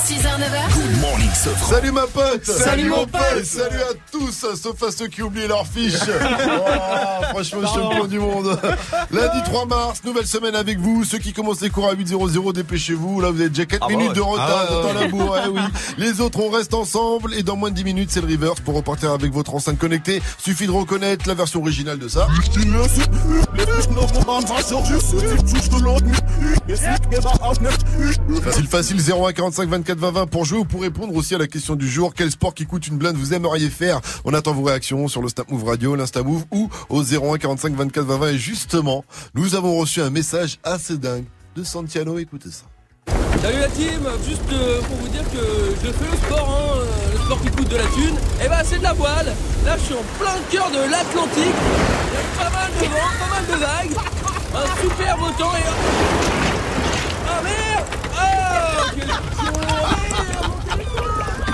[0.06, 0.74] 6h, 9h.
[0.74, 1.70] Good morning, Sofran.
[1.76, 3.22] Salut ma pote Salut, mon pote.
[3.40, 8.20] Et salut à tous, sauf à ceux qui oublient leur fiche Oh, Franchement, champion du
[8.20, 8.60] monde
[9.12, 11.04] Lundi 3 mars, nouvelle semaine avec vous.
[11.04, 13.20] Ceux qui commencent les cours à 8.00, dépêchez-vous.
[13.22, 14.16] Là, vous avez déjà 4 Ah bah minutes ouais.
[14.16, 15.04] de retard Ah ouais, dans ouais.
[15.06, 15.38] la bourre.
[15.46, 15.60] Eh oui.
[15.98, 17.34] Les autres, on reste ensemble.
[17.34, 20.22] Et dans moins de 10 minutes, c'est le reverse pour repartir avec votre enceinte connectée.
[20.38, 22.28] Suffit de reconnaître la version originale de ça.
[28.42, 31.48] Facile, facile, 01 45 24 20 20 pour jouer ou pour répondre aussi à la
[31.48, 32.14] question du jour.
[32.14, 34.02] Quel sport qui coûte une blinde vous aimeriez faire?
[34.26, 37.74] On attend vos réactions sur le Snap Move Radio, l'Insta Move ou au 01 45
[37.74, 38.28] 24 20 20.
[38.30, 41.26] Et justement, nous avons reçu un message assez dingue
[41.56, 42.20] de Santiano.
[42.20, 42.66] Écoutez ça.
[43.42, 45.38] Salut la team, juste euh, pour vous dire que
[45.86, 46.80] je fais le sport, hein,
[47.14, 49.28] le sport qui coûte de la thune, et bah c'est de la voile.
[49.66, 53.12] Là je suis en plein cœur de l'Atlantique, il y a pas mal de vent,
[53.20, 53.96] pas mal de vagues,
[54.56, 55.64] un super beau temps et...
[57.28, 57.86] Ah merde
[58.18, 59.10] Ah quel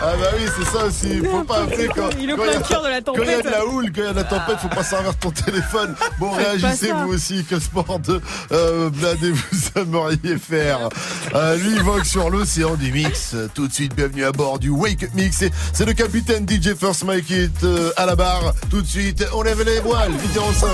[0.03, 1.19] Ah bah oui, c'est ça aussi.
[1.23, 2.09] Faut pas appeler quand.
[2.19, 3.41] Il est au quand plein y a- cœur de la Quand il y a de
[3.43, 3.51] tempête.
[3.51, 5.95] la houle, quand il y a de la tempête, faut pas servir ton téléphone.
[6.19, 7.45] Bon, réagissez vous aussi.
[7.47, 8.19] Quel sport de
[8.51, 10.89] euh, blindé vous aimeriez faire
[11.35, 13.35] euh, Lui, il vogue sur l'océan du mix.
[13.53, 15.43] Tout de suite, bienvenue à bord du Wake Up Mix.
[15.43, 18.53] Et C'est le capitaine DJ First Mike qui est euh, à la barre.
[18.71, 20.11] Tout de suite, on lève les voiles.
[20.11, 20.65] 8h05.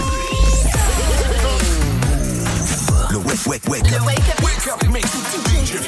[3.18, 4.06] Le wake, wake, wake up.
[4.06, 5.10] Wake up mix.
[5.10, 5.82] DJ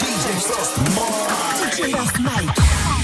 [0.49, 2.49] First Mike.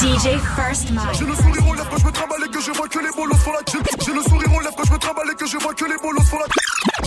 [0.02, 1.14] DJ First Mike.
[1.14, 3.12] J'ai le sourire aux lèvres quand je me trimballe et que je vois que les
[3.16, 5.46] bolos font la J'ai j'ai le sourire aux lèvres quand je me trimballe et que
[5.46, 6.46] je vois que les bolos font la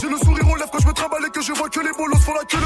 [0.01, 1.90] J'ai le sourire aux lèvres quand je me trimballe et que je vois que les
[1.99, 2.59] bolos font la queue.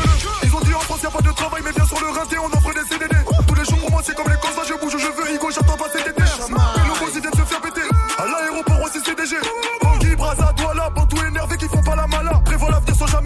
[0.44, 2.52] Ils ont dit en France y'a pas de travail mais bien sur le rinté on
[2.52, 3.16] offre des CDD
[3.48, 5.78] Tous les jours pour moi c'est comme les cons je bouge je veux Igo j'attends
[5.78, 7.88] pas cet été Et le boss ils viennent se faire péter
[8.18, 9.36] À l'aéroport aussi CDG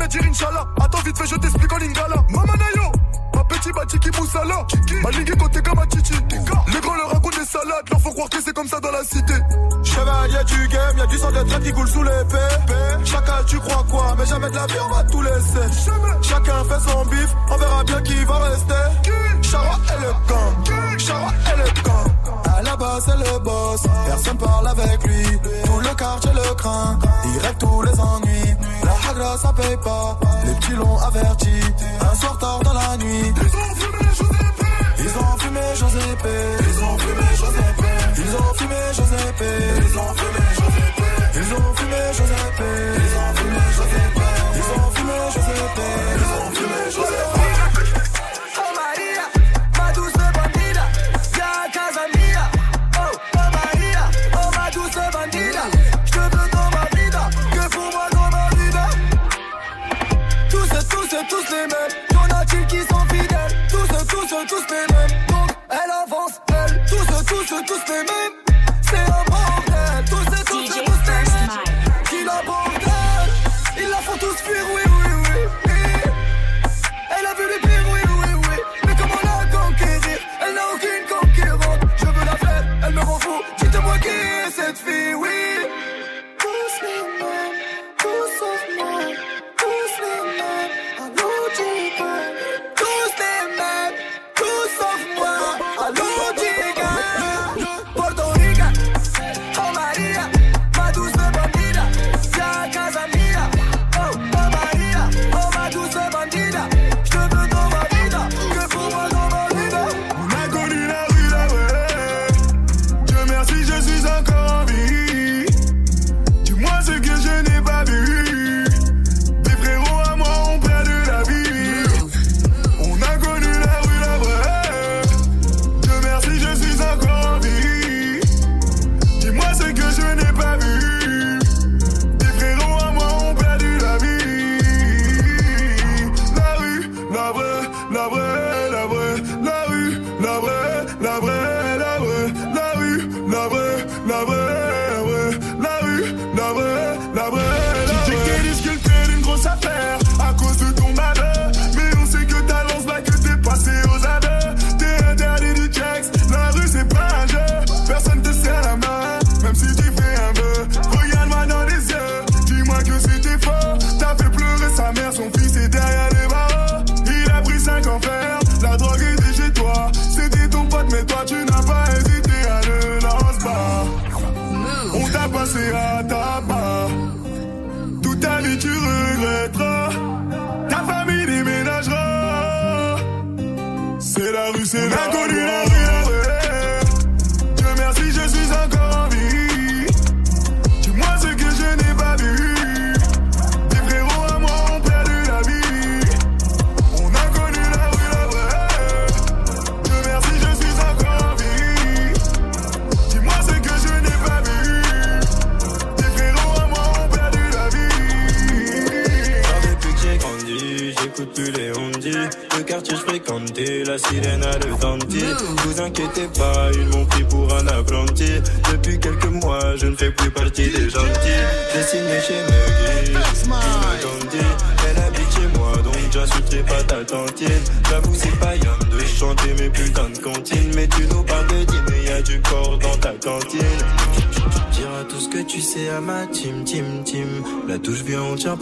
[0.07, 0.67] jamais dire Inch'Allah.
[0.81, 2.17] Attends vite fait je t'explique en lingala.
[2.31, 2.93] Mamanayo
[3.35, 4.67] Ma petit Batiki Moussala
[5.03, 6.19] Malingue côté comme un Chichi
[6.73, 7.89] Les grands leur racontent des salades.
[7.91, 9.35] Leur faut croire que c'est comme ça dans la cité.
[9.83, 13.85] Chevalier du game, y'a du sang de traite qui coule sous l'épée Chacun tu crois
[13.91, 15.83] quoi, mais jamais de la vie on va tout laisser.
[16.23, 19.43] Chacun fait son bif, on verra bien qui va rester.
[19.43, 22.07] Chara et le gang, Chara et le gang
[22.57, 25.25] à la base c'est le boss, personne parle avec lui.
[25.65, 28.57] Tout le quartier le craint, il règle tous les ennuis
[28.87, 31.57] La hagra ça paye pas, les petits l'ont averti.
[32.01, 33.33] Un soir tard dans la nuit.
[33.39, 34.69] Ils ont fumé José P.
[34.99, 36.25] Ils ont fumé José P.
[36.65, 37.85] Ils ont fumé José P.
[38.23, 39.43] Ils ont fumé José P.
[41.37, 42.63] Ils ont fumé José P.
[42.99, 44.31] Ils ont fumé José P.
[44.57, 45.81] Ils ont fumé José P.
[46.17, 47.39] Ils ont fumé José P.
[47.39, 47.56] Oh
[68.05, 68.46] my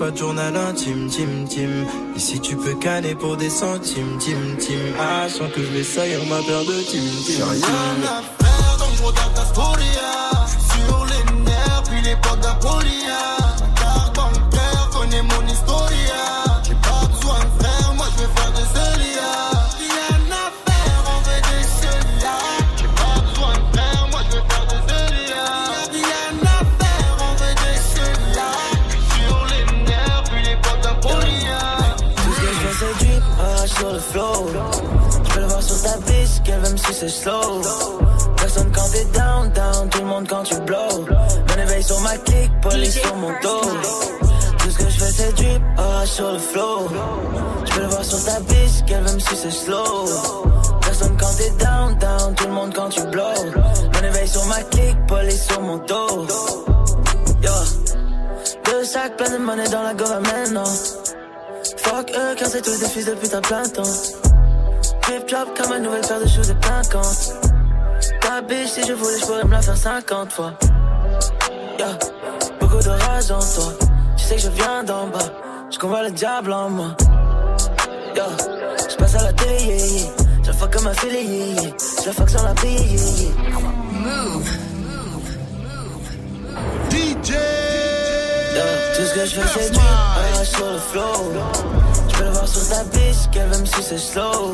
[0.05, 1.86] pas de journal intime, team, team.
[2.14, 4.78] Ici, tu peux canner pour des centimes, team, team.
[4.98, 7.62] Ah, sans que je vais saillir ma paire de team, J'ai rien
[8.06, 8.43] à
[63.40, 63.82] plein temps.
[65.02, 67.35] Drip drop comme une nouvelle paire de shoes de plein compte.
[68.20, 70.52] Ta bitch, si je voulais, je pourrais me la faire 50 fois.
[71.78, 71.98] Yeah.
[72.61, 73.73] Beaucoup de rage en toi.
[74.16, 75.19] Tu sais que je viens d'en bas.
[75.70, 76.97] Je convois le diable en moi.
[78.15, 78.27] Yeah.
[78.90, 80.11] Je passe à la télé, yeah, yeah.
[80.43, 81.70] Je la fuck comme un filet, yeah, yeah.
[82.01, 83.32] Je la fuck sans la payer, yeah, yeah.
[83.93, 84.51] Move.
[86.90, 87.32] DJ
[88.94, 91.93] Tout ce que je fais c'est du sur le flow
[92.44, 94.52] Voir sur ta biche qu'elle veut me sucer slow.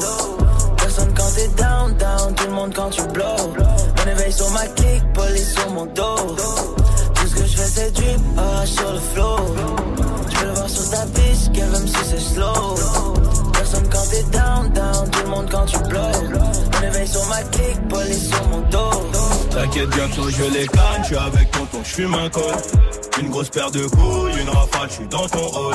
[0.77, 3.25] Personne quand t'es down, down, tout le monde quand tu blow.
[3.27, 6.37] Mon éveil sur ma clique, police sur mon dos.
[7.15, 9.37] Tout ce que je fais c'est drip, ah, sur le flow.
[10.29, 12.77] Je peux le voir sur ta biche qu'elle veut me sucer slow.
[13.55, 16.13] Personne quand t'es down, down, tout le monde quand tu blow.
[16.73, 19.11] Mon éveil sur ma clique, police sur mon dos.
[19.51, 22.55] T'inquiète bientôt je les canne, je avec tonton, je fume un col.
[23.21, 25.75] Une grosse paire de couilles, une rafale, je suis dans ton rôle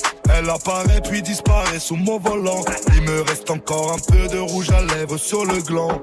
[0.37, 2.63] Elle apparaît puis disparaît sous mon volant.
[2.95, 6.01] Il me reste encore un peu de rouge à lèvres sur le gland.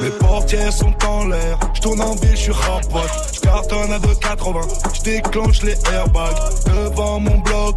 [0.00, 1.58] Mes portières sont en l'air.
[1.74, 3.10] Je tourne en ville, je suis rapote.
[3.34, 4.94] Je cartonne à 2,80.
[4.94, 6.36] Je déclenche les airbags
[6.66, 7.76] devant mon bloc.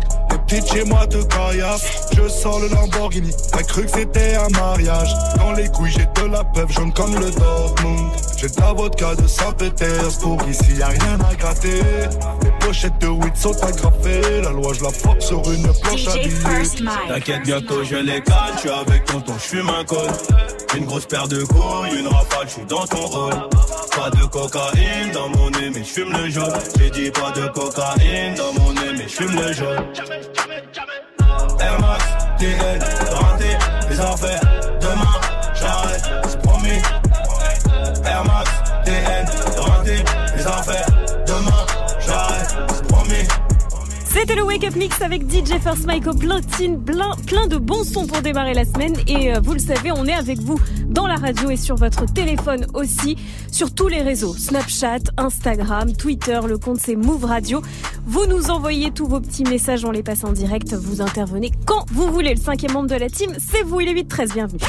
[0.62, 2.10] Chez moi de caillasse.
[2.16, 3.32] Je sors le Lamborghini.
[3.52, 5.10] T'as cru que c'était un mariage.
[5.38, 8.12] Dans les couilles, j'ai de la peuple jaune comme le Dortmund.
[8.38, 10.40] J'ai de la vodka de Saint-Pétersbourg.
[10.50, 11.82] Ici, y a rien à gratter.
[12.44, 14.42] Les pochettes de weed sont agrafées.
[14.44, 16.86] La loi, je la force sur une planche à billets.
[17.08, 20.10] T'inquiète, bientôt je les canne, je suis avec tonton, je fume un col.
[20.78, 23.34] Une grosse paire de couilles, une rafale, je suis dans ton rôle.
[23.96, 26.54] Pas de cocaïne dans mon nez, mais je fume le jaune.
[26.78, 29.86] J'ai dit pas de cocaïne dans mon nez, mais je fume le jaune.
[31.60, 32.04] Air Max,
[32.40, 32.80] TN,
[33.14, 33.58] renté,
[33.90, 34.43] les affaires.
[44.24, 46.40] C'était le Wake Up Mix avec DJ First Mike au plein,
[47.28, 48.96] plein de bons sons pour démarrer la semaine.
[49.06, 52.06] Et euh, vous le savez, on est avec vous dans la radio et sur votre
[52.06, 53.18] téléphone aussi,
[53.52, 57.62] sur tous les réseaux, Snapchat, Instagram, Twitter, le compte c'est Move Radio.
[58.06, 61.84] Vous nous envoyez tous vos petits messages, on les passe en direct, vous intervenez quand
[61.92, 62.34] vous voulez.
[62.34, 64.60] Le cinquième membre de la team, c'est vous, il est 8-13, bienvenue.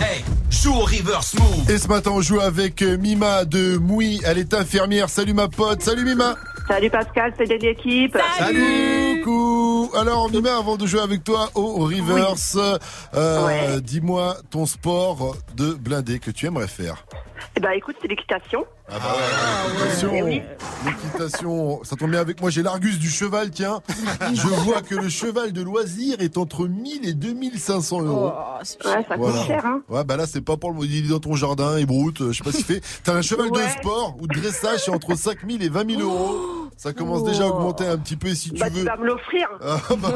[0.00, 1.70] Hey, joue au reverse move.
[1.70, 4.20] Et ce matin, on joue avec euh, Mima de Mouy.
[4.24, 5.08] Elle est infirmière.
[5.08, 5.82] Salut ma pote.
[5.82, 6.36] Salut Mima.
[6.68, 8.16] Salut Pascal, c'est de l'équipe.
[8.38, 9.20] Salut.
[9.22, 9.90] Coucou.
[9.96, 12.56] Alors Mima, avant de jouer avec toi au reverse,
[13.14, 13.80] euh, Ouais.
[13.82, 17.04] dis-moi ton sport de blindé que tu aimerais faire.
[17.56, 18.64] Eh ben écoute, c'est l'équitation.
[18.88, 20.10] Ah bah ouais, l'équitation.
[20.14, 20.42] Eh oui.
[20.86, 22.50] L'équitation, ça tombe bien avec moi.
[22.50, 23.80] J'ai l'Argus du cheval, tiens.
[24.32, 28.32] Je vois que le cheval de loisir est entre 1000 et 2500 euros.
[28.84, 29.82] Ouais, ça coûte cher, hein.
[29.88, 30.84] Ouais, bah là, c'est pas pour le.
[30.84, 32.82] Il est dans ton jardin, il broute, je sais pas ce qu'il fait.
[33.02, 36.63] T'as un cheval de sport ou de dressage, c'est entre 5000 et 20 000 euros.
[36.76, 38.84] Ça commence déjà à augmenter un petit peu si tu Bah, tu veux.
[38.84, 39.48] vas me l'offrir.
[39.62, 40.12] Ah, bah,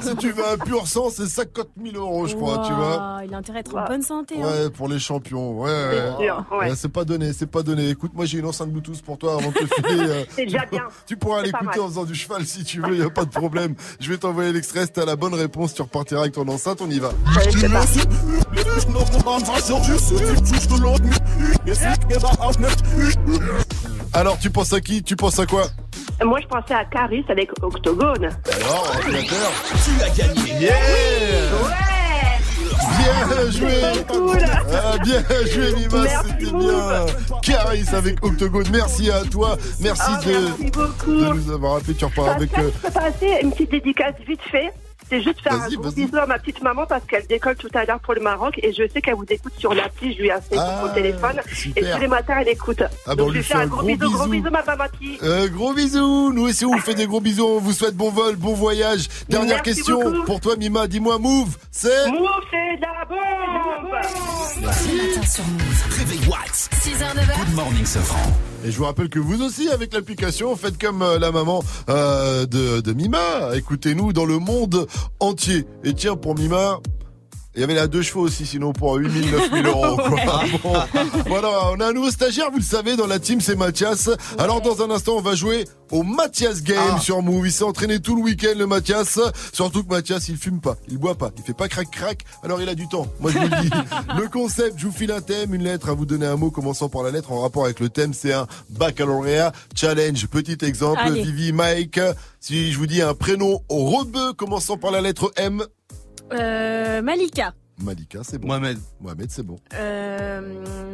[0.02, 3.20] si tu veux un pur sang, c'est 50 000 euros, je crois, tu vois.
[3.24, 4.36] Il a intérêt à être en bonne santé.
[4.42, 4.46] hein.
[4.46, 5.60] Ouais, pour les champions.
[5.60, 6.26] Ouais, C'est ouais.
[6.26, 6.58] sûr, ouais.
[6.70, 7.88] Ouais, c'est pas donné, c'est pas donné.
[7.90, 10.08] Écoute, moi j'ai une enceinte Bluetooth pour toi avant de te filer.
[10.08, 10.84] euh, C'est déjà bien.
[11.06, 13.74] Tu pourras l'écouter en faisant du cheval si tu veux, y a pas de problème.
[14.00, 16.90] Je vais t'envoyer l'extrait, si t'as la bonne réponse, tu repartiras avec ton enceinte, on
[16.90, 17.10] y va.
[24.14, 25.02] Alors, tu penses à qui?
[25.02, 25.66] Tu penses à quoi?
[26.24, 28.28] Moi, je pensais à Caris avec Octogone.
[28.52, 29.52] Alors, ordinateur.
[29.84, 30.60] Tu as gagné.
[30.60, 30.70] Yeah!
[32.98, 33.82] Bien joué!
[34.72, 35.22] Ah, Bien
[35.52, 37.06] joué Mima, c'était bien.
[37.42, 41.10] Caris avec Octogone, merci à toi, merci Ah, de, merci beaucoup.
[41.14, 42.56] de nous avoir appelé, tu repars avec...
[42.58, 44.70] Euh, je peux passer une petite dédicace vite fait.
[45.08, 47.84] C'est juste faire un gros bisou à ma petite maman parce qu'elle décolle tout à
[47.84, 50.14] l'heure pour le Maroc et je sais qu'elle vous écoute sur l'appli.
[50.14, 51.82] Je lui ai inscrit sur mon téléphone Ah, super.
[51.88, 52.82] et tous les matins elle écoute.
[52.82, 54.50] Ah, bah, Donc on je lui fait fais un gros gros bisou, gros bisou.
[54.50, 55.18] ma mamati.
[55.22, 58.10] Euh, gros bisous, nous aussi on vous fait des gros bisous, on vous souhaite bon
[58.10, 59.08] vol, bon voyage.
[59.28, 60.24] Dernière Merci question beaucoup.
[60.24, 65.98] pour toi Mima, dis-moi Move, c'est Move, c'est de la bombe matin sur Move.
[65.98, 66.68] Réveil Watts.
[66.82, 67.46] 6h, 9h.
[67.46, 68.32] Good morning, Safran.
[68.64, 72.46] Et je vous rappelle que vous aussi, avec l'application, faites comme euh, la maman euh,
[72.46, 73.54] de, de Mima.
[73.54, 74.86] Écoutez-nous dans le monde
[75.20, 75.66] entier.
[75.84, 76.80] Et tiens, pour Mima,
[77.54, 79.96] il y avait la deux chevaux aussi, sinon pour 8000, 9000 euros.
[79.96, 80.20] Quoi.
[80.62, 80.72] Bon,
[81.26, 84.08] voilà, on a un nouveau stagiaire, vous le savez, dans la team, c'est Mathias.
[84.38, 87.46] Alors dans un instant, on va jouer au Mathias Game sur Move.
[87.46, 89.18] Il s'est entraîné tout le week-end, le Mathias.
[89.52, 92.68] Surtout que Mathias, il fume pas, il boit pas, il fait pas crac-crac, alors il
[92.68, 93.06] a du temps.
[93.20, 93.70] Moi, je vous le dis.
[94.18, 96.88] le concept, je vous file un thème, une lettre, à vous donner un mot commençant
[96.88, 98.14] par la lettre en rapport avec le thème.
[98.14, 100.26] C'est un baccalauréat challenge.
[100.26, 101.22] Petit exemple, Allez.
[101.22, 102.00] Vivi, Mike.
[102.40, 105.64] Si je vous dis un prénom rebeu commençant par la lettre M.
[106.34, 107.54] Euh, Malika.
[107.82, 108.48] Malika, c'est bon.
[108.48, 108.78] Mohamed.
[109.00, 109.56] Mohamed, c'est bon.
[109.74, 110.40] Euh,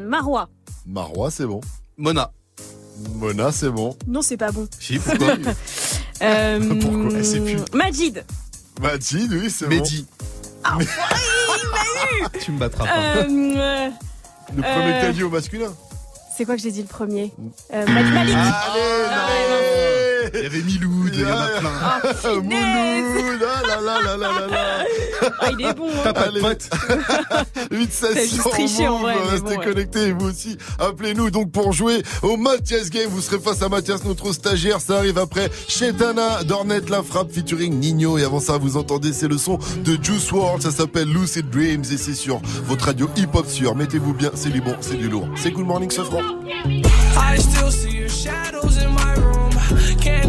[0.06, 0.48] Marois.
[0.86, 1.60] Marois, c'est bon.
[1.96, 2.30] Mona.
[3.16, 3.96] Mona, c'est bon.
[4.06, 4.66] Non, c'est pas bon.
[4.78, 5.34] Si, pourquoi
[6.22, 7.56] Euh, Pourquoi Elle sait plus.
[7.72, 8.24] Majid.
[8.80, 9.76] Majid, oui, c'est bon.
[9.76, 10.06] Mehdi.
[10.62, 13.16] Ah, ouais, il m'a eu Tu me battras pas.
[13.16, 13.88] Euh, euh,
[14.54, 15.72] Le premier euh, que t'as dit au masculin.
[16.36, 17.32] C'est quoi que j'ai dit le premier
[17.72, 18.36] euh, Maj- Malik.
[20.34, 21.70] Il y avait Miloud, il y en a plein.
[21.82, 22.00] Ah,
[22.42, 24.84] Mouloud, ah là là là là là là.
[25.40, 25.88] Ah, il est bon.
[25.88, 26.00] hein.
[26.04, 26.40] T'as pas de Allez.
[26.40, 26.68] pote
[27.70, 29.64] 8 16 T'as juste triché, en vrai, mais Restez bon, ouais.
[29.66, 30.56] connectés, vous aussi.
[30.78, 33.08] Appelez-nous donc pour jouer au Mathias Game.
[33.10, 34.80] Vous serez face à Mathias, notre stagiaire.
[34.80, 38.18] Ça arrive après Chetana, Dornet, La Frappe, featuring Nino.
[38.18, 40.62] Et avant ça, vous entendez, c'est le son de Juice WRLD.
[40.62, 43.74] Ça s'appelle Lucid Dreams et c'est sur votre radio hip-hop sûr.
[43.74, 45.28] Mettez-vous bien, c'est du bon, c'est du lourd.
[45.36, 46.20] C'est Good Morning, ce franc.
[46.66, 48.76] I still see your shadows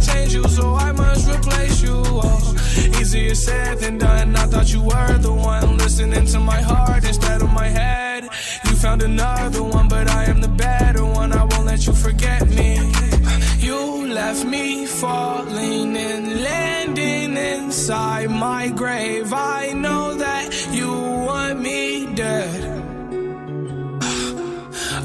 [0.00, 2.02] Change you, so I must replace you.
[2.06, 2.54] Oh,
[3.00, 4.36] easier said than done.
[4.36, 8.24] I thought you were the one listening to my heart instead of my head.
[8.64, 11.32] You found another one, but I am the better one.
[11.32, 12.92] I won't let you forget me.
[13.58, 19.32] You left me falling and landing inside my grave.
[19.32, 20.14] I know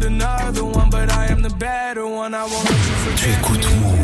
[0.00, 2.34] found another one, but I am the better one.
[2.34, 3.18] I won't let you forget.
[3.18, 4.00] Tu écoutes Move.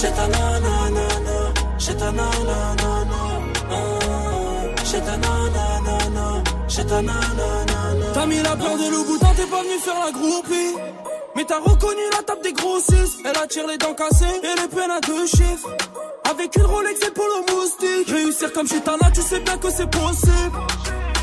[0.00, 1.06] J'ai ta nanana,
[1.78, 3.20] j'ai ta nanana,
[4.84, 8.06] j'ai ta nanana, j'ai ta nanana.
[8.12, 11.21] T'as mis la peur de t'es pas venu faire la groupie.
[11.34, 13.20] Mais t'as reconnu la table des grossistes.
[13.24, 15.68] Elle attire les dents cassées et les peines à deux chiffres.
[16.30, 18.08] Avec une Rolex et pour le moustique.
[18.08, 20.58] Réussir comme chez Tana, tu sais bien que c'est possible.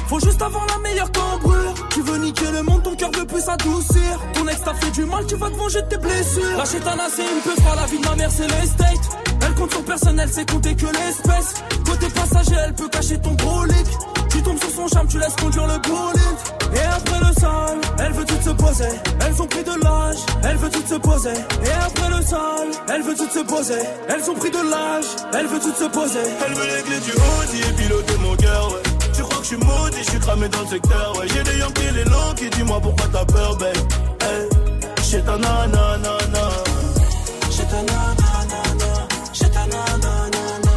[0.09, 1.75] Faut juste avoir la meilleure cambrure.
[1.91, 4.19] Tu veux niquer le monde, ton cœur veut plus s'adoucir.
[4.33, 6.57] Ton ex t'a fait du mal, tu vas te venger de tes blessures.
[6.57, 9.19] La chétana, c'est une peu froid, la vie de ma mère, c'est l'estate.
[9.45, 11.53] Elle compte sur personne, elle sait compter que l'espèce.
[11.85, 13.85] Côté passager, elle peut cacher ton brolic.
[14.31, 16.39] Tu tombes sur son charme, tu laisses conduire le bolide.
[16.73, 18.89] Et après le sale, elle veut tout se poser.
[19.23, 21.33] Elles ont pris de l'âge, elle veut tout se poser.
[21.65, 23.81] Et après le sale, elle veut tout se poser.
[24.07, 26.25] Elles ont pris de l'âge, elle veut tout se poser.
[26.47, 28.98] Elle veut les du Audi et piloter mon cœur, ouais.
[29.19, 31.27] Tu crois que je suis maudit, je suis cramé dans le secteur, ouais.
[31.27, 33.75] J'ai des Yankees, les longs qui dis-moi pourquoi t'as peur, babe.
[34.21, 34.47] Hey,
[35.11, 36.17] j'ai ta nanana,
[37.51, 38.91] J'ai ta nanana,
[39.33, 40.75] j'ai ta nanana,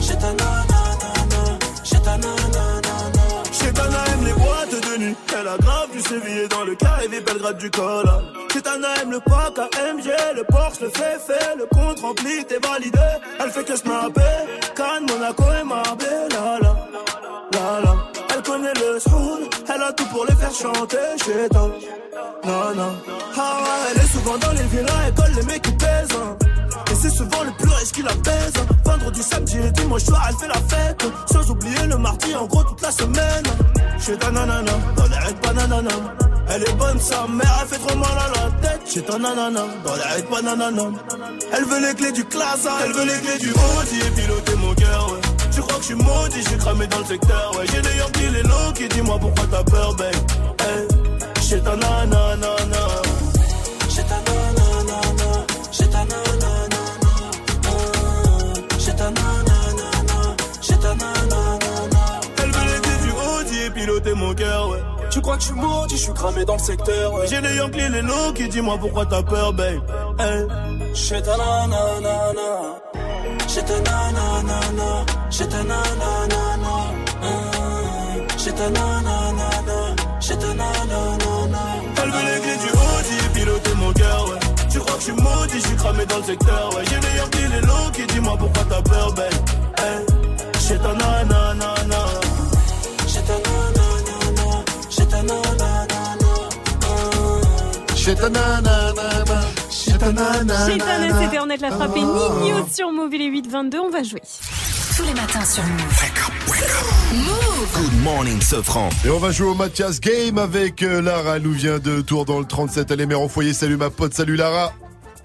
[0.00, 1.58] j'ai ta nanana,
[1.90, 3.20] j'ai ta nanana.
[3.52, 5.16] Chez Tana aime les boîtes de nuit.
[5.38, 8.22] Elle a grave du sévillé dans le carré des Belgrade du cola.
[8.52, 12.58] Chez Tana aime le pack AMG, le Porsche, le fait fait, le compte rempli, t'es
[12.58, 12.98] validé.
[13.38, 14.20] Elle fait que snapper,
[14.74, 15.44] Cannes, Monaco
[19.74, 21.70] elle a tout pour les faire chanter chez toi.
[22.44, 22.92] Non.
[23.36, 23.58] Ah
[23.90, 26.08] elle est souvent dans les villas, elle colle les mecs qui pèsent.
[26.16, 26.36] hein.
[26.90, 28.52] Et c'est souvent le plus riche qui la pèse.
[28.84, 31.04] Vendredi, samedi et dimanche soir, elle fait la fête.
[31.32, 33.44] Sans oublier le mardi, en gros, toute la semaine.
[34.00, 35.90] Chez ta nanana, dans les pas nanana.
[36.52, 38.80] Elle est bonne, sa mère, elle fait trop mal à la tête.
[38.92, 40.82] Chez ta nanana, dans les pas nanana.
[41.52, 44.74] Elle veut les clés du classe, elle veut les clés du Audi et piloter mon
[44.74, 45.20] cœur, ouais.
[45.60, 47.52] Tu crois que je suis maudit, j'ai cramé dans le secteur.
[47.70, 50.14] J'ai des Yankees, les longs qui dis-moi pourquoi t'as peur, babe.
[50.58, 50.88] Hey,
[51.42, 52.48] chez ta nanana.
[53.90, 55.00] J'ai ta nanana,
[55.70, 56.72] j'ai ta nanana,
[58.78, 62.20] j'ai ta nanana, j'ai ta nanana.
[62.42, 64.89] Elle veut les du et piloter mon cœur.
[65.20, 67.12] Tu crois que je suis maudit, je suis cramé dans le secteur.
[67.12, 67.26] ouais.
[67.28, 69.82] J'ai des Yankees, les longs qui dis-moi pourquoi t'as peur, babe.
[70.18, 70.46] Hey.
[70.94, 72.80] J'ai ta nanana,
[73.46, 76.74] j'ai ta nanana, j'ai ta nanana,
[78.38, 81.62] j'ai ta nanana, j'ai ta nanana.
[82.02, 84.38] Elle veut les clés du Audi et piloter mon cœur, ouais.
[84.70, 86.82] Tu crois que je suis maudit, je suis cramé dans le secteur, ouais.
[86.88, 89.26] J'ai des Yankees, les longs qui dis-moi pourquoi t'as peur, babe.
[89.76, 90.06] Hey.
[90.66, 91.29] J'ai ta nanana.
[101.18, 104.22] C'était en être la frappée Nino sur Move, il est 8-22, on va jouer.
[104.96, 105.80] Tous les matins sur Move.
[107.12, 108.88] Move Good morning, Sofran.
[109.04, 111.36] Et on va jouer au Mathias Game avec euh, Lara.
[111.36, 112.90] Elle nous vient de Tours dans le 37.
[112.90, 113.52] Elle est mère au foyer.
[113.52, 114.14] Salut ma pote.
[114.14, 114.72] Salut Lara.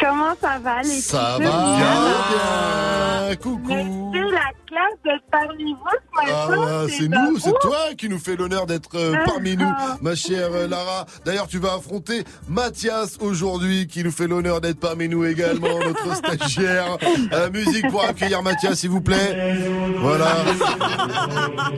[0.08, 3.35] Comment ça va, les Ça va bien.
[3.38, 3.59] Coucou.
[3.67, 6.88] Mais c'est la classe d'être parmi vous ce Ah, matin?
[6.90, 9.98] c'est nous, c'est toi qui nous fait l'honneur d'être euh, Ah, parmi nous, ah.
[10.01, 11.06] ma chère euh, Lara.
[11.25, 16.16] D'ailleurs, tu vas affronter Mathias aujourd'hui, qui nous fait l'honneur d'être parmi nous également, notre
[16.16, 16.98] stagiaire.
[17.34, 19.56] Euh, musique pour accueillir Mathias, s'il vous plaît.
[20.00, 20.27] Voilà.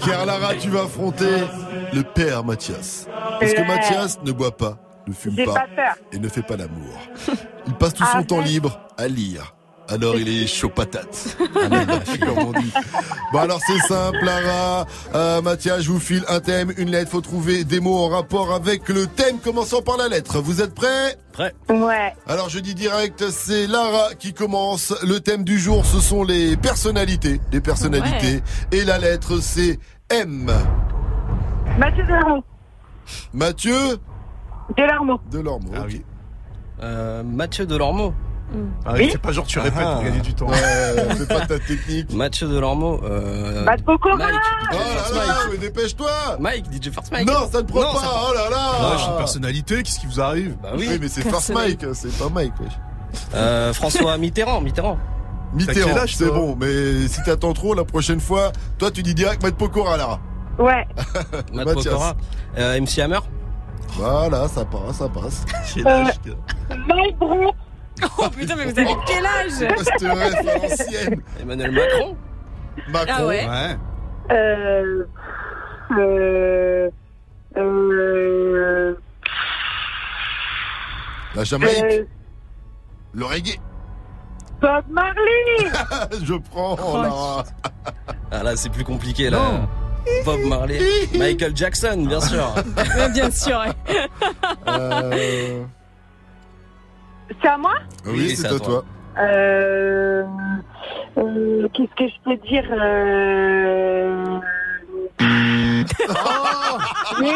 [0.06, 1.43] Car Lara, tu vas affronter
[1.93, 3.07] le père Mathias.
[3.39, 3.61] Parce que.
[3.67, 4.77] Mathias ne boit pas,
[5.08, 5.66] ne fume pas,
[6.11, 6.98] et ne fait pas l'amour.
[7.68, 9.53] Il passe tout son Ah, temps libre à lire.
[9.90, 11.38] Alors il est chaud patate.
[11.40, 12.74] comme on dit.
[13.32, 14.86] Bon alors c'est simple, Lara.
[15.16, 17.11] Euh, Mathias, je vous file un thème, une lettre.
[17.11, 20.42] Faut trouver des mots en rapport avec le thème, commençant par la lettre.
[20.42, 21.16] Vous êtes prêts?
[21.32, 21.53] Prêt.
[21.69, 22.14] Ouais.
[22.27, 24.94] Alors je dis direct, c'est Lara qui commence.
[25.03, 28.44] Le thème du jour, ce sont les personnalités, les personnalités.
[28.74, 29.80] Et la lettre, c'est
[30.10, 30.52] M.
[31.77, 32.44] Mathieu Delormeau.
[33.34, 34.00] Mathieu?
[34.75, 35.19] Delormeau.
[35.31, 35.71] Delormeau.
[35.77, 36.01] ok.
[36.83, 38.13] Euh, Mathieu Delormeau.
[38.85, 39.09] Ah, Oui.
[39.11, 40.47] C'est pas genre tu répètes pour gagner du temps.
[40.47, 40.55] Ouais,
[41.17, 42.13] fais pas ta technique.
[42.13, 43.01] Match de l'ormeau.
[43.03, 43.65] Euh...
[43.65, 44.29] Matt Pokora Mike,
[44.71, 45.47] Oh là là, Mike.
[45.51, 47.27] mais dépêche-toi Mike, DJ First Mike.
[47.27, 49.83] Non, ça ne prend Non, pas, ça oh là là Ah, je suis une personnalité,
[49.83, 50.87] qu'est-ce qui vous arrive Bah oui.
[50.89, 52.71] Oui, mais c'est First Mike, c'est pas Mike, wesh.
[53.35, 54.97] Euh, François Mitterrand, Mitterrand.
[55.53, 59.55] Mitterrand, c'est bon, mais si t'attends trop, la prochaine fois, toi tu dis direct Matt
[59.55, 60.19] Pokora, Lara.
[60.57, 60.87] Ouais.
[61.53, 61.73] Matt.
[61.73, 62.15] Pokora.
[62.57, 63.19] Euh, MC Hammer.
[63.93, 65.45] Voilà, ça passe, ça passe.
[65.74, 66.14] Quel âge
[66.88, 67.56] Mike Brandt.
[68.19, 69.64] Oh putain, mais vous avez quel âge?
[69.64, 71.22] À l'ancienne.
[71.41, 72.17] Emmanuel Macron.
[72.90, 73.14] Macron.
[73.17, 73.77] Ah ouais Ouais.
[74.32, 75.03] Euh.
[75.98, 76.90] Euh.
[77.57, 78.95] Euh.
[81.35, 82.03] La Jamaïque, euh,
[83.14, 83.59] le reggae.
[84.61, 85.72] Bob Marley.
[86.24, 87.43] Je prends, Oh, Lara.
[88.32, 89.40] Ah là, c'est plus compliqué là.
[90.26, 90.80] Bob Marley.
[91.18, 92.53] Michael Jackson, bien sûr.
[93.14, 93.60] Bien sûr.
[93.60, 94.08] ouais.
[94.68, 95.64] Euh,
[97.42, 97.74] C'est à moi?
[98.06, 98.60] Oui, Oui, c'est à toi.
[98.60, 98.86] toi.
[99.19, 100.24] Euh.
[101.18, 104.40] euh, Qu'est-ce que je peux dire euh...
[107.19, 107.32] Mais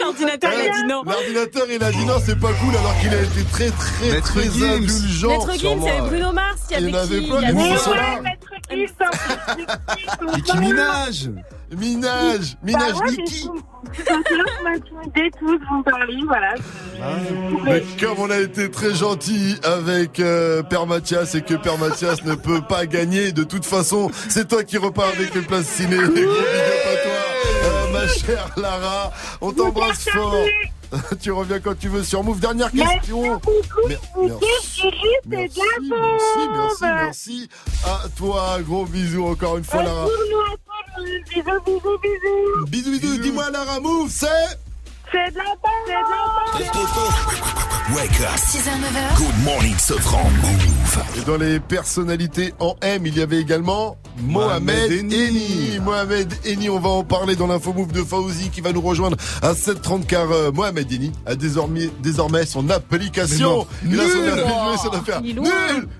[0.00, 1.02] L'ordinateur, il a dit non.
[1.04, 4.32] L'ordinateur, il a dit non, c'est pas cool, alors qu'il a été très, très, Maître
[4.32, 4.74] très Gims.
[4.74, 5.28] indulgent.
[5.28, 7.28] Maître Gims, il y avait Bruno Mars, il y Il y avait en avait qui
[7.30, 8.37] plein Il y qui avait-
[8.70, 8.86] Ouais.
[10.36, 11.30] Nicki Minaj
[11.76, 13.16] Minage, Bah Minage ouais,
[15.38, 16.54] tous, vous me parlez, voilà.
[17.64, 22.24] Mais comme on a été très gentil avec euh, Père Mathias et que Père Mathias
[22.24, 25.96] ne peut pas gagner, de toute façon, c'est toi qui repars avec les places ciné.
[25.96, 29.12] Euh, ma chère Lara.
[29.42, 30.44] On t'embrasse fort.
[31.20, 32.40] tu reviens quand tu veux sur Move.
[32.40, 33.22] Dernière question.
[33.88, 34.82] Mer- Merci,
[35.26, 35.60] merci, merci,
[36.52, 37.48] merci, merci
[37.84, 38.58] à toi.
[38.62, 40.06] Gros bisous encore une fois, Lara.
[40.06, 42.66] Bisous, bisous, bisous.
[42.66, 43.18] Bisous, bisous.
[43.18, 44.26] Dis-moi, Lara, Move, c'est
[45.12, 45.44] C'est de la
[45.86, 47.96] c'est de la.
[47.96, 48.36] Wake up.
[48.36, 49.16] 6h, 9h.
[49.16, 50.24] Good morning, Sofran.
[50.42, 51.02] Move.
[51.16, 55.78] Et dans les personnalités en M, il y avait également Mohamed Mohamed Eni.
[55.82, 59.16] Mohamed Eni, on va en parler dans l'info move de Fauzi qui va nous rejoindre
[59.40, 63.66] à 7h30 car euh, Mohamed Eni a désormais, désormais son application.
[63.86, 64.28] Il a son Nul.
[64.28, 65.48] application et ça doit faire Il est nul,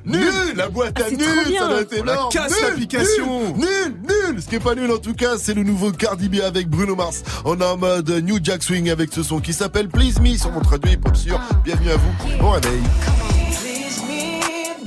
[0.04, 0.18] loin.
[0.18, 2.32] nul, la boîte Ah, à c'est nul, ça doit être On la énorme.
[2.32, 3.40] casse, Nul, l'application.
[3.56, 3.94] Nul, nul,
[4.34, 4.42] nul.
[4.42, 6.96] Ce qui est pas nul en tout cas, c'est le nouveau Cardi B avec Bruno
[6.96, 7.22] Mars.
[7.46, 10.50] On est en mode New Jack Swing avec ce son qui s'appelle Please Me sur
[10.50, 11.40] mon traduit hip hop sûr.
[11.64, 12.12] Bienvenue à vous.
[12.40, 12.82] Bon réveil.
[13.60, 14.40] Please me,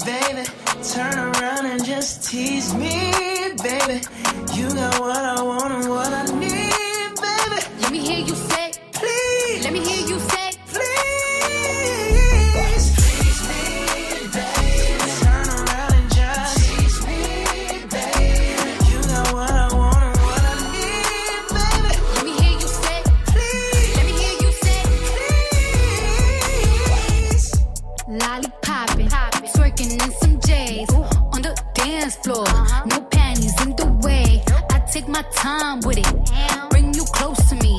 [0.05, 0.47] baby.
[0.83, 3.11] Turn around and just tease me,
[3.63, 4.01] baby.
[4.53, 6.71] You got what I want and what I need,
[7.21, 7.61] baby.
[7.81, 10.40] Let me hear you say, Please, let me hear you say,
[32.01, 32.45] dance floor.
[32.85, 34.43] No panties in the way.
[34.71, 36.69] I take my time with it.
[36.71, 37.75] Bring you close to me.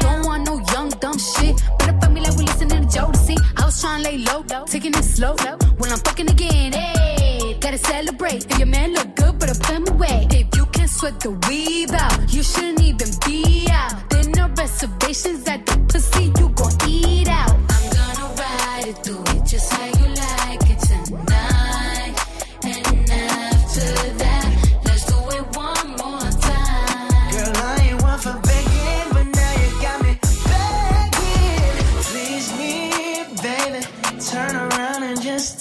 [0.00, 1.60] Don't want no young dumb shit.
[1.78, 3.36] Better fuck me like we listening to Jodeci.
[3.56, 5.34] I was trying to lay low, taking it slow.
[5.78, 8.46] When I'm fucking again, hey, gotta celebrate.
[8.50, 10.28] If your man look good, better put him away.
[10.30, 14.08] If you can sweat the weave out, you shouldn't even be out.
[14.10, 17.50] There no reservations at the pussy, you gon' eat out.
[17.74, 19.93] I'm gonna ride it, through it just like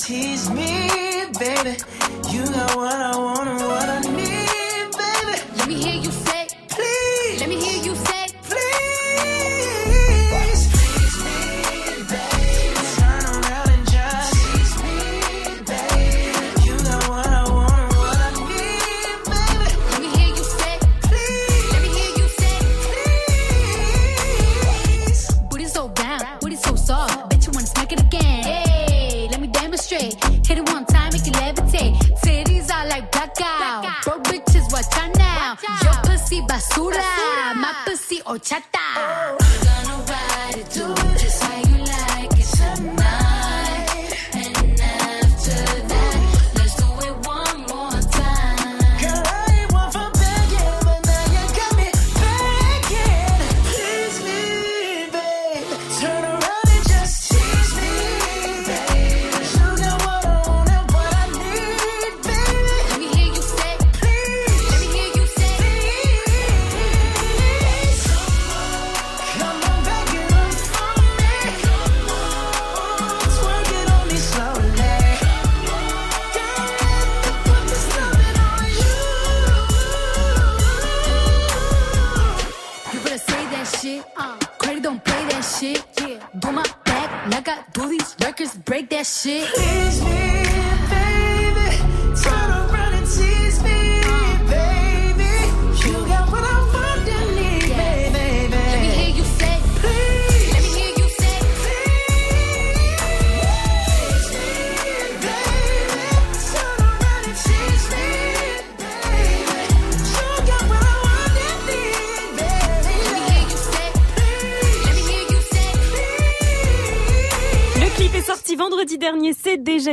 [0.04, 0.90] tease me,
[1.40, 1.78] baby.
[2.30, 3.43] You got what I want
[36.70, 37.54] basura, basura.
[37.56, 38.80] Mappa si ochata.
[39.40, 39.43] Oh.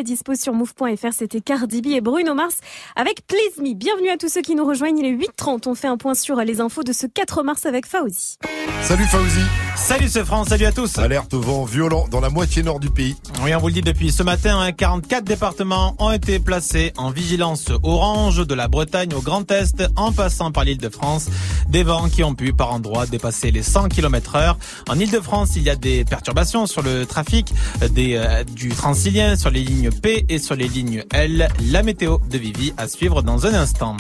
[0.03, 1.13] Déjà dispo sur move.fr.
[1.13, 2.59] C'était Cardi B et Bruno Mars
[3.01, 3.73] avec Please Me.
[3.73, 4.99] Bienvenue à tous ceux qui nous rejoignent.
[4.99, 5.67] Il est 8h30.
[5.69, 8.37] On fait un point sur les infos de ce 4 mars avec Fauzi.
[8.83, 9.41] Salut Fauzi.
[9.77, 10.99] Salut ce France, salut à tous.
[10.99, 13.17] Alerte vent violent dans la moitié nord du pays.
[13.43, 17.11] Oui, on vous le dit depuis ce matin, hein, 44 départements ont été placés en
[17.11, 21.29] vigilance orange de la Bretagne au Grand Est en passant par l'île de France.
[21.69, 24.59] Des vents qui ont pu par endroits dépasser les 100 km heure.
[24.89, 27.53] En île de France, il y a des perturbations sur le trafic
[27.93, 31.49] des, euh, du Transilien, sur les lignes P et sur les lignes L.
[31.71, 33.97] La météo de Vivi à suivre dans un instant.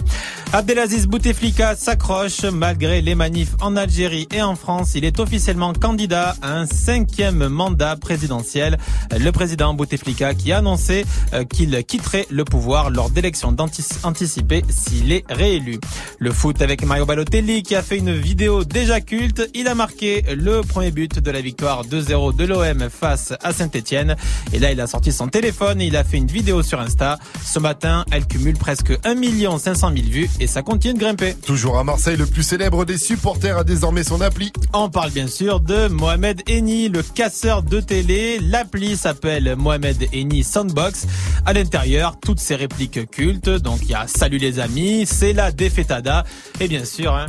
[0.52, 4.92] Abdelaziz Bouteflika s'accroche malgré les manifs en Algérie et en France.
[4.94, 8.78] Il est officiellement candidat à un cinquième mandat présidentiel.
[9.16, 13.56] Le président Bouteflika qui a annoncé euh, qu'il quitterait le pouvoir lors d'élections
[14.02, 15.78] anticipées s'il est réélu.
[16.18, 19.48] Le foot avec Mario Balotelli qui a fait une vidéo déjà culte.
[19.54, 24.16] Il a marqué le premier but de la victoire 2-0 de l'OM face à Saint-Etienne.
[24.52, 27.18] Et là, il a sorti son téléphone et il a fait une vidéo sur Insta.
[27.44, 31.34] Ce matin, elle cumule presque 1 500 000 vues et ça continue de grimper.
[31.44, 34.52] Toujours à Marseille, le plus célèbre des supporters a désormais son appli.
[34.72, 38.38] On parle bien sûr de Mohamed Eni, le casseur de télé.
[38.40, 41.06] L'appli s'appelle Mohamed Eni Soundbox.
[41.46, 43.48] À l'intérieur, toutes ces répliques cultes.
[43.50, 46.24] Donc il y a Salut les amis, c'est la défaitada.
[46.60, 47.26] Et bien sûr, hein,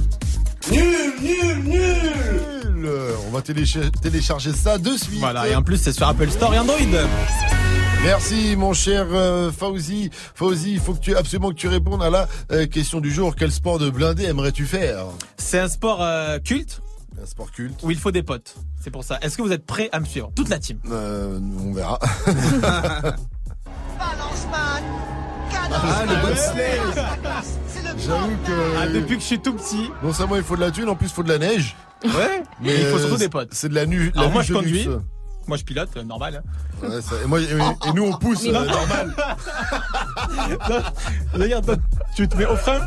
[0.71, 0.83] Nul,
[1.23, 2.87] nul, nul
[3.27, 5.19] On va télécha- télécharger ça de suite.
[5.19, 5.47] voilà.
[5.47, 6.77] Et en plus, c'est sur Apple Store et Android.
[8.03, 10.09] Merci mon cher euh, Fauzi.
[10.33, 13.35] Fauzi, il faut que tu absolument que tu répondes à la euh, question du jour.
[13.35, 15.05] Quel sport de blindé aimerais-tu faire?
[15.37, 16.81] C'est un sport euh, culte
[17.21, 17.79] Un sport culte.
[17.83, 18.55] où il faut des potes.
[18.81, 19.19] C'est pour ça.
[19.21, 20.31] Est-ce que vous êtes prêts à me suivre?
[20.35, 20.79] Toute la team.
[20.89, 21.99] Euh, on verra.
[25.73, 26.79] Ah, le bobsleigh
[27.97, 29.89] J'avoue que Ah, depuis que je suis tout petit.
[30.03, 31.75] non seulement il faut de la thune, en plus il faut de la neige.
[32.03, 32.43] Ouais.
[32.61, 33.49] Mais il faut surtout des potes.
[33.53, 34.11] C'est de la nu.
[34.13, 34.83] la Alors moi, nuit je conduis.
[34.83, 34.89] luxe.
[35.47, 36.43] Moi, je pilote, normal.
[36.45, 36.49] hein.
[36.81, 39.15] Ouais, ça- et, moi, et, et nous on pousse, euh, normal.
[41.33, 41.75] Regarde, toi,
[42.15, 42.79] tu te mets au frein.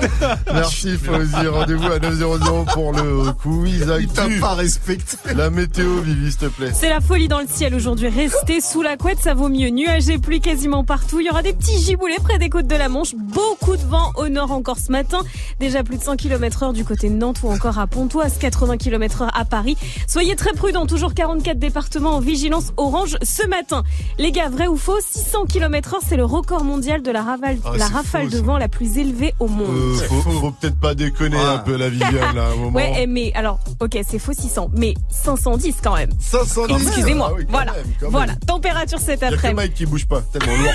[0.52, 1.46] Merci Fauzi.
[1.46, 4.40] Rendez-vous à 900 pour le quiz Il t'a actu.
[4.40, 5.16] pas respecté.
[5.34, 6.70] La météo, Vivi, s'il te plaît.
[6.74, 8.08] C'est la folie dans le ciel aujourd'hui.
[8.08, 9.68] Restez sous la couette, ça vaut mieux.
[9.70, 11.20] Nuages et pluie quasiment partout.
[11.20, 13.14] Il y aura des petits giboulées près des côtes de la Manche.
[13.16, 15.18] Beaucoup de vent au nord encore ce matin.
[15.58, 18.78] Déjà plus de 100 km heure du côté de Nantes ou encore à Pontoise, 80
[18.78, 19.76] km heure à Paris.
[20.08, 20.86] Soyez très prudents.
[20.86, 23.82] Toujours 44 départements en vigilance orange ce matin.
[24.18, 27.58] Les gars, vrai ou faux, 600 km heure, c'est le record mondial de la, rafale,
[27.64, 29.68] Ah, la rafale faux, de vent la plus élevée au monde.
[29.70, 31.54] Euh, faut, faut peut-être pas déconner Ah.
[31.54, 32.76] un peu la Viviane là, à un moment.
[32.76, 36.10] Ouais, eh, mais alors, ok, c'est faux 600, mais 510 quand même.
[36.20, 36.86] 510.
[36.86, 37.28] Excusez-moi.
[37.30, 38.26] Ah oui, voilà, même, voilà.
[38.32, 38.38] même.
[38.46, 39.56] Température cet Il y a que après-midi.
[39.56, 40.72] Mike qui bouge pas, tellement lourd.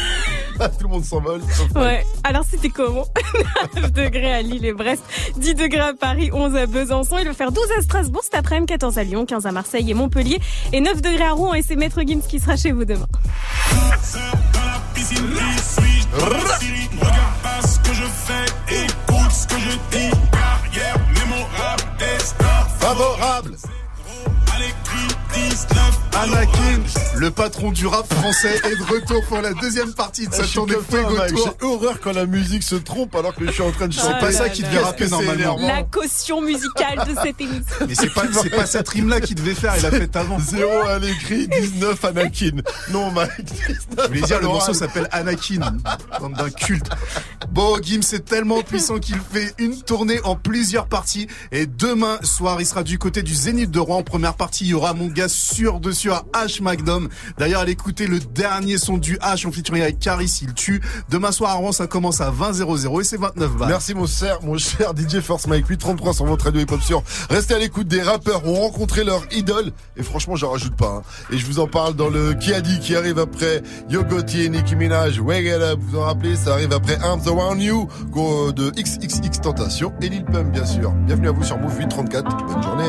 [0.80, 1.42] Tout le monde s'envole.
[1.76, 2.06] Ouais.
[2.24, 3.06] Alors c'était comment?
[3.76, 5.04] 9 degrés à Lille et Brest,
[5.36, 7.18] 10 degrés à Paris, 11 à Besançon.
[7.20, 9.94] Il va faire 12 à Strasbourg cet après-midi, 14 à Lyon, 15 à Marseille et
[9.94, 10.40] Montpellier,
[10.72, 11.54] et 9 degrés à Rouen.
[11.56, 13.08] Et c'est Maître Gims qui sera chez vous demain.
[16.14, 18.46] Regarde pas ce que je fais,
[18.84, 20.12] écoute ce que je dis.
[20.32, 22.46] Carrière mémorable, destin
[22.80, 23.56] Favorable.
[25.56, 25.96] À l'écrit 19.
[26.16, 26.84] Anakin,
[27.18, 30.48] le patron du rap français, est de retour pour la deuxième partie de Je sa
[30.48, 31.56] tournée Fuego Tour.
[31.60, 34.14] J'ai horreur quand la musique se trompe alors que je suis en train de chanter.
[34.14, 35.34] C'est pas ça qui devait rapper normalement.
[35.34, 35.68] énervant.
[35.68, 37.86] La caution musicale de cette émission.
[37.88, 40.40] Mais c'est pas, c'est pas cette rime-là qu'il devait faire, il l'a fait avant.
[40.46, 42.58] Zéro à l'écrit, 19 Anakin.
[42.92, 43.32] Non, Mike.
[43.46, 45.60] 19 Je voulais dire, le morceau s'appelle Anakin,
[46.20, 46.90] bande d'un culte.
[47.50, 51.28] Bon, Gim, c'est tellement puissant qu'il fait une tournée en plusieurs parties.
[51.52, 53.98] Et demain soir, il sera du côté du Zénith de Rouen.
[53.98, 57.10] En première partie, il y aura mon gars sûr dessus à H Magnum.
[57.38, 60.82] D'ailleurs, allez écouter le dernier son du H en featuring avec Caris, il tue.
[61.10, 63.70] Demain soir à Rouen, ça commence à 20 00 et c'est 29 balles.
[63.70, 67.04] Merci mon cher, mon cher DJ Force Mike 833 sur votre radio hip hop sur.
[67.30, 71.02] Restez à l'écoute des rappeurs ont rencontré leur idole et franchement j'en rajoute pas.
[71.02, 71.02] hein.
[71.32, 74.50] Et je vous en parle dans le qui a dit qui arrive après Yogoti et
[74.50, 75.20] Nicki Minaj.
[75.20, 79.42] Wake it up, vous en rappelez, ça arrive après Arms Around You go- de XXX
[79.42, 80.92] Tentation et Lil Pump bien sûr.
[81.06, 82.46] Bienvenue à vous sur Move 834.
[82.46, 82.84] Bonne journée.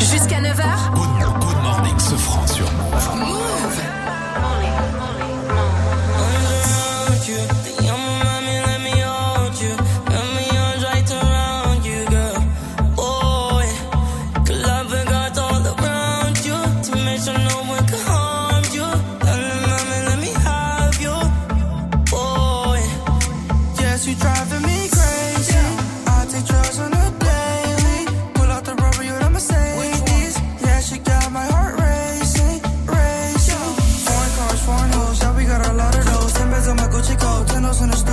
[0.00, 1.13] Jusqu'à 9h.
[3.12, 3.43] Move.
[37.80, 38.03] en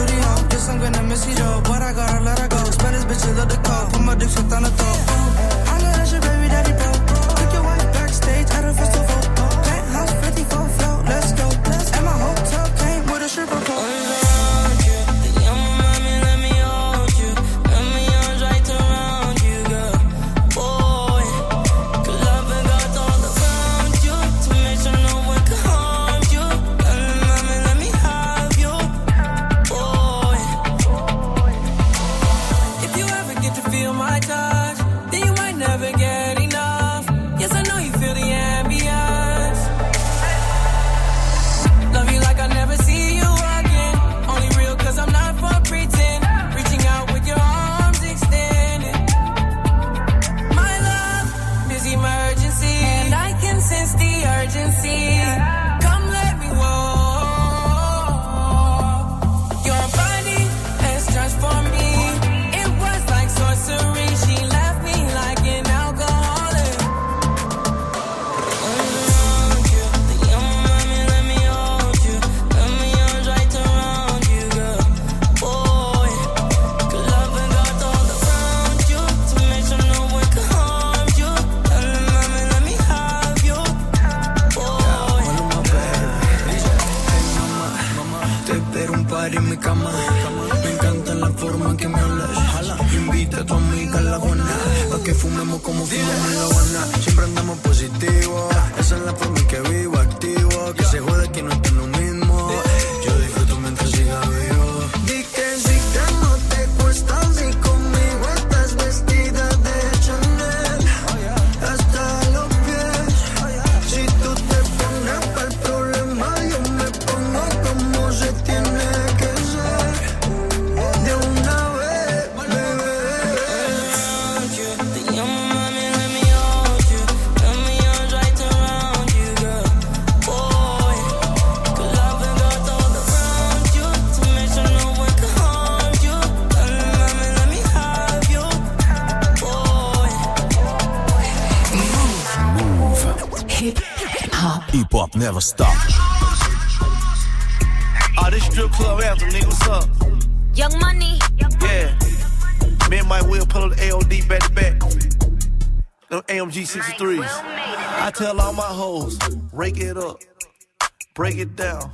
[161.41, 161.91] it down,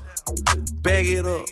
[0.81, 1.45] bag it up.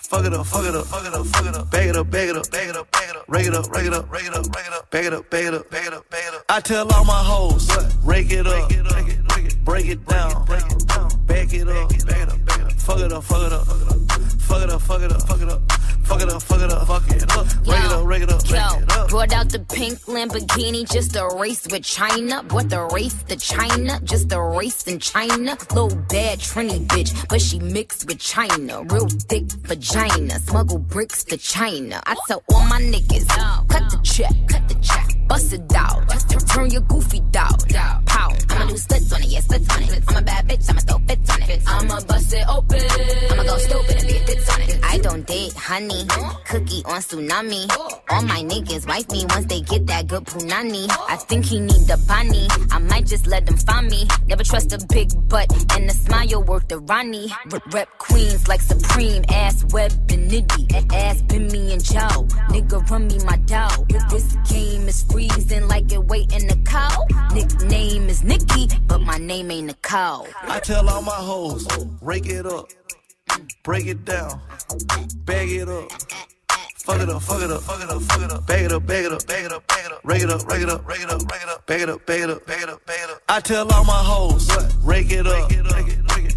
[0.00, 2.10] Fuck it up, fuck it up, fuck it up, fuck it up, bag it up,
[2.10, 4.12] bag it up, bag it up, bag it up, rake it up, rake it up,
[4.12, 6.10] rake it up, rake it up, bag it up, bag it up, bag it up,
[6.10, 6.44] bag it up.
[6.48, 7.68] I tell all my hoes,
[8.04, 8.68] rake it up,
[9.64, 13.66] break it down, bag it up, bag it up, fuck it up, fuck it up,
[13.66, 15.63] fuck it up, fuck it up, fuck it up,
[19.34, 22.42] out the pink Lamborghini just a race with China.
[22.44, 25.56] Brought the race to China, just a race in China.
[25.70, 28.82] Little bad Trini bitch, but she mixed with China.
[28.84, 32.00] Real thick vagina, smuggle bricks to China.
[32.06, 33.26] I tell all my niggas,
[33.68, 36.08] cut the check, cut the check, bust it out,
[36.48, 37.53] turn your goofy down,
[45.74, 46.06] honey,
[46.46, 47.62] cookie on tsunami.
[48.10, 50.86] All my niggas wife me once they get that good punani.
[51.08, 54.06] I think he need the bunny, I might just let them find me.
[54.28, 57.28] Never trust a big butt and a smile worth the Ronnie.
[57.72, 60.64] Rep queens like Supreme, ass web and nitty.
[60.92, 62.22] Ass been me and Joe,
[62.54, 63.84] nigga run me my dough.
[64.10, 67.04] This game is freezing like it waiting the cow.
[67.34, 70.28] Nickname is Nikki, but my name ain't Nicole.
[70.42, 71.66] I tell all my hoes,
[72.00, 72.70] rake it up,
[73.62, 74.40] break it down,
[75.24, 75.90] bag it up.
[76.84, 78.86] Fuck it up, fuck it up, fuck it up, fuck it up, bag it up,
[78.86, 80.86] bag it up, bag it up, bag it up, rake it up, rake it up,
[80.86, 82.84] rake it up, rake it up, bag it up, bag it up, bag it up,
[82.84, 83.22] bag it up.
[83.26, 84.46] I tell all my hoes,
[84.84, 85.48] rake it up,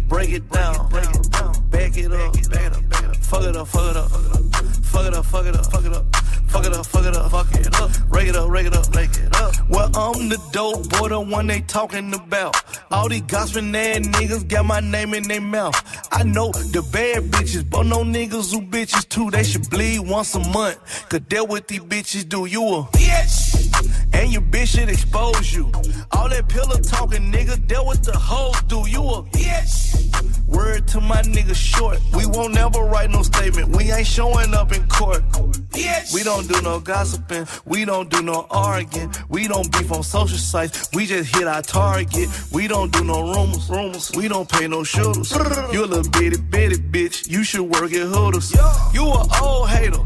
[0.08, 4.10] break it down, bag it up, bag it up, fuck it up, fuck it up,
[4.10, 6.04] fuck it up, fuck it up, fuck it up.
[6.48, 7.90] Fuck it up, fuck it up, fuck it up.
[8.08, 9.54] Rake it up, rake it up, rake it up.
[9.68, 12.56] Well, I'm the dope boy, the one they talking about.
[12.90, 15.76] All these gossiping ass niggas got my name in their mouth.
[16.10, 19.30] I know the bad bitches, but no niggas who bitches too.
[19.30, 20.78] They should bleed once a month.
[21.10, 22.46] Cause that what these bitches do.
[22.46, 23.67] You a bitch.
[24.12, 25.70] And your bitch should expose you.
[26.12, 28.88] All that pillow talking, nigga, that what the hoes do.
[28.88, 29.98] You a bitch.
[30.46, 32.00] Word to my nigga short.
[32.14, 33.76] We won't never write no statement.
[33.76, 35.22] We ain't showing up in court.
[35.70, 36.14] Bitch.
[36.14, 37.46] We don't do no gossiping.
[37.66, 39.12] We don't do no arguing.
[39.28, 40.88] We don't beef on social sites.
[40.94, 42.28] We just hit our target.
[42.50, 43.68] We don't do no rumors.
[43.68, 44.10] Rumors.
[44.16, 45.30] We don't pay no shooters.
[45.72, 47.28] You a little bitty bitty bitch.
[47.28, 48.52] You should work at Hooters.
[48.94, 49.98] You a old hater.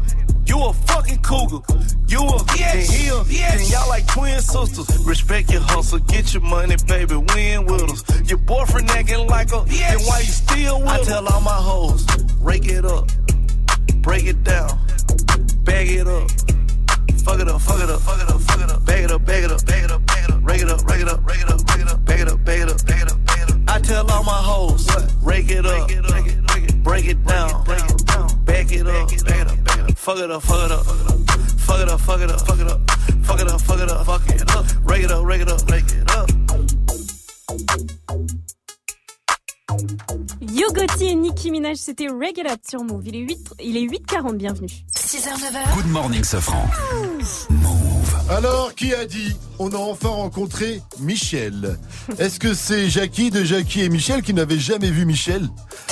[0.45, 1.59] You a fucking cougar.
[2.07, 2.75] You a yes.
[2.75, 3.71] and he a yes.
[3.71, 5.05] y'all like twin sisters.
[5.05, 7.15] Respect your hustle, get your money, baby.
[7.15, 8.29] Win with us.
[8.29, 9.97] Your boyfriend acting like a yes.
[9.97, 12.05] then why you still with I tell all my hoes,
[12.39, 13.09] rake it up,
[14.01, 14.77] break it down,
[15.63, 16.29] bag it up.
[17.23, 19.25] Fuck it up, fuck it up, fuck it up, fuck it up, bag it up,
[19.25, 21.25] bag it up, bag it up, bag it up, rake it up, rake it up,
[21.25, 23.25] rake it up, rake it up, bag it up, bag it up, bag it up,
[23.25, 23.59] bag it up.
[23.69, 24.89] I tell all my hoes,
[25.23, 25.89] rake it up,
[26.83, 29.09] break it down, it up, bag it up,
[29.97, 32.79] fuck it up, fuck it up, fuck it up, fuck it up, fuck it up,
[33.23, 35.69] fuck it up, fuck it up, fuck it up, rake it up, rake it up,
[35.69, 36.29] rake it up.
[40.41, 43.07] Yo Gotti et Nicki Minaj, c'était Reg It Up sur Move.
[43.07, 44.69] Il est 8, il est 8h40, bienvenue.
[44.95, 45.75] 6h, 9h.
[45.75, 46.69] Good morning, Safran.
[48.29, 51.77] Alors, qui a dit On a enfin rencontré Michel.
[52.17, 55.47] Est-ce que c'est Jackie de Jackie et Michel qui n'avaient jamais vu Michel?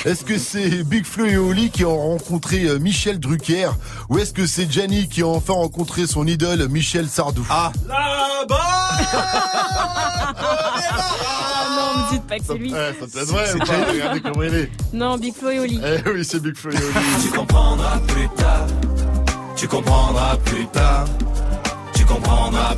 [0.06, 3.70] Est-ce que c'est Big Flo et Oli qui ont rencontré euh, Michel Drucker?
[4.10, 7.46] Ou est-ce que c'est Gianni qui a enfin rencontré son idole Michel Sardou?
[7.50, 8.46] Ah Ah
[11.76, 12.74] non, me dites pas que c'est lui.
[12.74, 14.72] Ouais, ça te laisse vrai pas Regardez comment il est.
[14.94, 15.82] Non, Big Flo et Oli.
[15.84, 17.06] Eh oui, c'est Big Flo et Oli.
[17.24, 18.68] Tu comprendras plus tard.
[19.58, 21.06] Tu comprendras plus tard.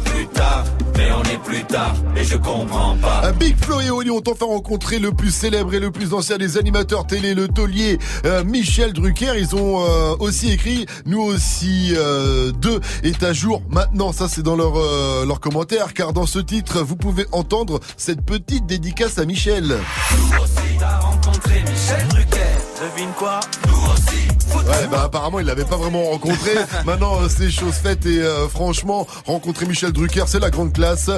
[0.05, 0.63] Plus tard.
[0.95, 3.21] Mais on n'est plus tard et je comprends pas.
[3.23, 6.37] Un Big Flo et Oli ont enfin rencontré le plus célèbre et le plus ancien
[6.37, 9.33] des animateurs télé, le taulier euh, Michel Drucker.
[9.37, 14.11] Ils ont euh, aussi écrit Nous aussi euh, deux est à jour maintenant.
[14.11, 18.21] Ça c'est dans leur, euh, leur commentaire car dans ce titre vous pouvez entendre cette
[18.21, 19.63] petite dédicace à Michel.
[19.65, 22.42] Nous aussi, t'as rencontré Michel Drucker.
[22.81, 24.27] Devine quoi Nous aussi.
[24.55, 26.51] Ouais, bah apparemment il l'avait pas vraiment rencontré.
[26.85, 31.09] Maintenant euh, c'est chose faite et euh, franchement rencontrer Michel Drucker c'est la grande classe.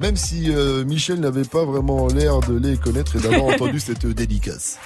[0.00, 4.04] Même si euh, Michel n'avait pas vraiment l'air de les connaître et d'avoir entendu cette
[4.04, 4.78] euh, dédicace.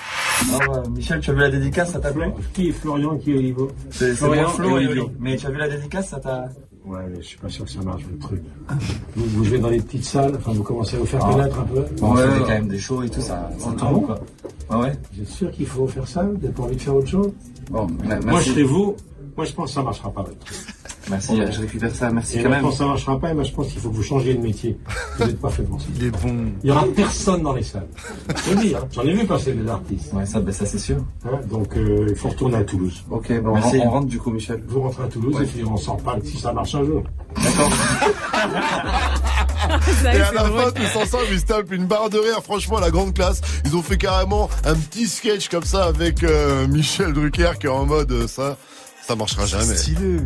[0.52, 3.32] Ah ouais, Michel, tu as vu la dédicace, ça t'a plu Qui est Florian, qui
[3.32, 5.04] est Olivo C'est Florian Flo et et Olivo.
[5.06, 5.12] Oli.
[5.18, 6.44] Mais tu as vu la dédicace, ça t'a...
[6.86, 8.40] Ouais, mais je suis pas sûr que ça marche le truc.
[9.16, 11.32] Vous, vous jouez dans les petites salles, enfin vous commencez à vous faire Ah.
[11.32, 11.84] connaître un peu.
[11.98, 14.20] Bon, on quand même des shows et tout, ça, ça Ah bon quoi.
[14.70, 16.94] Ah ouais Vous êtes sûr qu'il faut faire ça Vous n'avez pas envie de faire
[16.94, 17.32] autre chose?
[17.70, 18.48] Bon, ma- Moi merci.
[18.48, 18.94] je serais vous,
[19.36, 20.24] moi je pense que ça marchera pas.
[21.08, 22.62] Merci, je récupère ça, merci Et quand même.
[22.62, 24.76] maintenant ça marchera pas, et moi je pense qu'il faut que vous changiez de métier.
[25.18, 25.86] Vous n'êtes pas fait pour ça.
[25.96, 26.46] Il est bon.
[26.64, 27.86] Il y aura personne dans les salles.
[28.44, 30.12] Je veux dire, j'en ai vu passer des artistes.
[30.12, 30.96] Ouais, ça, ben, ça c'est sûr.
[31.24, 33.04] Hein, donc euh, il faut retourner à Toulouse.
[33.10, 33.78] Ok, bon, Merci.
[33.82, 34.62] on, on rentre du coup, Michel.
[34.66, 35.44] Vous rentrez à Toulouse Ouais.
[35.44, 37.02] et puis on s'en parle si ça marche un jour.
[40.04, 42.40] Et à la fin, tous ensemble, ils se tapent une barre de rire.
[42.42, 43.40] Franchement, la grande classe.
[43.64, 47.70] Ils ont fait carrément un petit sketch comme ça avec euh, Michel Drucker qui est
[47.70, 48.56] en mode euh, ça,
[49.06, 49.76] ça marchera jamais.
[49.76, 50.18] Stylé.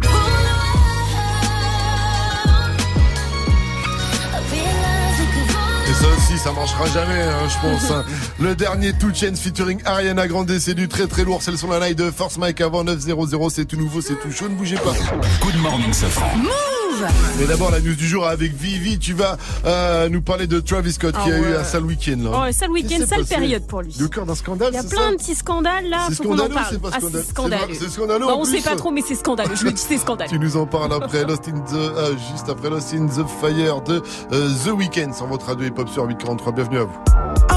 [5.88, 7.90] Et ça aussi, ça marchera jamais, hein, je pense.
[7.90, 8.04] hein.
[8.38, 11.42] Le dernier Two Chainz featuring Ariana Grande, c'est du très très lourd.
[11.42, 13.50] C'est le son la night de Force Mike avant 900.
[13.50, 14.48] C'est tout nouveau, c'est tout chaud.
[14.48, 14.92] Ne bougez pas.
[15.42, 16.30] Good morning, Safran.
[17.38, 18.98] Mais d'abord, la news du jour avec Vivi.
[18.98, 22.18] Tu vas euh, nous parler de Travis Scott qui Ah a eu un sale week-end
[22.22, 22.30] là.
[22.48, 23.94] Oh, sale week-end, qui sale période pour lui.
[23.98, 26.54] Le cœur d'un scandale, Il y a plein de petits scandales là, C'est en scandaleux
[26.70, 27.74] c'est pas Ah, scandaleux c'est scandaleux.
[27.78, 29.54] C'est scandaleux Bah, on sait pas trop, mais c'est scandaleux.
[29.54, 30.30] Je le dis, c'est scandaleux.
[30.30, 33.80] Tu nous en parles après Lost in the euh, juste après Lost in the Fire
[33.82, 36.52] de euh, The Weeknd sur votre radio hip hop sur 843.
[36.52, 37.49] Bienvenue à vous.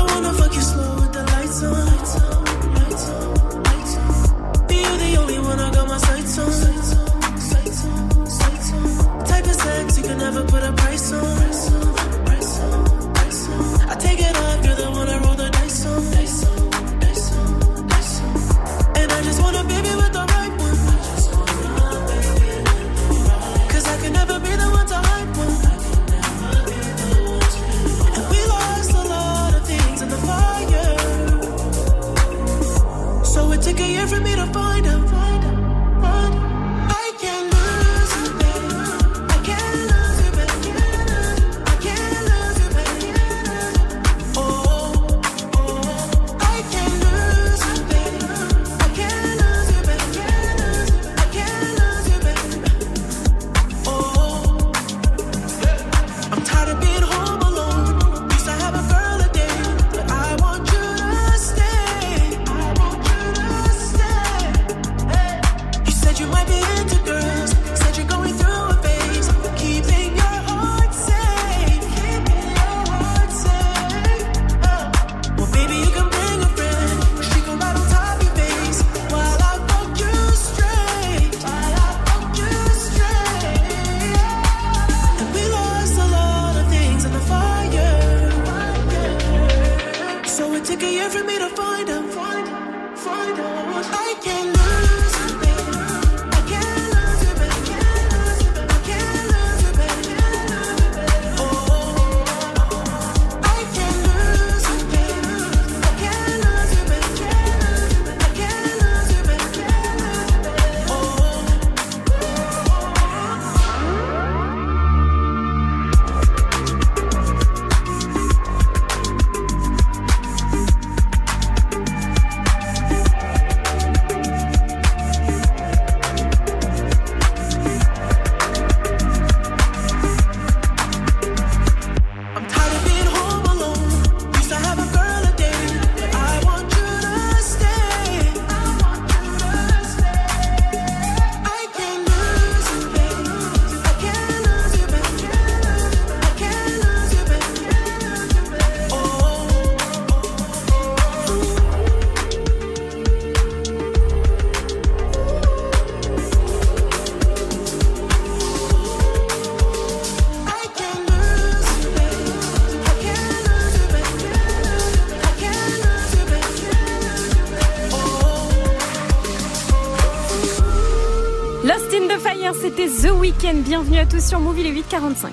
[173.61, 175.27] Bienvenue à tous sur Move, il est 8h45.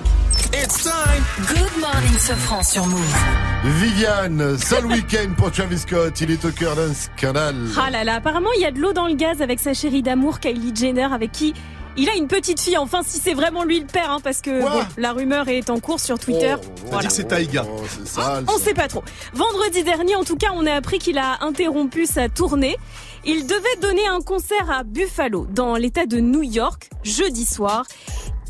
[0.52, 1.24] It's time.
[1.48, 3.16] Good morning, Sofran sur Move.
[3.64, 6.20] Viviane, sale week-end pour Travis Scott.
[6.20, 7.56] Il est au cœur d'un scandale.
[7.78, 10.02] Ah là là, apparemment il y a de l'eau dans le gaz avec sa chérie
[10.02, 11.54] d'amour Kylie Jenner avec qui
[11.96, 12.76] il a une petite fille.
[12.78, 15.80] Enfin, si c'est vraiment lui le père, hein, parce que bon, la rumeur est en
[15.80, 16.54] cours sur Twitter.
[16.90, 17.64] Que c'est Taïga.
[17.68, 18.44] Oh, c'est sale.
[18.48, 19.02] On sait pas trop.
[19.34, 22.76] Vendredi dernier, en tout cas, on a appris qu'il a interrompu sa tournée.
[23.24, 27.84] Il devait donner un concert à Buffalo, dans l'état de New York, jeudi soir.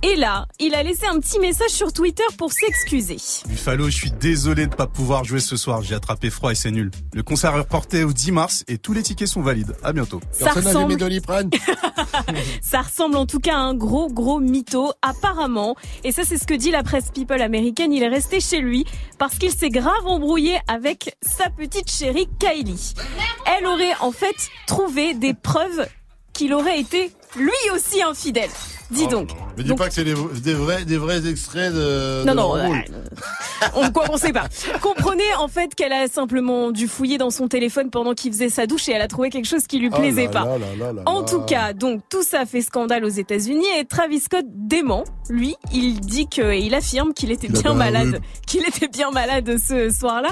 [0.03, 3.17] Et là, il a laissé un petit message sur Twitter pour s'excuser.
[3.47, 5.83] Buffalo, je suis désolé de pas pouvoir jouer ce soir.
[5.83, 6.91] J'ai attrapé froid et c'est nul.
[7.13, 9.77] Le concert est reporté au 10 mars et tous les tickets sont valides.
[9.83, 10.21] À bientôt.
[10.33, 11.51] Ça Personne ressemble- Doliprane
[12.63, 15.77] Ça ressemble en tout cas à un gros gros mytho apparemment.
[16.03, 17.93] Et ça c'est ce que dit la presse people américaine.
[17.93, 18.87] Il est resté chez lui
[19.19, 22.95] parce qu'il s'est grave embrouillé avec sa petite chérie Kylie.
[23.47, 25.87] Elle aurait en fait trouvé des preuves
[26.33, 28.51] qu'il aurait été lui aussi infidèle.
[28.91, 29.31] Dis donc.
[29.57, 32.25] Mais dis Donc- pas que c'est des, des vrais, des vrais extraits de.
[32.25, 32.85] Non, de non, l'embrouille.
[33.75, 34.45] on quoi on sait pas.
[34.81, 38.67] Comprenez en fait qu'elle a simplement dû fouiller dans son téléphone pendant qu'il faisait sa
[38.67, 40.45] douche et elle a trouvé quelque chose qui lui Oh plaisait là pas.
[40.45, 41.27] là là là là En là.
[41.27, 45.05] tout cas, donc tout ça fait scandale aux États-Unis et Travis Scott dément.
[45.29, 49.91] Lui, il dit que il affirme qu'il était bien malade, qu'il était bien malade ce
[49.91, 50.31] soir-là.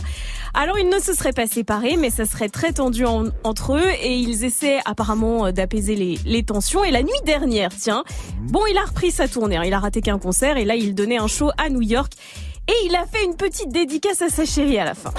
[0.55, 3.89] Alors ils ne se seraient pas séparés, mais ça serait très tendu en- entre eux
[4.03, 6.83] et ils essaient apparemment euh, d'apaiser les, les tensions.
[6.83, 8.03] Et la nuit dernière, tiens,
[8.49, 9.57] bon, il a repris sa tournée.
[9.57, 9.63] hein.
[9.65, 12.13] Il a raté qu'un concert et là il donnait un show à New York.
[12.69, 15.13] Et il a fait une petite dédicace à sa chérie à la fin.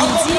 [0.00, 0.38] Il dit,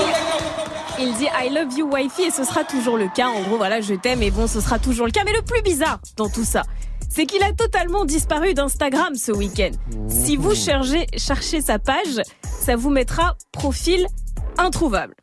[1.00, 3.28] il dit I love you wifey et ce sera toujours le cas.
[3.30, 5.22] En gros, voilà, je t'aime et bon, ce sera toujours le cas.
[5.26, 6.64] Mais le plus bizarre dans tout ça,
[7.10, 9.72] c'est qu'il a totalement disparu d'Instagram ce week-end.
[10.10, 12.22] Si vous cherchez, cherchez sa page,
[12.60, 14.06] ça vous mettra profil
[14.58, 15.16] introuvable.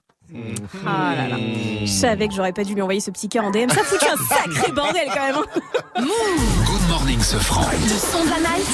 [0.87, 1.37] Ah là là.
[1.83, 3.69] Je savais que j'aurais pas dû lui envoyer ce petit cœur en DM.
[3.69, 5.37] Ça fout un sacré bordel quand même.
[5.37, 5.61] hein.
[5.99, 7.67] Good morning, ce franc.
[7.71, 8.67] Le son de la night.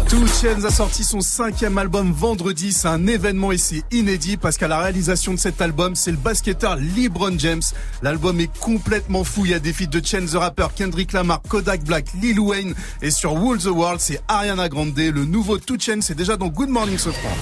[0.10, 2.72] Two Chainz a sorti son cinquième album vendredi.
[2.72, 6.18] C'est un événement et c'est inédit parce qu'à la réalisation de cet album, c'est le
[6.18, 7.62] basketteur LeBron James.
[8.02, 9.46] L'album est complètement fou.
[9.46, 12.74] Il y a des feats de Chance the Rapper, Kendrick Lamar, Kodak Black, Lil Wayne.
[13.02, 14.98] Et sur Wall the World, c'est Ariana Grande.
[14.98, 17.36] Le nouveau Two Chainz, c'est déjà dans Good Morning Sofran.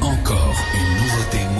[0.00, 1.51] Encore une nouveauté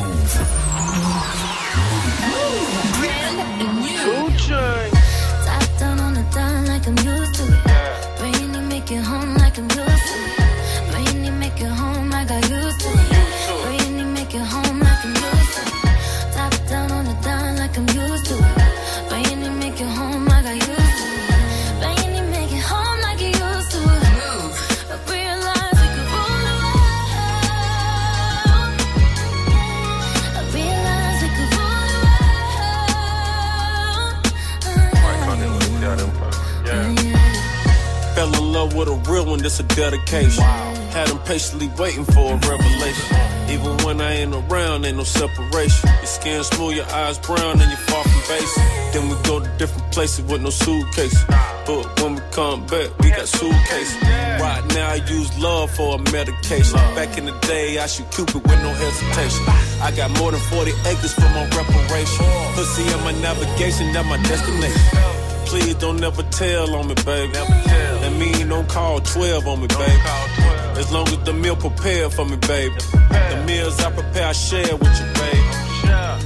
[38.84, 40.42] with a real one, this a dedication.
[40.92, 43.16] Had them patiently waiting for a revelation.
[43.48, 45.88] Even when I ain't around, ain't no separation.
[45.88, 48.62] Your skin smooth, your eyes brown, and you're far from basic.
[48.92, 51.16] Then we go to different places with no suitcase.
[51.66, 54.02] But when we come back, we got suitcases.
[54.02, 56.78] Right now, I use love for a medication.
[56.98, 59.44] Back in the day, I shoot Cupid with no hesitation.
[59.80, 62.26] I got more than 40 acres for my reparation.
[62.54, 65.21] Pussy in my navigation, that my destination.
[65.52, 67.30] Please don't never tell on me, baby.
[67.34, 70.00] That mean don't call 12 on me, baby.
[70.80, 72.74] As long as the meal prepared for me, baby.
[73.10, 75.52] The meals I prepare, I share with you, baby.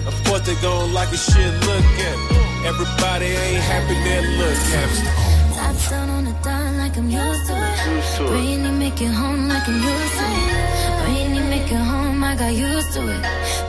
[0.06, 2.38] Of course they gon' like a shit, look at me.
[2.70, 5.10] Everybody ain't happy, they look at me.
[5.58, 8.28] Top down on the dime like I'm used to it.
[8.30, 11.02] Brainy make it home like I'm used to it.
[11.02, 13.22] Brainy make it home like I used to it.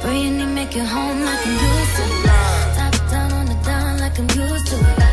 [0.03, 2.25] Brainy make it home like I'm used to it.
[2.77, 5.06] Top down on the dime like I'm used to it.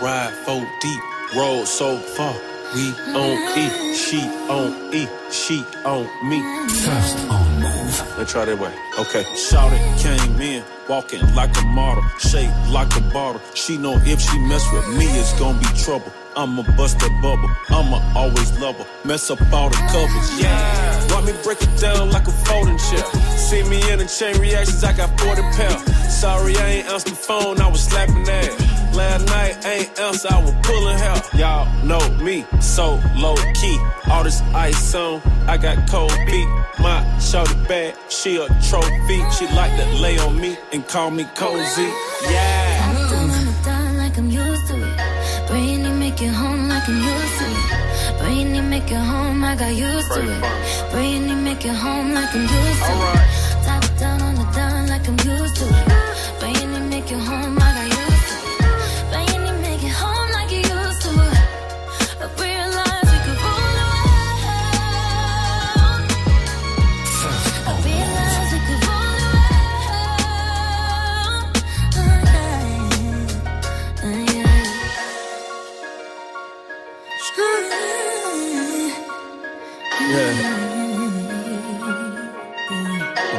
[0.00, 1.00] Ride four deep,
[1.36, 2.34] roll so far?
[2.74, 6.40] We on E, she on E, she on me.
[6.68, 8.18] First on move.
[8.18, 8.72] Let's try that way.
[8.98, 9.24] Okay.
[9.34, 13.40] Shout it, came in, walking like a model, shaped like a bottle.
[13.54, 16.12] She know if she mess with me, it's gonna be trouble.
[16.36, 17.48] I'ma bust that bubble.
[17.68, 18.86] I'ma always love her.
[19.04, 20.40] Mess up all the covers.
[20.40, 21.12] Yeah.
[21.12, 23.04] Want me break it down like a folding chair.
[23.36, 25.82] See me in the chain reactions, I got 40 pounds.
[26.12, 28.80] Sorry, I ain't answered the phone, I was slapping ass.
[28.94, 31.22] Last night ain't else, I was pulling hell.
[31.34, 33.78] Y'all know me, so low key.
[34.10, 36.48] All this ice on, I got cold feet.
[36.80, 39.20] My shorty bad, she a trophy.
[39.30, 41.88] She like to lay on me and call me cozy.
[42.22, 43.10] Yeah.
[43.10, 45.48] Don't wanna die like I'm used to it.
[45.48, 48.18] Brainy make it home like I'm used to it.
[48.18, 50.90] Brainy make it home, I got used to it.
[50.92, 53.64] Brainy make it home like I'm used to it.
[53.64, 55.89] Top down on the down like I'm used to it.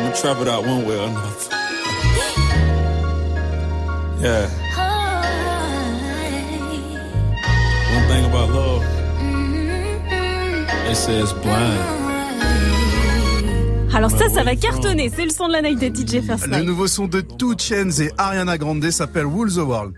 [0.01, 1.35] I'm gonna trap it out one way or another.
[4.19, 4.49] Yeah.
[7.93, 8.83] One thing about love,
[10.87, 11.79] they say it's blind.
[13.93, 15.11] Alors ça, ça va cartonner.
[15.15, 16.65] C'est le son de la night de DJ First Le Night.
[16.65, 19.93] nouveau son de Two Chains et Ariana Grande s'appelle Rule the World.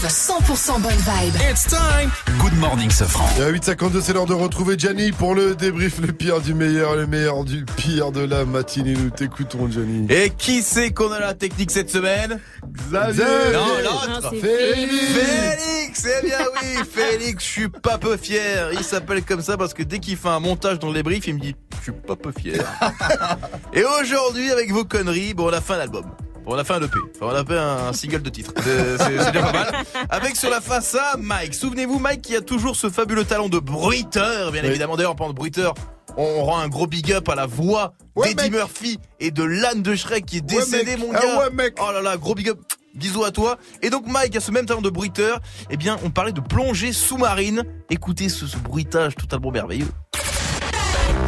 [0.00, 1.34] Move 100% bonne vibe.
[1.50, 2.10] It's time.
[2.38, 3.26] Good morning, Safran.
[3.40, 6.94] Et à 8h52, c'est l'heure de retrouver Gianni pour le débrief, le pire du meilleur,
[6.94, 8.92] le meilleur du pire de la matinée.
[8.92, 10.06] Nous t'écoutons, Gianni.
[10.08, 12.38] Et qui c'est qu'on a la technique cette semaine?
[12.72, 14.94] Xavier Non, l'autre Félix.
[15.04, 18.70] Félix Eh bien oui, Félix, je suis pas peu fier.
[18.74, 21.34] Il s'appelle comme ça parce que dès qu'il fait un montage dans les briefs, il
[21.34, 22.64] me dit «Je suis pas peu fier».
[23.72, 26.04] Et aujourd'hui, avec vos conneries, bon, on a fait un album.
[26.04, 26.98] Bon, on a fait un EP.
[27.16, 28.52] Enfin, on a fait un single de titre.
[28.62, 29.84] C'est déjà pas mal.
[30.10, 31.54] Avec sur la face A, Mike.
[31.54, 34.68] Souvenez-vous, Mike qui a toujours ce fabuleux talent de bruiteur, bien Oui.
[34.68, 34.96] évidemment.
[34.96, 35.74] D'ailleurs, en parlant de bruiteur,
[36.16, 38.50] on rend un gros big up à la voix Ouais, d'Eddie.
[38.50, 41.38] Murphy et de l'âne de Shrek qui est décédé, mon Ah gars.
[41.38, 41.74] ouais, mec.
[41.80, 42.58] Oh là là, gros big up.
[42.94, 43.58] Bisous à toi.
[43.82, 45.38] Et donc Mike a ce même talent de bruiteur.
[45.70, 47.62] Eh bien, on parlait de plongée sous-marine.
[47.90, 49.86] Écoutez ce, ce bruitage totalement merveilleux.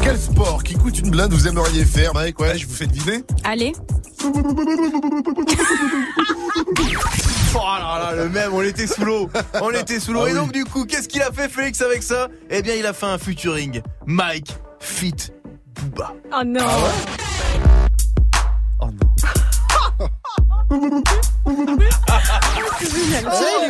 [0.02, 3.24] Quel sport qui coûte une blinde vous aimeriez faire, Mike Ouais, je vous fais deviner.
[3.44, 3.72] Allez.
[7.52, 9.28] Oh là là, le même, on était sous l'eau.
[9.60, 10.20] On était sous l'eau.
[10.24, 10.38] Ah Et oui.
[10.38, 12.28] donc, du coup, qu'est-ce qu'il a fait, Félix, avec ça?
[12.48, 13.82] Eh bien, il a fait un featuring.
[14.06, 15.14] Mike, fit,
[15.74, 16.14] Booba.
[16.32, 16.60] Oh non.
[16.64, 16.92] Ah,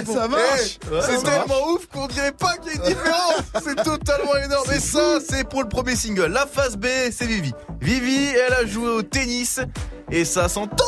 [0.07, 0.79] ça marche.
[0.91, 3.43] Ouais, c'est tellement ouf qu'on dirait pas qu'il y a une différence.
[3.65, 4.71] c'est totalement énorme.
[4.75, 6.27] Et ça, c'est pour le premier single.
[6.27, 7.53] La phase B, c'est Vivi.
[7.81, 9.61] Vivi, elle a joué au tennis.
[10.11, 10.85] Et ça s'entend.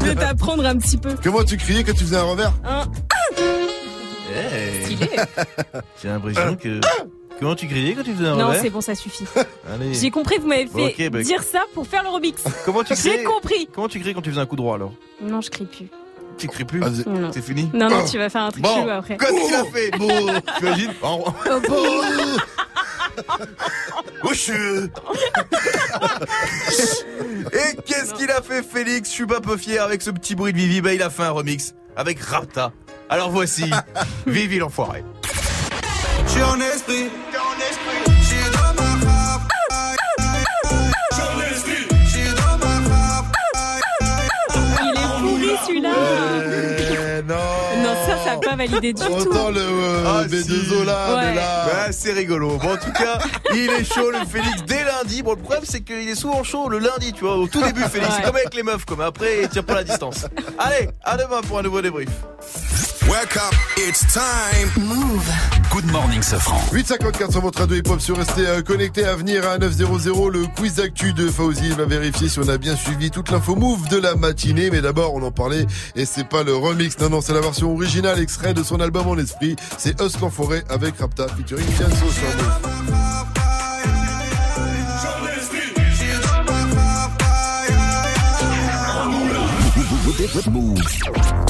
[0.00, 1.14] Je vais t'apprendre un petit peu.
[1.22, 2.52] Comment tu criais quand tu faisais un revers
[4.32, 4.84] Hey.
[4.84, 5.10] Stylé.
[6.00, 6.80] J'ai l'impression que.
[7.40, 9.24] Comment tu criais quand tu faisais un Non, c'est bon, ça suffit.
[9.92, 12.42] J'ai compris, vous m'avez fait bah- dire ça pour faire le remix.
[12.64, 13.68] Comment tu J'ai compris.
[13.74, 15.86] Comment tu criais quand tu faisais un coup droit alors Non, je crie plus.
[16.36, 16.82] Tu cries plus.
[17.32, 19.16] C'est fini Non, non, tu vas faire un truc Bon, chelou après.
[19.16, 21.24] qu'est-ce qu'il a fait Bon, t'imagines Oh,
[24.22, 24.30] Oh.
[27.52, 30.52] Et qu'est-ce qu'il a fait Félix Je suis pas peu fier avec ce petit bruit
[30.52, 30.80] de Vivi.
[30.80, 32.72] Bah il a fait un remix avec Rapta.
[33.08, 33.70] Alors voici
[34.26, 35.04] Vivi l'enfoiré.
[36.42, 37.10] Esprit,
[38.22, 39.42] j'suis dans ma rap.
[42.06, 43.36] J'suis dans ma rap.
[44.82, 47.22] Il est pourri celui-là.
[47.28, 49.12] Non Non, ça, ça n'a pas validé du tout.
[49.12, 51.24] Autant le euh, Ah, B2O là, Ouais.
[51.26, 51.66] mais là.
[51.66, 52.56] Bah, c'est rigolo.
[52.56, 53.18] Bon, en tout cas,
[53.54, 55.22] il est chaud, le Félix, dès lundi.
[55.22, 57.82] Bon, le problème, c'est qu'il est souvent chaud le lundi, tu vois, au tout début,
[57.82, 58.08] Félix.
[58.14, 58.26] C'est Ouais.
[58.26, 60.24] comme avec les meufs, comme après, il tire pas la distance.
[60.58, 62.08] Allez, à demain pour un nouveau débrief.
[63.08, 64.68] Wake up, it's time.
[64.76, 65.28] Move.
[65.70, 66.60] Good morning, Safran.
[66.72, 70.80] 854 sur votre radio hip-hop sur rester euh, connecté à venir à 900 le quiz
[70.80, 73.98] actu de Fauzi il va vérifier si on a bien suivi toute l'info move de
[73.98, 77.32] la matinée mais d'abord on en parlait et c'est pas le remix non non c'est
[77.32, 81.66] la version originale extrait de son album en esprit c'est Us l'enfoiré avec Rapta featuring
[81.66, 82.30] Fianso sur
[90.50, 91.49] Move.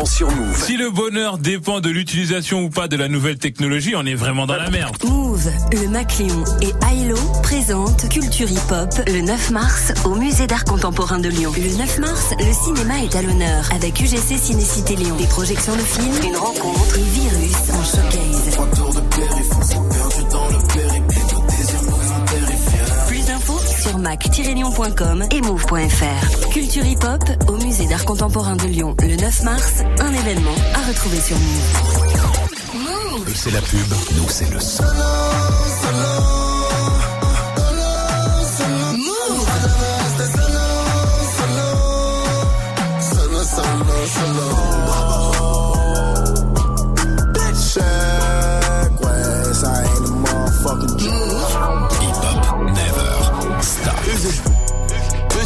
[0.05, 0.63] sur Move.
[0.63, 4.45] Si le bonheur dépend de l'utilisation ou pas de la nouvelle technologie, on est vraiment
[4.45, 4.95] dans la merde.
[5.03, 10.65] Move, le Macléon et Ailo présentent Culture Hip Hop le 9 mars au Musée d'Art
[10.65, 11.51] Contemporain de Lyon.
[11.55, 15.15] Le 9 mars, le cinéma est à l'honneur avec UGC Cinécité Lyon.
[15.17, 18.90] Des projections de films, une rencontre et virus en showcase.
[24.01, 26.49] mac-lyon.com et move.fr.
[26.49, 30.87] Culture Hip Hop au Musée d'Art Contemporain de Lyon le 9 mars, un événement à
[30.87, 32.01] retrouver sur Move.
[33.27, 34.83] Eux, c'est la pub, nous, c'est le son.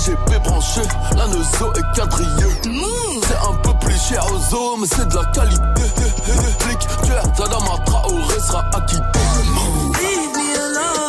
[0.06, 0.82] BGP branché,
[1.16, 2.54] la nozo est quadrillée.
[3.28, 5.84] C'est un peu plus cher aux os, mais c'est de la qualité.
[6.60, 9.20] Flic, tu es Tadama Traoré sera acquitté.
[10.00, 11.06] Leave me alone.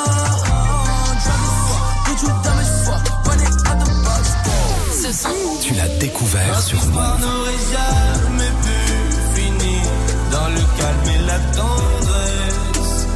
[5.61, 6.95] Tu l'as découvert sur Move.
[6.95, 9.83] n'aurait jamais pu finir
[10.31, 13.07] dans le calme et la tendresse.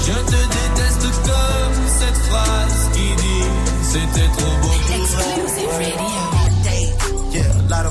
[0.00, 4.69] Je te déteste comme cette phrase qui dit c'était trop beau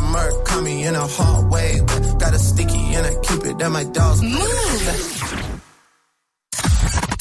[0.10, 1.80] a lot of murk coming in a hallway.
[2.20, 4.22] Got a sticky and I keep it at my dog's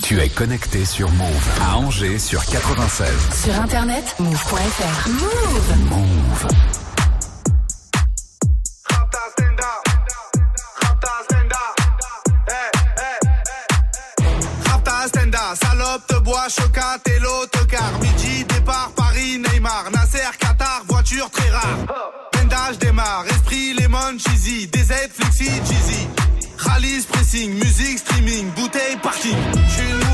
[0.03, 3.09] Tu es connecté sur Move à Angers sur 96.
[3.45, 5.09] Sur internet, move.fr.
[5.11, 5.91] Move.
[5.91, 6.78] Move.
[26.89, 30.08] Pressing, musique, streaming, bouteille, parking.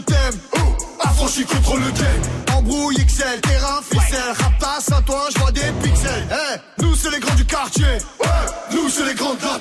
[0.00, 0.34] T'aime.
[0.54, 0.58] Oh,
[1.00, 2.56] affranchi contre le game.
[2.56, 4.34] Embrouille XL, terrain, ficelle.
[4.38, 6.26] Raptas à toi, je vois des pixels.
[6.30, 7.98] Eh, nous c'est les grands du quartier.
[8.72, 9.58] Nous c'est les grands de la.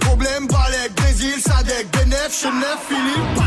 [0.00, 3.43] Problème, Balek, Brésil, Sadek, Benef, Chenef, Philippe,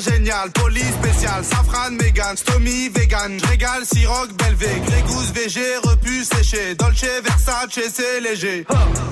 [0.00, 3.38] génial, police spécial, safran, mégan, stomy, vegan.
[3.38, 6.74] J'régale, siroc, belvé, grégousse, VG, repu, séché.
[6.74, 8.66] Dolce, Versace, c'est léger.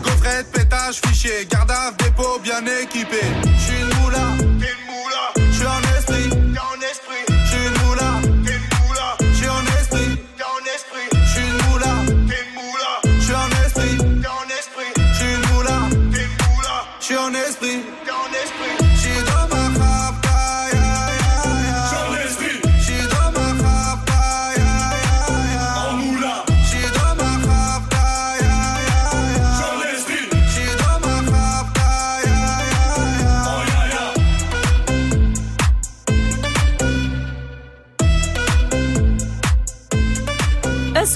[0.04, 3.20] Gaufrette, pétage, fichier, garde dépôt bien équipé.
[3.58, 5.41] J'suis une moula, une moula.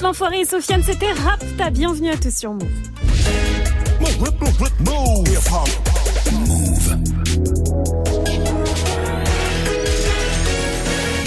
[0.07, 1.69] Us l'enfoiré et Sofiane, c'était Rapta.
[1.69, 2.63] Bienvenue à tous sur Move.
[4.79, 5.27] Move.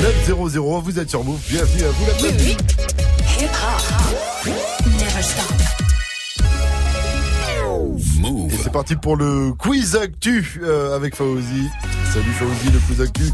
[0.00, 1.41] 900, vous êtes sur Move.
[1.50, 2.57] Bienvenue à vous la famille.
[5.20, 5.44] Stop.
[8.25, 11.68] Et c'est parti pour le quiz actu euh, avec Fauzi.
[12.15, 13.25] Salut Fauzi, le quiz actu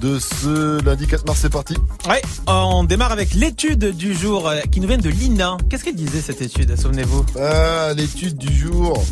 [0.00, 1.74] de ce lundi 4 mars, c'est parti.
[2.08, 5.58] Ouais, on démarre avec l'étude du jour euh, qui nous vient de l'INA.
[5.68, 7.24] Qu'est-ce qu'elle disait cette étude, souvenez-vous?
[7.38, 9.02] Ah, l'étude du jour.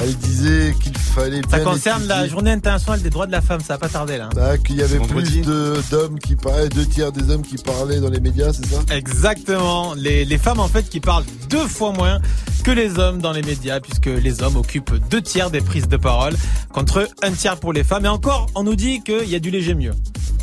[0.00, 3.60] Elle disait qu'il fallait Ça bien concerne la journée internationale des droits de la femme,
[3.60, 4.28] ça va pas tarder là.
[4.40, 8.00] Ah, qu'il y avait plus de- d'hommes qui parlaient, deux tiers des hommes qui parlaient
[8.00, 8.80] dans les médias, c'est ça?
[8.94, 9.94] Exactement.
[9.94, 12.20] Les, les femmes en fait qui parlent deux fois moins
[12.64, 15.96] que les hommes dans les médias puisque les hommes occupent deux tiers des prises de
[15.96, 16.34] parole
[16.72, 18.04] contre un tiers pour les femmes.
[18.04, 19.92] Et encore, on nous dit qu'il y a du léger mieux.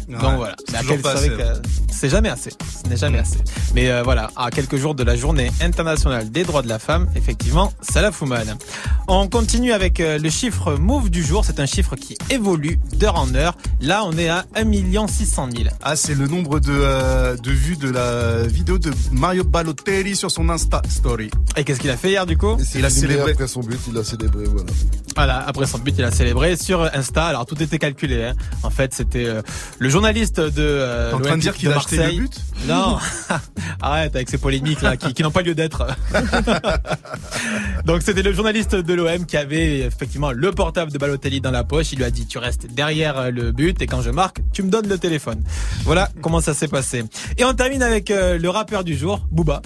[0.07, 0.55] Ouais, Donc voilà.
[0.67, 1.29] c'est pas assez.
[1.29, 2.51] que jamais assez.
[2.83, 3.39] Ce n'est jamais assez.
[3.73, 7.07] Mais euh, voilà, à quelques jours de la journée internationale des droits de la femme,
[7.15, 8.55] effectivement, ça la fout mal.
[9.07, 11.43] On continue avec euh, le chiffre move du jour.
[11.45, 13.55] C'est un chiffre qui évolue d'heure en heure.
[13.81, 15.69] Là, on est à 1 600 000.
[15.81, 20.29] Ah, c'est le nombre de, euh, de vues de la vidéo de Mario Balotelli sur
[20.31, 21.29] son Insta Story.
[21.57, 22.57] Et qu'est-ce qu'il a fait hier du coup?
[22.75, 24.69] Il a célébré après son but, il a célébré, voilà.
[25.15, 27.25] Voilà, après son but, il a célébré sur Insta.
[27.27, 28.23] Alors tout était calculé.
[28.25, 28.33] hein.
[28.63, 29.41] En fait, c'était euh,
[29.79, 30.51] le journaliste de.
[30.57, 32.97] Euh, T'es en train de dire qu'il a acheté le but Non,
[33.81, 35.87] arrête avec ces polémiques là qui, qui n'ont pas lieu d'être.
[37.85, 41.63] Donc c'était le journaliste de l'OM qui avait effectivement le portable de Balotelli dans la
[41.63, 41.93] poche.
[41.93, 44.63] Il lui a dit tu restes derrière euh, le but et quand je marque, tu
[44.63, 45.41] me donnes le téléphone.
[45.85, 47.05] Voilà comment ça s'est passé.
[47.37, 49.61] Et on termine avec euh, le rappeur du jour, Booba.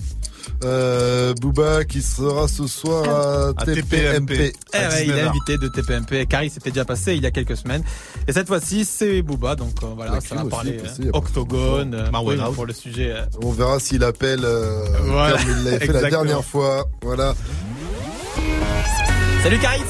[0.64, 4.54] Euh, Booba qui sera ce soir à, À TPMP.
[4.74, 5.30] Eh ouais, il est 19h.
[5.30, 7.84] invité de TPMP car il s'était déjà passé il y a quelques semaines.
[8.28, 9.56] Et cette fois-ci, c'est Booba.
[9.56, 13.14] Donc euh, voilà, La ça va parler passé, euh, octogone euh, oui, pour le sujet.
[13.42, 16.86] On verra s'il appelle euh, Voilà, comme il l'avait fait la dernière fois.
[17.02, 17.36] Voilà.
[19.44, 19.82] Salut Caris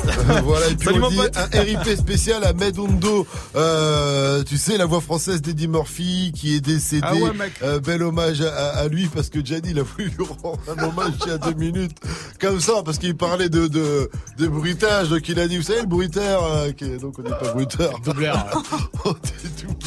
[0.44, 3.26] voilà, et puis Salut on mon dit pote un RIP spécial à Medundo.
[3.56, 7.02] Euh, tu sais, la voix française d'Eddie Murphy qui est décédé.
[7.10, 7.54] Ah ouais, mec.
[7.64, 11.14] Euh, bel hommage à, lui parce que Gianni il a voulu lui rendre un hommage
[11.26, 11.98] il y a deux minutes.
[12.40, 15.10] Comme ça, parce qu'il parlait de, de, de bruitage.
[15.10, 17.52] Donc il a dit, vous savez, le bruiteur, euh, qui est- donc on n'est pas
[17.54, 18.00] bruiteur.
[18.06, 18.64] Doubleur.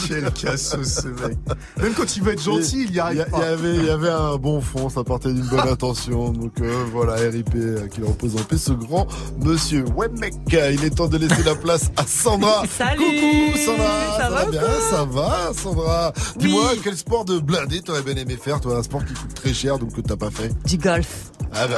[0.09, 1.39] Quel cassos ce mec.
[1.81, 3.39] Même quand il veut être gentil, il y Il y, arrive a- pas.
[3.39, 6.31] y avait, il y avait un bon fond, ça partait d'une bonne intention.
[6.31, 9.07] Donc euh, voilà, RIP, euh, qu'il repose en paix, ce grand
[9.39, 9.52] monsieur.
[9.53, 12.63] Ouais mec, il est temps de laisser la place à Sandra.
[12.79, 16.13] Salut Coucou Sandra, Ça va ou bien, ça va Sandra?
[16.37, 19.53] Dis-moi, quel sport de blindé t'aurais bien aimé faire, toi, un sport qui coûte très
[19.53, 20.51] cher, donc que t'as pas fait?
[20.65, 21.07] Du golf.
[21.55, 21.75] Ah bah,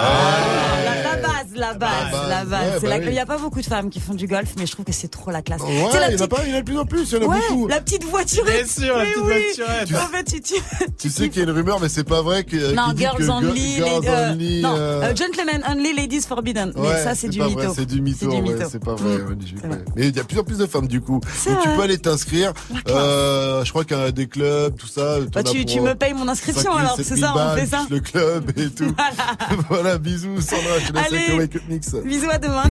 [0.84, 2.62] La, la base, la base, base, la base.
[2.64, 3.04] ouais, C'est bah la- oui.
[3.08, 4.92] Il n'y a pas beaucoup de femmes qui font du golf, mais je trouve que
[4.92, 5.62] c'est trop la classe.
[5.62, 6.64] Ouais, Tu sais, la il y en a petite- pas, il y en a de
[6.64, 7.66] plus en plus, il y en a Ouais, beaucoup.
[7.66, 8.54] la petite voiturette.
[8.54, 9.32] Bien sûr, la petite oui.
[9.56, 9.94] voiturette.
[10.00, 10.54] En fait, tu, tu,
[10.96, 12.72] Tu sais qu'il y a une rumeur, mais c'est pas vrai que.
[12.72, 16.20] non, qui dit girls que only, girls les- euh, non, euh, euh, gentlemen only, ladies
[16.22, 16.72] forbidden.
[16.76, 17.74] mais ça, c'est du pas mytho.
[17.76, 18.30] C'est du mytho,
[18.70, 19.18] C'est ouais, pas vrai.
[19.18, 19.28] Mm.
[19.28, 19.84] ouais, vrai.
[19.96, 21.20] Mais il y a de plus en plus de femmes du coup.
[21.46, 22.52] Donc tu peux aller t'inscrire.
[22.88, 25.18] Euh, je crois qu'il y a des clubs, tout ça.
[25.32, 27.66] Bah, tu, me payes mon inscription 5 000, alors, 7 c'est 000 ça, on fait
[27.66, 27.86] ça.
[27.90, 28.94] Le club et tout.
[29.68, 31.94] voilà, bisous Sandra, je te laisse avec le Wake Up Mix.
[32.04, 32.62] Bisous à demain.